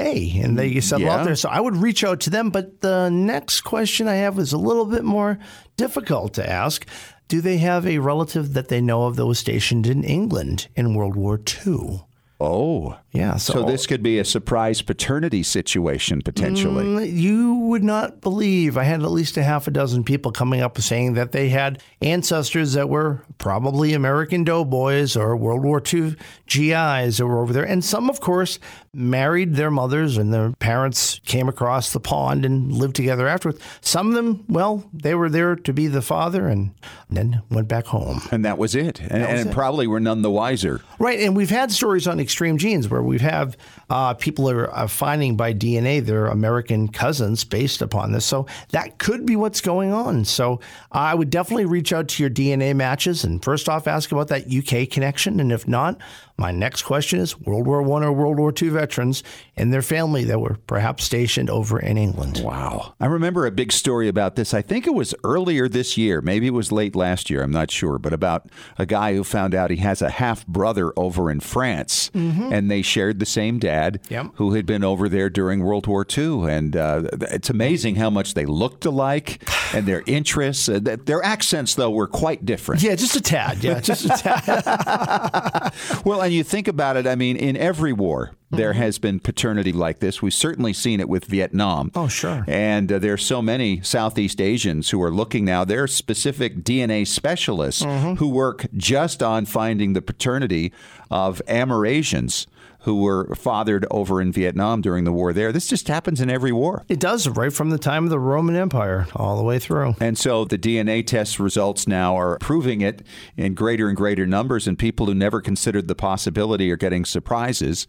and 0.44 0.58
they 0.58 0.78
settled 0.80 1.06
Yeah. 1.06 1.20
out 1.20 1.24
there. 1.24 1.34
So 1.34 1.48
I 1.48 1.58
would 1.58 1.76
reach 1.76 2.04
out 2.04 2.20
to 2.20 2.30
them. 2.30 2.50
But 2.50 2.82
the 2.82 3.08
next 3.08 3.62
question 3.62 4.08
I 4.08 4.16
have 4.16 4.38
is 4.38 4.52
a 4.52 4.58
little 4.58 4.84
bit 4.84 5.04
more 5.04 5.38
difficult 5.78 6.34
to 6.34 6.46
ask. 6.48 6.86
Do 7.28 7.40
they 7.40 7.58
have 7.58 7.86
a 7.86 7.98
relative 7.98 8.52
that 8.54 8.68
they 8.68 8.80
know 8.80 9.04
of 9.06 9.16
that 9.16 9.26
was 9.26 9.38
stationed 9.38 9.86
in 9.86 10.04
England 10.04 10.68
in 10.76 10.94
World 10.94 11.16
War 11.16 11.40
II? 11.66 12.04
Oh. 12.40 12.98
Yeah. 13.14 13.36
So, 13.36 13.52
So 13.54 13.62
this 13.62 13.86
could 13.86 14.02
be 14.02 14.18
a 14.18 14.24
surprise 14.24 14.82
paternity 14.82 15.44
situation, 15.44 16.20
potentially. 16.20 16.84
Mm, 16.84 17.16
You 17.16 17.54
would 17.54 17.84
not 17.84 18.20
believe. 18.20 18.76
I 18.76 18.82
had 18.82 19.02
at 19.02 19.10
least 19.10 19.36
a 19.36 19.44
half 19.44 19.68
a 19.68 19.70
dozen 19.70 20.02
people 20.02 20.32
coming 20.32 20.60
up 20.60 20.78
saying 20.80 21.14
that 21.14 21.30
they 21.30 21.48
had 21.48 21.80
ancestors 22.02 22.72
that 22.72 22.88
were 22.88 23.22
probably 23.38 23.92
American 23.94 24.42
doughboys 24.42 25.16
or 25.16 25.36
World 25.36 25.62
War 25.62 25.80
II 25.80 26.16
GIs 26.48 27.18
that 27.18 27.26
were 27.26 27.40
over 27.40 27.52
there. 27.52 27.64
And 27.64 27.84
some, 27.84 28.10
of 28.10 28.20
course, 28.20 28.58
married 28.92 29.54
their 29.54 29.70
mothers 29.70 30.16
and 30.18 30.34
their 30.34 30.50
parents 30.52 31.20
came 31.24 31.48
across 31.48 31.92
the 31.92 32.00
pond 32.00 32.44
and 32.44 32.72
lived 32.72 32.96
together 32.96 33.28
afterwards. 33.28 33.60
Some 33.80 34.08
of 34.08 34.14
them, 34.14 34.44
well, 34.48 34.90
they 34.92 35.14
were 35.14 35.28
there 35.30 35.54
to 35.56 35.72
be 35.72 35.86
the 35.86 36.02
father 36.02 36.48
and 36.48 36.74
then 37.10 37.42
went 37.48 37.68
back 37.68 37.86
home. 37.86 38.20
And 38.32 38.44
that 38.44 38.58
was 38.58 38.74
it. 38.74 39.00
And, 39.00 39.22
and 39.22 39.32
was 39.38 39.46
it. 39.46 39.52
probably 39.52 39.86
were 39.86 40.00
none 40.00 40.22
the 40.22 40.30
wiser. 40.30 40.80
Right, 40.98 41.20
and 41.20 41.36
we've 41.36 41.50
had 41.50 41.70
stories 41.70 42.08
on 42.08 42.18
Extreme 42.18 42.58
Genes 42.58 42.88
where 42.88 43.02
we've 43.04 43.20
have 43.20 43.56
uh, 43.90 44.14
people 44.14 44.50
are 44.50 44.72
uh, 44.74 44.86
finding 44.86 45.36
by 45.36 45.52
DNA 45.52 46.04
their 46.04 46.26
American 46.26 46.88
cousins 46.88 47.44
based 47.44 47.82
upon 47.82 48.12
this. 48.12 48.24
So 48.24 48.46
that 48.70 48.98
could 48.98 49.26
be 49.26 49.36
what's 49.36 49.60
going 49.60 49.92
on. 49.92 50.24
So 50.24 50.60
I 50.90 51.14
would 51.14 51.30
definitely 51.30 51.66
reach 51.66 51.92
out 51.92 52.08
to 52.08 52.22
your 52.22 52.30
DNA 52.30 52.74
matches 52.74 53.24
and 53.24 53.42
first 53.42 53.68
off 53.68 53.86
ask 53.86 54.12
about 54.12 54.28
that 54.28 54.52
UK 54.52 54.90
connection. 54.90 55.40
And 55.40 55.52
if 55.52 55.68
not, 55.68 56.00
my 56.36 56.50
next 56.50 56.82
question 56.82 57.20
is 57.20 57.38
World 57.40 57.66
War 57.66 57.80
One 57.80 58.02
or 58.02 58.12
World 58.12 58.38
War 58.38 58.52
II 58.60 58.70
veterans 58.70 59.22
and 59.56 59.72
their 59.72 59.82
family 59.82 60.24
that 60.24 60.40
were 60.40 60.58
perhaps 60.66 61.04
stationed 61.04 61.48
over 61.48 61.78
in 61.78 61.96
England. 61.96 62.42
Wow. 62.44 62.94
I 63.00 63.06
remember 63.06 63.46
a 63.46 63.52
big 63.52 63.70
story 63.70 64.08
about 64.08 64.34
this. 64.34 64.52
I 64.52 64.60
think 64.60 64.84
it 64.86 64.94
was 64.94 65.14
earlier 65.22 65.68
this 65.68 65.96
year. 65.96 66.20
Maybe 66.20 66.48
it 66.48 66.52
was 66.52 66.72
late 66.72 66.96
last 66.96 67.30
year. 67.30 67.42
I'm 67.42 67.52
not 67.52 67.70
sure. 67.70 67.98
But 67.98 68.12
about 68.12 68.50
a 68.78 68.84
guy 68.84 69.14
who 69.14 69.22
found 69.22 69.54
out 69.54 69.70
he 69.70 69.76
has 69.76 70.02
a 70.02 70.10
half 70.10 70.44
brother 70.48 70.92
over 70.96 71.30
in 71.30 71.38
France 71.38 72.10
mm-hmm. 72.12 72.52
and 72.52 72.68
they 72.68 72.82
shared 72.82 73.20
the 73.20 73.26
same 73.26 73.60
dad 73.60 74.00
yep. 74.08 74.30
who 74.34 74.54
had 74.54 74.66
been 74.66 74.82
over 74.82 75.08
there 75.08 75.30
during 75.30 75.62
World 75.62 75.86
War 75.86 76.04
II. 76.04 76.50
And 76.50 76.76
uh, 76.76 77.04
it's 77.30 77.48
amazing 77.48 77.94
how 77.94 78.10
much 78.10 78.34
they 78.34 78.44
looked 78.44 78.84
alike 78.84 79.40
and 79.72 79.86
their 79.86 80.02
interests. 80.06 80.68
Uh, 80.68 80.80
their 80.82 81.22
accents, 81.22 81.76
though, 81.76 81.90
were 81.90 82.08
quite 82.08 82.44
different. 82.44 82.82
Yeah, 82.82 82.96
just 82.96 83.14
a 83.14 83.20
tad. 83.20 83.62
Yeah, 83.62 83.78
just 83.78 84.04
a 84.04 84.08
tad. 84.08 85.72
well, 86.04 86.23
and 86.24 86.34
you 86.34 86.44
think 86.44 86.68
about 86.68 86.96
it, 86.96 87.06
I 87.06 87.14
mean, 87.14 87.36
in 87.36 87.56
every 87.56 87.92
war, 87.92 88.32
there 88.50 88.72
mm-hmm. 88.72 88.82
has 88.82 88.98
been 88.98 89.20
paternity 89.20 89.72
like 89.72 90.00
this. 90.00 90.22
We've 90.22 90.34
certainly 90.34 90.72
seen 90.72 91.00
it 91.00 91.08
with 91.08 91.24
Vietnam. 91.26 91.90
Oh, 91.94 92.08
sure. 92.08 92.44
And 92.46 92.90
uh, 92.90 92.98
there 92.98 93.12
are 93.12 93.18
so 93.18 93.42
many 93.42 93.80
Southeast 93.82 94.40
Asians 94.40 94.90
who 94.90 95.02
are 95.02 95.10
looking 95.10 95.44
now. 95.44 95.64
There 95.64 95.82
are 95.82 95.88
specific 95.88 96.58
DNA 96.58 97.06
specialists 97.06 97.82
mm-hmm. 97.82 98.14
who 98.14 98.28
work 98.28 98.66
just 98.76 99.22
on 99.22 99.46
finding 99.46 99.92
the 99.92 100.02
paternity 100.02 100.72
of 101.10 101.42
Amerasians 101.46 102.46
who 102.84 103.00
were 103.00 103.34
fathered 103.34 103.86
over 103.90 104.20
in 104.20 104.30
Vietnam 104.30 104.80
during 104.82 105.04
the 105.04 105.12
war 105.12 105.32
there. 105.32 105.52
This 105.52 105.66
just 105.66 105.88
happens 105.88 106.20
in 106.20 106.28
every 106.28 106.52
war. 106.52 106.84
It 106.88 107.00
does, 107.00 107.26
right 107.28 107.52
from 107.52 107.70
the 107.70 107.78
time 107.78 108.04
of 108.04 108.10
the 108.10 108.18
Roman 108.18 108.56
Empire 108.56 109.06
all 109.16 109.36
the 109.36 109.42
way 109.42 109.58
through. 109.58 109.96
And 110.00 110.18
so 110.18 110.44
the 110.44 110.58
DNA 110.58 111.06
test 111.06 111.40
results 111.40 111.88
now 111.88 112.16
are 112.16 112.38
proving 112.38 112.82
it 112.82 113.02
in 113.36 113.54
greater 113.54 113.88
and 113.88 113.96
greater 113.96 114.26
numbers, 114.26 114.68
and 114.68 114.78
people 114.78 115.06
who 115.06 115.14
never 115.14 115.40
considered 115.40 115.88
the 115.88 115.94
possibility 115.94 116.70
are 116.70 116.76
getting 116.76 117.06
surprises. 117.06 117.86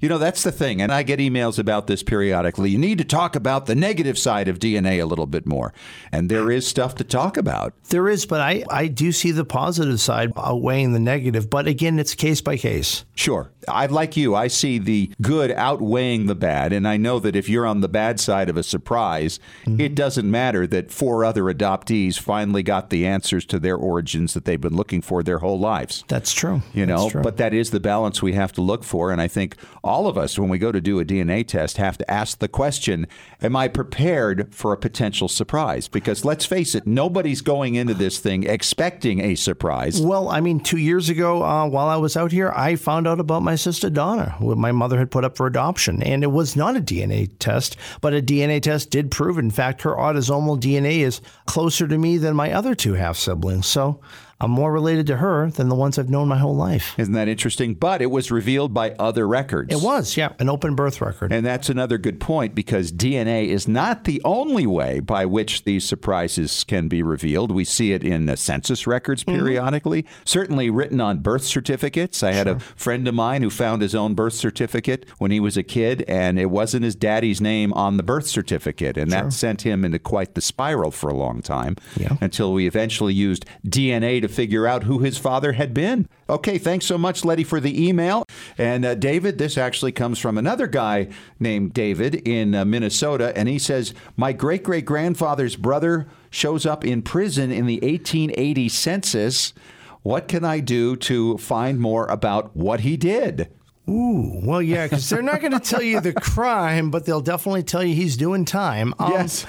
You 0.00 0.08
know, 0.08 0.18
that's 0.18 0.42
the 0.42 0.52
thing. 0.52 0.80
And 0.80 0.90
I 0.90 1.02
get 1.02 1.20
emails 1.20 1.58
about 1.58 1.86
this 1.86 2.02
periodically. 2.02 2.70
You 2.70 2.78
need 2.78 2.98
to 2.98 3.04
talk 3.04 3.36
about 3.36 3.66
the 3.66 3.74
negative 3.74 4.18
side 4.18 4.48
of 4.48 4.58
DNA 4.58 5.00
a 5.02 5.06
little 5.06 5.26
bit 5.26 5.46
more. 5.46 5.74
And 6.10 6.30
there 6.30 6.50
is 6.50 6.66
stuff 6.66 6.94
to 6.96 7.04
talk 7.04 7.36
about. 7.36 7.74
There 7.90 8.08
is, 8.08 8.24
but 8.24 8.40
I, 8.40 8.64
I 8.70 8.86
do 8.86 9.12
see 9.12 9.30
the 9.30 9.44
positive 9.44 10.00
side 10.00 10.32
outweighing 10.36 10.94
the 10.94 11.00
negative. 11.00 11.50
But 11.50 11.66
again, 11.66 11.98
it's 11.98 12.14
case 12.14 12.40
by 12.40 12.56
case. 12.56 13.04
Sure. 13.14 13.50
I'd 13.68 13.90
like 13.90 14.16
you. 14.16 14.37
I 14.38 14.48
see 14.48 14.78
the 14.78 15.10
good 15.20 15.50
outweighing 15.50 16.26
the 16.26 16.34
bad. 16.34 16.72
And 16.72 16.86
I 16.86 16.96
know 16.96 17.18
that 17.18 17.36
if 17.36 17.48
you're 17.48 17.66
on 17.66 17.80
the 17.80 17.88
bad 17.88 18.20
side 18.20 18.48
of 18.48 18.56
a 18.56 18.62
surprise, 18.62 19.40
mm-hmm. 19.66 19.80
it 19.80 19.94
doesn't 19.94 20.30
matter 20.30 20.66
that 20.68 20.90
four 20.90 21.24
other 21.24 21.44
adoptees 21.44 22.18
finally 22.18 22.62
got 22.62 22.90
the 22.90 23.06
answers 23.06 23.44
to 23.46 23.58
their 23.58 23.76
origins 23.76 24.34
that 24.34 24.44
they've 24.44 24.60
been 24.60 24.76
looking 24.76 25.02
for 25.02 25.22
their 25.22 25.38
whole 25.38 25.58
lives. 25.58 26.04
That's 26.08 26.32
true. 26.32 26.62
You 26.72 26.86
know, 26.86 27.10
true. 27.10 27.22
but 27.22 27.36
that 27.38 27.52
is 27.52 27.70
the 27.70 27.80
balance 27.80 28.22
we 28.22 28.34
have 28.34 28.52
to 28.52 28.60
look 28.60 28.84
for. 28.84 29.10
And 29.10 29.20
I 29.20 29.28
think 29.28 29.56
all 29.82 30.06
of 30.06 30.16
us, 30.16 30.38
when 30.38 30.48
we 30.48 30.58
go 30.58 30.72
to 30.72 30.80
do 30.80 31.00
a 31.00 31.04
DNA 31.04 31.46
test, 31.46 31.76
have 31.76 31.98
to 31.98 32.10
ask 32.10 32.38
the 32.38 32.48
question 32.48 33.06
Am 33.42 33.56
I 33.56 33.68
prepared 33.68 34.54
for 34.54 34.72
a 34.72 34.76
potential 34.76 35.28
surprise? 35.28 35.88
Because 35.88 36.24
let's 36.24 36.44
face 36.44 36.74
it, 36.74 36.86
nobody's 36.86 37.40
going 37.40 37.74
into 37.74 37.94
this 37.94 38.18
thing 38.18 38.44
expecting 38.44 39.20
a 39.20 39.34
surprise. 39.34 40.00
Well, 40.00 40.28
I 40.28 40.40
mean, 40.40 40.60
two 40.60 40.78
years 40.78 41.08
ago, 41.08 41.42
uh, 41.42 41.68
while 41.68 41.88
I 41.88 41.96
was 41.96 42.16
out 42.16 42.32
here, 42.32 42.52
I 42.54 42.76
found 42.76 43.06
out 43.06 43.20
about 43.20 43.42
my 43.42 43.54
sister 43.54 43.90
Donna 43.90 44.27
my 44.40 44.72
mother 44.72 44.98
had 44.98 45.10
put 45.10 45.24
up 45.24 45.36
for 45.36 45.46
adoption. 45.46 46.02
And 46.02 46.22
it 46.22 46.28
was 46.28 46.56
not 46.56 46.76
a 46.76 46.80
DNA 46.80 47.30
test, 47.38 47.76
but 48.00 48.14
a 48.14 48.22
DNA 48.22 48.62
test 48.62 48.90
did 48.90 49.10
prove, 49.10 49.38
in 49.38 49.50
fact, 49.50 49.82
her 49.82 49.94
autosomal 49.94 50.60
DNA 50.60 50.98
is 51.00 51.20
closer 51.46 51.86
to 51.88 51.98
me 51.98 52.18
than 52.18 52.36
my 52.36 52.52
other 52.52 52.74
two 52.74 52.94
half 52.94 53.16
siblings. 53.16 53.66
So 53.66 54.00
I'm 54.40 54.52
more 54.52 54.72
related 54.72 55.08
to 55.08 55.16
her 55.16 55.50
than 55.50 55.68
the 55.68 55.74
ones 55.74 55.98
I've 55.98 56.08
known 56.08 56.28
my 56.28 56.38
whole 56.38 56.54
life. 56.54 56.94
Isn't 56.96 57.14
that 57.14 57.26
interesting? 57.26 57.74
But 57.74 58.00
it 58.00 58.06
was 58.06 58.30
revealed 58.30 58.72
by 58.72 58.92
other 58.92 59.26
records. 59.26 59.74
It 59.74 59.82
was, 59.82 60.16
yeah, 60.16 60.32
an 60.38 60.48
open 60.48 60.76
birth 60.76 61.00
record. 61.00 61.32
And 61.32 61.44
that's 61.44 61.68
another 61.68 61.98
good 61.98 62.20
point 62.20 62.54
because 62.54 62.92
DNA 62.92 63.48
is 63.48 63.66
not 63.66 64.04
the 64.04 64.22
only 64.24 64.64
way 64.64 65.00
by 65.00 65.26
which 65.26 65.64
these 65.64 65.84
surprises 65.84 66.62
can 66.62 66.86
be 66.86 67.02
revealed. 67.02 67.50
We 67.50 67.64
see 67.64 67.92
it 67.92 68.04
in 68.04 68.34
census 68.36 68.86
records 68.86 69.24
mm-hmm. 69.24 69.38
periodically, 69.38 70.04
mm-hmm. 70.04 70.22
certainly 70.24 70.70
written 70.70 71.00
on 71.00 71.18
birth 71.18 71.42
certificates. 71.42 72.22
I 72.22 72.30
had 72.30 72.46
sure. 72.46 72.56
a 72.56 72.60
friend 72.60 73.08
of 73.08 73.14
mine 73.14 73.42
who 73.42 73.50
found 73.50 73.82
his 73.82 73.94
own 73.96 74.14
birth 74.14 74.34
certificate 74.34 75.04
when 75.18 75.32
he 75.32 75.40
was 75.40 75.56
a 75.56 75.64
kid, 75.64 76.04
and 76.06 76.38
it 76.38 76.50
wasn't 76.50 76.84
his 76.84 76.94
daddy's 76.94 77.40
name 77.40 77.72
on 77.72 77.96
the 77.96 78.04
birth 78.04 78.28
certificate. 78.28 78.96
And 78.96 79.10
sure. 79.10 79.22
that 79.22 79.32
sent 79.32 79.62
him 79.62 79.84
into 79.84 79.98
quite 79.98 80.36
the 80.36 80.40
spiral 80.40 80.92
for 80.92 81.10
a 81.10 81.14
long 81.14 81.42
time 81.42 81.76
yeah. 81.96 82.16
until 82.20 82.52
we 82.52 82.68
eventually 82.68 83.14
used 83.14 83.44
DNA 83.66 84.20
to 84.20 84.27
to 84.28 84.34
figure 84.34 84.66
out 84.66 84.84
who 84.84 85.00
his 85.00 85.18
father 85.18 85.52
had 85.52 85.74
been. 85.74 86.08
Okay, 86.28 86.58
thanks 86.58 86.86
so 86.86 86.98
much, 86.98 87.24
Letty, 87.24 87.44
for 87.44 87.60
the 87.60 87.88
email. 87.88 88.24
And 88.56 88.84
uh, 88.84 88.94
David, 88.94 89.38
this 89.38 89.58
actually 89.58 89.92
comes 89.92 90.18
from 90.18 90.38
another 90.38 90.66
guy 90.66 91.08
named 91.40 91.74
David 91.74 92.16
in 92.26 92.54
uh, 92.54 92.64
Minnesota, 92.64 93.36
and 93.36 93.48
he 93.48 93.58
says, 93.58 93.94
My 94.16 94.32
great 94.32 94.62
great 94.62 94.84
grandfather's 94.84 95.56
brother 95.56 96.06
shows 96.30 96.66
up 96.66 96.84
in 96.84 97.02
prison 97.02 97.50
in 97.50 97.66
the 97.66 97.80
1880 97.80 98.68
census. 98.68 99.54
What 100.02 100.28
can 100.28 100.44
I 100.44 100.60
do 100.60 100.96
to 100.96 101.38
find 101.38 101.80
more 101.80 102.06
about 102.06 102.54
what 102.56 102.80
he 102.80 102.96
did? 102.96 103.48
Ooh, 103.88 104.40
well, 104.42 104.60
yeah, 104.60 104.86
because 104.86 105.08
they're 105.08 105.22
not 105.22 105.40
going 105.40 105.52
to 105.52 105.60
tell 105.60 105.80
you 105.80 106.00
the 106.00 106.12
crime, 106.12 106.90
but 106.90 107.06
they'll 107.06 107.22
definitely 107.22 107.62
tell 107.62 107.82
you 107.82 107.94
he's 107.94 108.18
doing 108.18 108.44
time. 108.44 108.92
Um, 108.98 109.12
yes. 109.12 109.46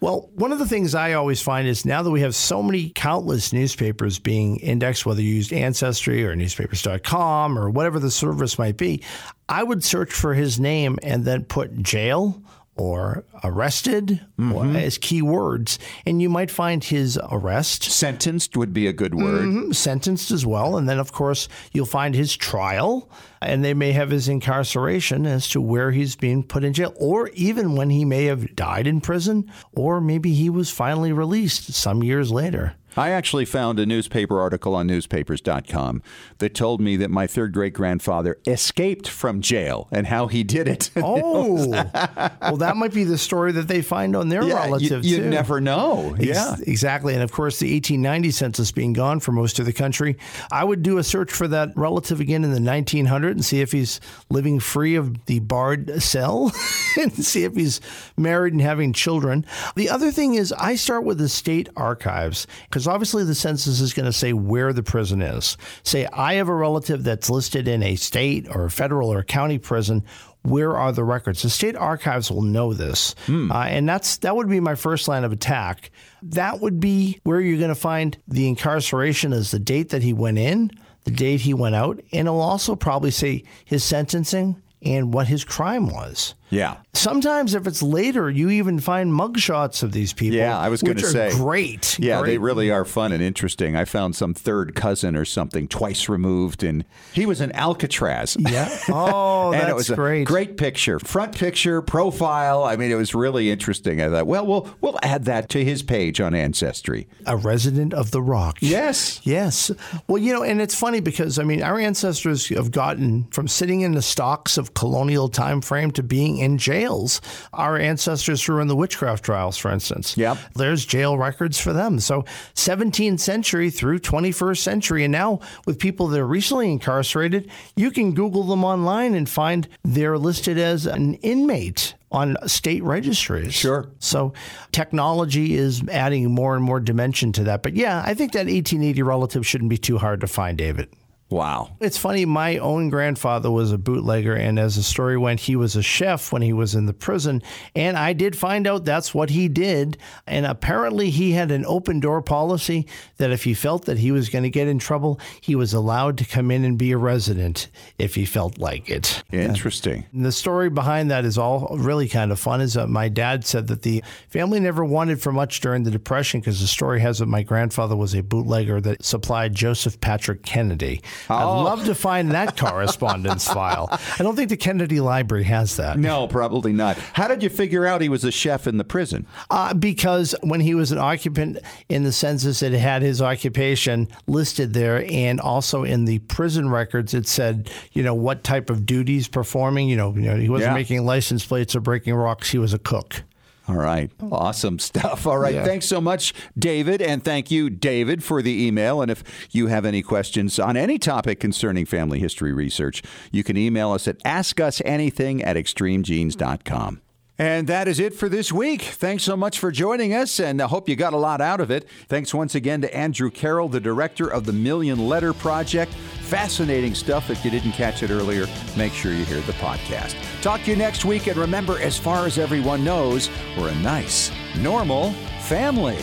Well, 0.00 0.30
one 0.34 0.52
of 0.52 0.60
the 0.60 0.66
things 0.66 0.94
I 0.94 1.14
always 1.14 1.42
find 1.42 1.66
is 1.66 1.84
now 1.84 2.02
that 2.02 2.10
we 2.10 2.20
have 2.20 2.34
so 2.34 2.62
many 2.62 2.90
countless 2.90 3.52
newspapers 3.52 4.18
being 4.18 4.56
indexed, 4.58 5.06
whether 5.06 5.20
you 5.20 5.34
used 5.34 5.52
Ancestry 5.52 6.24
or 6.24 6.36
newspapers.com 6.36 7.58
or 7.58 7.68
whatever 7.68 7.98
the 7.98 8.10
service 8.10 8.58
might 8.58 8.76
be, 8.76 9.02
I 9.48 9.64
would 9.64 9.82
search 9.82 10.12
for 10.12 10.34
his 10.34 10.60
name 10.60 10.98
and 11.02 11.24
then 11.24 11.44
put 11.44 11.82
jail 11.82 12.40
or 12.80 13.24
arrested 13.44 14.22
mm-hmm. 14.38 14.74
as 14.74 14.96
key 14.96 15.20
words, 15.20 15.78
and 16.06 16.22
you 16.22 16.30
might 16.30 16.50
find 16.50 16.82
his 16.82 17.18
arrest. 17.30 17.82
Sentenced 17.82 18.56
would 18.56 18.72
be 18.72 18.86
a 18.86 18.92
good 18.92 19.14
word. 19.14 19.42
Mm-hmm. 19.42 19.72
Sentenced 19.72 20.30
as 20.30 20.46
well. 20.46 20.78
And 20.78 20.88
then, 20.88 20.98
of 20.98 21.12
course, 21.12 21.46
you'll 21.72 21.84
find 21.84 22.14
his 22.14 22.34
trial, 22.34 23.10
and 23.42 23.62
they 23.62 23.74
may 23.74 23.92
have 23.92 24.08
his 24.08 24.28
incarceration 24.28 25.26
as 25.26 25.46
to 25.50 25.60
where 25.60 25.90
he's 25.90 26.16
being 26.16 26.42
put 26.42 26.64
in 26.64 26.72
jail, 26.72 26.94
or 26.96 27.28
even 27.34 27.76
when 27.76 27.90
he 27.90 28.06
may 28.06 28.24
have 28.24 28.56
died 28.56 28.86
in 28.86 29.02
prison, 29.02 29.52
or 29.72 30.00
maybe 30.00 30.32
he 30.32 30.48
was 30.48 30.70
finally 30.70 31.12
released 31.12 31.74
some 31.74 32.02
years 32.02 32.32
later. 32.32 32.74
I 32.96 33.10
actually 33.10 33.44
found 33.44 33.78
a 33.78 33.86
newspaper 33.86 34.40
article 34.40 34.74
on 34.74 34.86
newspapers.com 34.86 36.02
that 36.38 36.54
told 36.54 36.80
me 36.80 36.96
that 36.96 37.10
my 37.10 37.26
third 37.26 37.52
great 37.52 37.72
grandfather 37.72 38.38
escaped 38.46 39.08
from 39.08 39.40
jail 39.40 39.88
and 39.90 40.06
how 40.06 40.26
he 40.26 40.44
did 40.44 40.68
it. 40.68 40.90
Oh, 41.02 41.66
well, 41.66 42.56
that 42.58 42.76
might 42.76 42.92
be 42.92 43.04
the 43.04 43.16
story 43.18 43.52
that 43.52 43.66
they 43.68 43.80
find 43.80 44.14
on 44.14 44.28
their 44.28 44.44
yeah, 44.44 44.54
relative. 44.54 45.04
You, 45.04 45.16
you 45.16 45.30
never 45.30 45.60
know. 45.60 46.14
Ex- 46.14 46.26
yeah, 46.26 46.56
exactly. 46.66 47.14
And 47.14 47.22
of 47.22 47.32
course, 47.32 47.58
the 47.58 47.72
1890 47.72 48.30
census 48.30 48.70
being 48.70 48.92
gone 48.92 49.18
for 49.20 49.32
most 49.32 49.58
of 49.58 49.66
the 49.66 49.72
country, 49.72 50.18
I 50.52 50.62
would 50.62 50.82
do 50.82 50.98
a 50.98 51.04
search 51.04 51.32
for 51.32 51.48
that 51.48 51.70
relative 51.74 52.20
again 52.20 52.44
in 52.44 52.52
the 52.52 52.60
1900 52.60 53.30
and 53.30 53.44
see 53.44 53.60
if 53.60 53.72
he's 53.72 54.00
living 54.28 54.60
free 54.60 54.94
of 54.94 55.24
the 55.24 55.40
barred 55.40 56.02
cell 56.02 56.52
and 57.00 57.12
see 57.12 57.44
if 57.44 57.54
he's 57.54 57.80
married 58.16 58.52
and 58.52 58.62
having 58.62 58.92
children. 58.92 59.44
The 59.74 59.88
other 59.88 60.12
thing 60.12 60.34
is, 60.34 60.52
I 60.52 60.74
start 60.76 61.04
with 61.04 61.18
the 61.18 61.28
state 61.28 61.68
archives 61.76 62.46
because 62.68 62.79
obviously 62.86 63.24
the 63.24 63.34
census 63.34 63.80
is 63.80 63.92
going 63.92 64.06
to 64.06 64.12
say 64.12 64.32
where 64.32 64.72
the 64.72 64.82
prison 64.82 65.22
is. 65.22 65.56
Say, 65.82 66.06
I 66.12 66.34
have 66.34 66.48
a 66.48 66.54
relative 66.54 67.04
that's 67.04 67.30
listed 67.30 67.68
in 67.68 67.82
a 67.82 67.96
state 67.96 68.46
or 68.50 68.64
a 68.64 68.70
federal 68.70 69.12
or 69.12 69.20
a 69.20 69.24
county 69.24 69.58
prison. 69.58 70.04
Where 70.42 70.76
are 70.76 70.92
the 70.92 71.04
records? 71.04 71.42
The 71.42 71.50
state 71.50 71.76
archives 71.76 72.30
will 72.30 72.42
know 72.42 72.72
this, 72.72 73.14
hmm. 73.26 73.52
uh, 73.52 73.64
and 73.64 73.86
that's 73.86 74.16
that 74.18 74.34
would 74.34 74.48
be 74.48 74.58
my 74.58 74.74
first 74.74 75.06
line 75.06 75.24
of 75.24 75.32
attack. 75.32 75.90
That 76.22 76.60
would 76.60 76.80
be 76.80 77.20
where 77.24 77.40
you're 77.40 77.58
going 77.58 77.68
to 77.68 77.74
find 77.74 78.16
the 78.26 78.48
incarceration 78.48 79.34
as 79.34 79.50
the 79.50 79.58
date 79.58 79.90
that 79.90 80.02
he 80.02 80.14
went 80.14 80.38
in, 80.38 80.70
the 81.04 81.10
date 81.10 81.42
he 81.42 81.52
went 81.52 81.74
out, 81.74 82.00
and 82.12 82.26
it'll 82.26 82.40
also 82.40 82.74
probably 82.74 83.10
say 83.10 83.44
his 83.66 83.84
sentencing 83.84 84.62
and 84.82 85.12
what 85.12 85.28
his 85.28 85.44
crime 85.44 85.88
was. 85.88 86.34
Yeah. 86.50 86.78
Sometimes, 86.92 87.54
if 87.54 87.66
it's 87.66 87.82
later, 87.82 88.28
you 88.28 88.50
even 88.50 88.80
find 88.80 89.12
mugshots 89.12 89.82
of 89.82 89.92
these 89.92 90.12
people. 90.12 90.36
Yeah, 90.36 90.58
I 90.58 90.68
was 90.68 90.82
going 90.82 90.96
to 90.98 91.06
say. 91.06 91.30
great. 91.30 91.98
Yeah, 91.98 92.22
they 92.22 92.36
really 92.38 92.70
are 92.70 92.84
fun 92.84 93.12
and 93.12 93.22
interesting. 93.22 93.76
I 93.76 93.84
found 93.84 94.16
some 94.16 94.34
third 94.34 94.74
cousin 94.74 95.14
or 95.16 95.24
something 95.24 95.68
twice 95.68 96.08
removed, 96.08 96.62
and 96.64 96.84
he 97.12 97.26
was 97.26 97.40
in 97.40 97.52
Alcatraz. 97.52 98.36
Yeah. 98.38 98.68
Oh, 98.92 99.52
and 99.52 99.60
that's 99.62 99.70
it 99.70 99.74
was 99.74 99.90
a 99.90 99.94
great. 99.94 100.26
great 100.26 100.56
picture, 100.56 100.98
front 100.98 101.34
picture, 101.34 101.80
profile. 101.80 102.64
I 102.64 102.76
mean, 102.76 102.90
it 102.90 102.96
was 102.96 103.14
really 103.14 103.50
interesting. 103.50 104.00
I 104.02 104.08
thought, 104.08 104.26
well, 104.26 104.44
we'll 104.46 104.68
we'll 104.80 104.98
add 105.02 105.24
that 105.26 105.48
to 105.50 105.64
his 105.64 105.82
page 105.82 106.20
on 106.20 106.34
Ancestry. 106.34 107.06
A 107.26 107.36
resident 107.36 107.94
of 107.94 108.10
the 108.10 108.20
rock. 108.20 108.58
Yes. 108.60 109.20
Yes. 109.24 109.70
Well, 110.08 110.18
you 110.18 110.32
know, 110.32 110.42
and 110.42 110.60
it's 110.60 110.74
funny 110.74 111.00
because 111.00 111.38
I 111.38 111.44
mean, 111.44 111.62
our 111.62 111.78
ancestors 111.78 112.48
have 112.48 112.72
gotten 112.72 113.24
from 113.30 113.46
sitting 113.48 113.82
in 113.82 113.92
the 113.92 114.02
stocks 114.02 114.58
of 114.58 114.74
colonial 114.74 115.28
time 115.28 115.60
frame 115.60 115.92
to 115.92 116.02
being 116.02 116.39
in 116.40 116.58
jails. 116.58 117.20
Our 117.52 117.76
ancestors 117.76 118.42
who 118.42 118.54
were 118.54 118.60
in 118.60 118.68
the 118.68 118.76
witchcraft 118.76 119.24
trials, 119.24 119.56
for 119.56 119.70
instance. 119.70 120.16
Yep. 120.16 120.38
There's 120.54 120.84
jail 120.84 121.18
records 121.18 121.60
for 121.60 121.72
them. 121.72 122.00
So 122.00 122.24
17th 122.54 123.20
century 123.20 123.70
through 123.70 124.00
21st 124.00 124.58
century, 124.58 125.04
and 125.04 125.12
now 125.12 125.40
with 125.66 125.78
people 125.78 126.08
that 126.08 126.20
are 126.20 126.26
recently 126.26 126.72
incarcerated, 126.72 127.50
you 127.76 127.90
can 127.90 128.14
Google 128.14 128.44
them 128.44 128.64
online 128.64 129.14
and 129.14 129.28
find 129.28 129.68
they're 129.84 130.18
listed 130.18 130.58
as 130.58 130.86
an 130.86 131.14
inmate 131.14 131.94
on 132.12 132.36
state 132.48 132.82
registries. 132.82 133.54
Sure. 133.54 133.88
So 134.00 134.32
technology 134.72 135.54
is 135.54 135.82
adding 135.88 136.30
more 136.30 136.56
and 136.56 136.64
more 136.64 136.80
dimension 136.80 137.32
to 137.32 137.44
that. 137.44 137.62
But 137.62 137.74
yeah, 137.74 138.02
I 138.04 138.14
think 138.14 138.32
that 138.32 138.46
1880 138.46 139.02
relative 139.02 139.46
shouldn't 139.46 139.70
be 139.70 139.78
too 139.78 139.98
hard 139.98 140.20
to 140.22 140.26
find, 140.26 140.58
David. 140.58 140.88
Wow. 141.30 141.76
It's 141.78 141.96
funny, 141.96 142.24
my 142.24 142.58
own 142.58 142.90
grandfather 142.90 143.52
was 143.52 143.70
a 143.70 143.78
bootlegger, 143.78 144.34
and 144.34 144.58
as 144.58 144.74
the 144.74 144.82
story 144.82 145.16
went, 145.16 145.38
he 145.38 145.54
was 145.54 145.76
a 145.76 145.82
chef 145.82 146.32
when 146.32 146.42
he 146.42 146.52
was 146.52 146.74
in 146.74 146.86
the 146.86 146.92
prison. 146.92 147.40
And 147.76 147.96
I 147.96 148.12
did 148.14 148.36
find 148.36 148.66
out 148.66 148.84
that's 148.84 149.14
what 149.14 149.30
he 149.30 149.46
did. 149.48 149.96
And 150.26 150.44
apparently, 150.44 151.10
he 151.10 151.32
had 151.32 151.52
an 151.52 151.64
open 151.66 152.00
door 152.00 152.20
policy 152.20 152.88
that 153.18 153.30
if 153.30 153.44
he 153.44 153.54
felt 153.54 153.84
that 153.84 153.98
he 153.98 154.10
was 154.10 154.28
going 154.28 154.42
to 154.42 154.50
get 154.50 154.66
in 154.66 154.80
trouble, 154.80 155.20
he 155.40 155.54
was 155.54 155.72
allowed 155.72 156.18
to 156.18 156.24
come 156.24 156.50
in 156.50 156.64
and 156.64 156.76
be 156.76 156.90
a 156.90 156.98
resident 156.98 157.68
if 157.96 158.16
he 158.16 158.24
felt 158.24 158.58
like 158.58 158.90
it. 158.90 159.22
Interesting. 159.30 160.06
And 160.12 160.24
the 160.24 160.32
story 160.32 160.68
behind 160.68 161.12
that 161.12 161.24
is 161.24 161.38
all 161.38 161.76
really 161.78 162.08
kind 162.08 162.32
of 162.32 162.40
fun. 162.40 162.60
Is 162.60 162.74
that 162.74 162.88
my 162.88 163.08
dad 163.08 163.44
said 163.44 163.68
that 163.68 163.82
the 163.82 164.02
family 164.28 164.58
never 164.58 164.84
wanted 164.84 165.22
for 165.22 165.30
much 165.30 165.60
during 165.60 165.84
the 165.84 165.90
Depression 165.92 166.40
because 166.40 166.60
the 166.60 166.66
story 166.66 166.98
has 167.00 167.20
that 167.20 167.26
my 167.26 167.44
grandfather 167.44 167.94
was 167.94 168.14
a 168.14 168.22
bootlegger 168.22 168.80
that 168.80 169.04
supplied 169.04 169.54
Joseph 169.54 170.00
Patrick 170.00 170.42
Kennedy. 170.42 171.00
Oh. 171.28 171.34
I'd 171.36 171.62
love 171.64 171.84
to 171.86 171.94
find 171.94 172.30
that 172.32 172.56
correspondence 172.58 173.46
file. 173.46 173.88
I 173.90 174.22
don't 174.22 174.36
think 174.36 174.48
the 174.48 174.56
Kennedy 174.56 175.00
Library 175.00 175.44
has 175.44 175.76
that. 175.76 175.98
No, 175.98 176.26
probably 176.28 176.72
not. 176.72 176.96
How 177.12 177.28
did 177.28 177.42
you 177.42 177.48
figure 177.48 177.86
out 177.86 178.00
he 178.00 178.08
was 178.08 178.24
a 178.24 178.30
chef 178.32 178.66
in 178.66 178.78
the 178.78 178.84
prison? 178.84 179.26
Uh, 179.50 179.74
because 179.74 180.34
when 180.42 180.60
he 180.60 180.74
was 180.74 180.92
an 180.92 180.98
occupant 180.98 181.58
in 181.88 182.04
the 182.04 182.12
census, 182.12 182.62
it 182.62 182.72
had 182.72 183.02
his 183.02 183.20
occupation 183.20 184.08
listed 184.26 184.72
there, 184.72 185.04
and 185.10 185.40
also 185.40 185.84
in 185.84 186.04
the 186.04 186.18
prison 186.20 186.68
records, 186.70 187.14
it 187.14 187.26
said, 187.26 187.70
you 187.92 188.02
know, 188.02 188.14
what 188.14 188.44
type 188.44 188.70
of 188.70 188.86
duties 188.86 189.28
performing. 189.28 189.88
You 189.88 189.96
know, 189.96 190.14
you 190.14 190.22
know 190.22 190.36
he 190.36 190.48
wasn't 190.48 190.70
Yeah. 190.70 190.74
making 190.74 191.04
license 191.04 191.44
plates 191.44 191.74
or 191.76 191.80
breaking 191.80 192.14
rocks. 192.14 192.50
He 192.50 192.58
was 192.58 192.72
a 192.74 192.78
cook. 192.78 193.22
All 193.68 193.76
right. 193.76 194.10
Awesome 194.32 194.78
stuff. 194.78 195.26
All 195.26 195.38
right. 195.38 195.54
Yeah. 195.54 195.64
Thanks 195.64 195.86
so 195.86 196.00
much, 196.00 196.34
David. 196.58 197.00
And 197.00 197.24
thank 197.24 197.50
you, 197.50 197.70
David, 197.70 198.24
for 198.24 198.42
the 198.42 198.66
email. 198.66 199.02
And 199.02 199.10
if 199.10 199.22
you 199.52 199.68
have 199.68 199.84
any 199.84 200.02
questions 200.02 200.58
on 200.58 200.76
any 200.76 200.98
topic 200.98 201.40
concerning 201.40 201.86
family 201.86 202.18
history 202.18 202.52
research, 202.52 203.02
you 203.30 203.44
can 203.44 203.56
email 203.56 203.92
us 203.92 204.08
at 204.08 204.18
askusanything 204.24 205.44
at 205.44 205.56
extremegenes.com. 205.56 207.00
And 207.40 207.66
that 207.68 207.88
is 207.88 207.98
it 207.98 208.12
for 208.12 208.28
this 208.28 208.52
week. 208.52 208.82
Thanks 208.82 209.24
so 209.24 209.34
much 209.34 209.58
for 209.58 209.72
joining 209.72 210.12
us, 210.12 210.40
and 210.40 210.60
I 210.60 210.66
hope 210.66 210.90
you 210.90 210.94
got 210.94 211.14
a 211.14 211.16
lot 211.16 211.40
out 211.40 211.62
of 211.62 211.70
it. 211.70 211.88
Thanks 212.06 212.34
once 212.34 212.54
again 212.54 212.82
to 212.82 212.94
Andrew 212.94 213.30
Carroll, 213.30 213.70
the 213.70 213.80
director 213.80 214.28
of 214.28 214.44
the 214.44 214.52
Million 214.52 215.08
Letter 215.08 215.32
Project. 215.32 215.94
Fascinating 216.20 216.94
stuff. 216.94 217.30
If 217.30 217.42
you 217.42 217.50
didn't 217.50 217.72
catch 217.72 218.02
it 218.02 218.10
earlier, 218.10 218.46
make 218.76 218.92
sure 218.92 219.14
you 219.14 219.24
hear 219.24 219.40
the 219.40 219.54
podcast. 219.54 220.16
Talk 220.42 220.64
to 220.64 220.70
you 220.70 220.76
next 220.76 221.06
week, 221.06 221.28
and 221.28 221.38
remember, 221.38 221.78
as 221.78 221.96
far 221.96 222.26
as 222.26 222.36
everyone 222.36 222.84
knows, 222.84 223.30
we're 223.56 223.70
a 223.70 223.74
nice, 223.76 224.30
normal 224.58 225.12
family. 225.40 225.96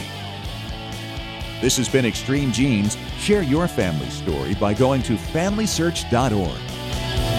This 1.62 1.78
has 1.78 1.88
been 1.88 2.08
Extreme 2.08 2.52
Genes. 2.52 2.98
Share 3.20 3.44
your 3.44 3.68
family 3.68 4.10
story 4.10 4.56
by 4.56 4.74
going 4.74 5.04
to 5.04 5.14
FamilySearch.org. 5.14 7.37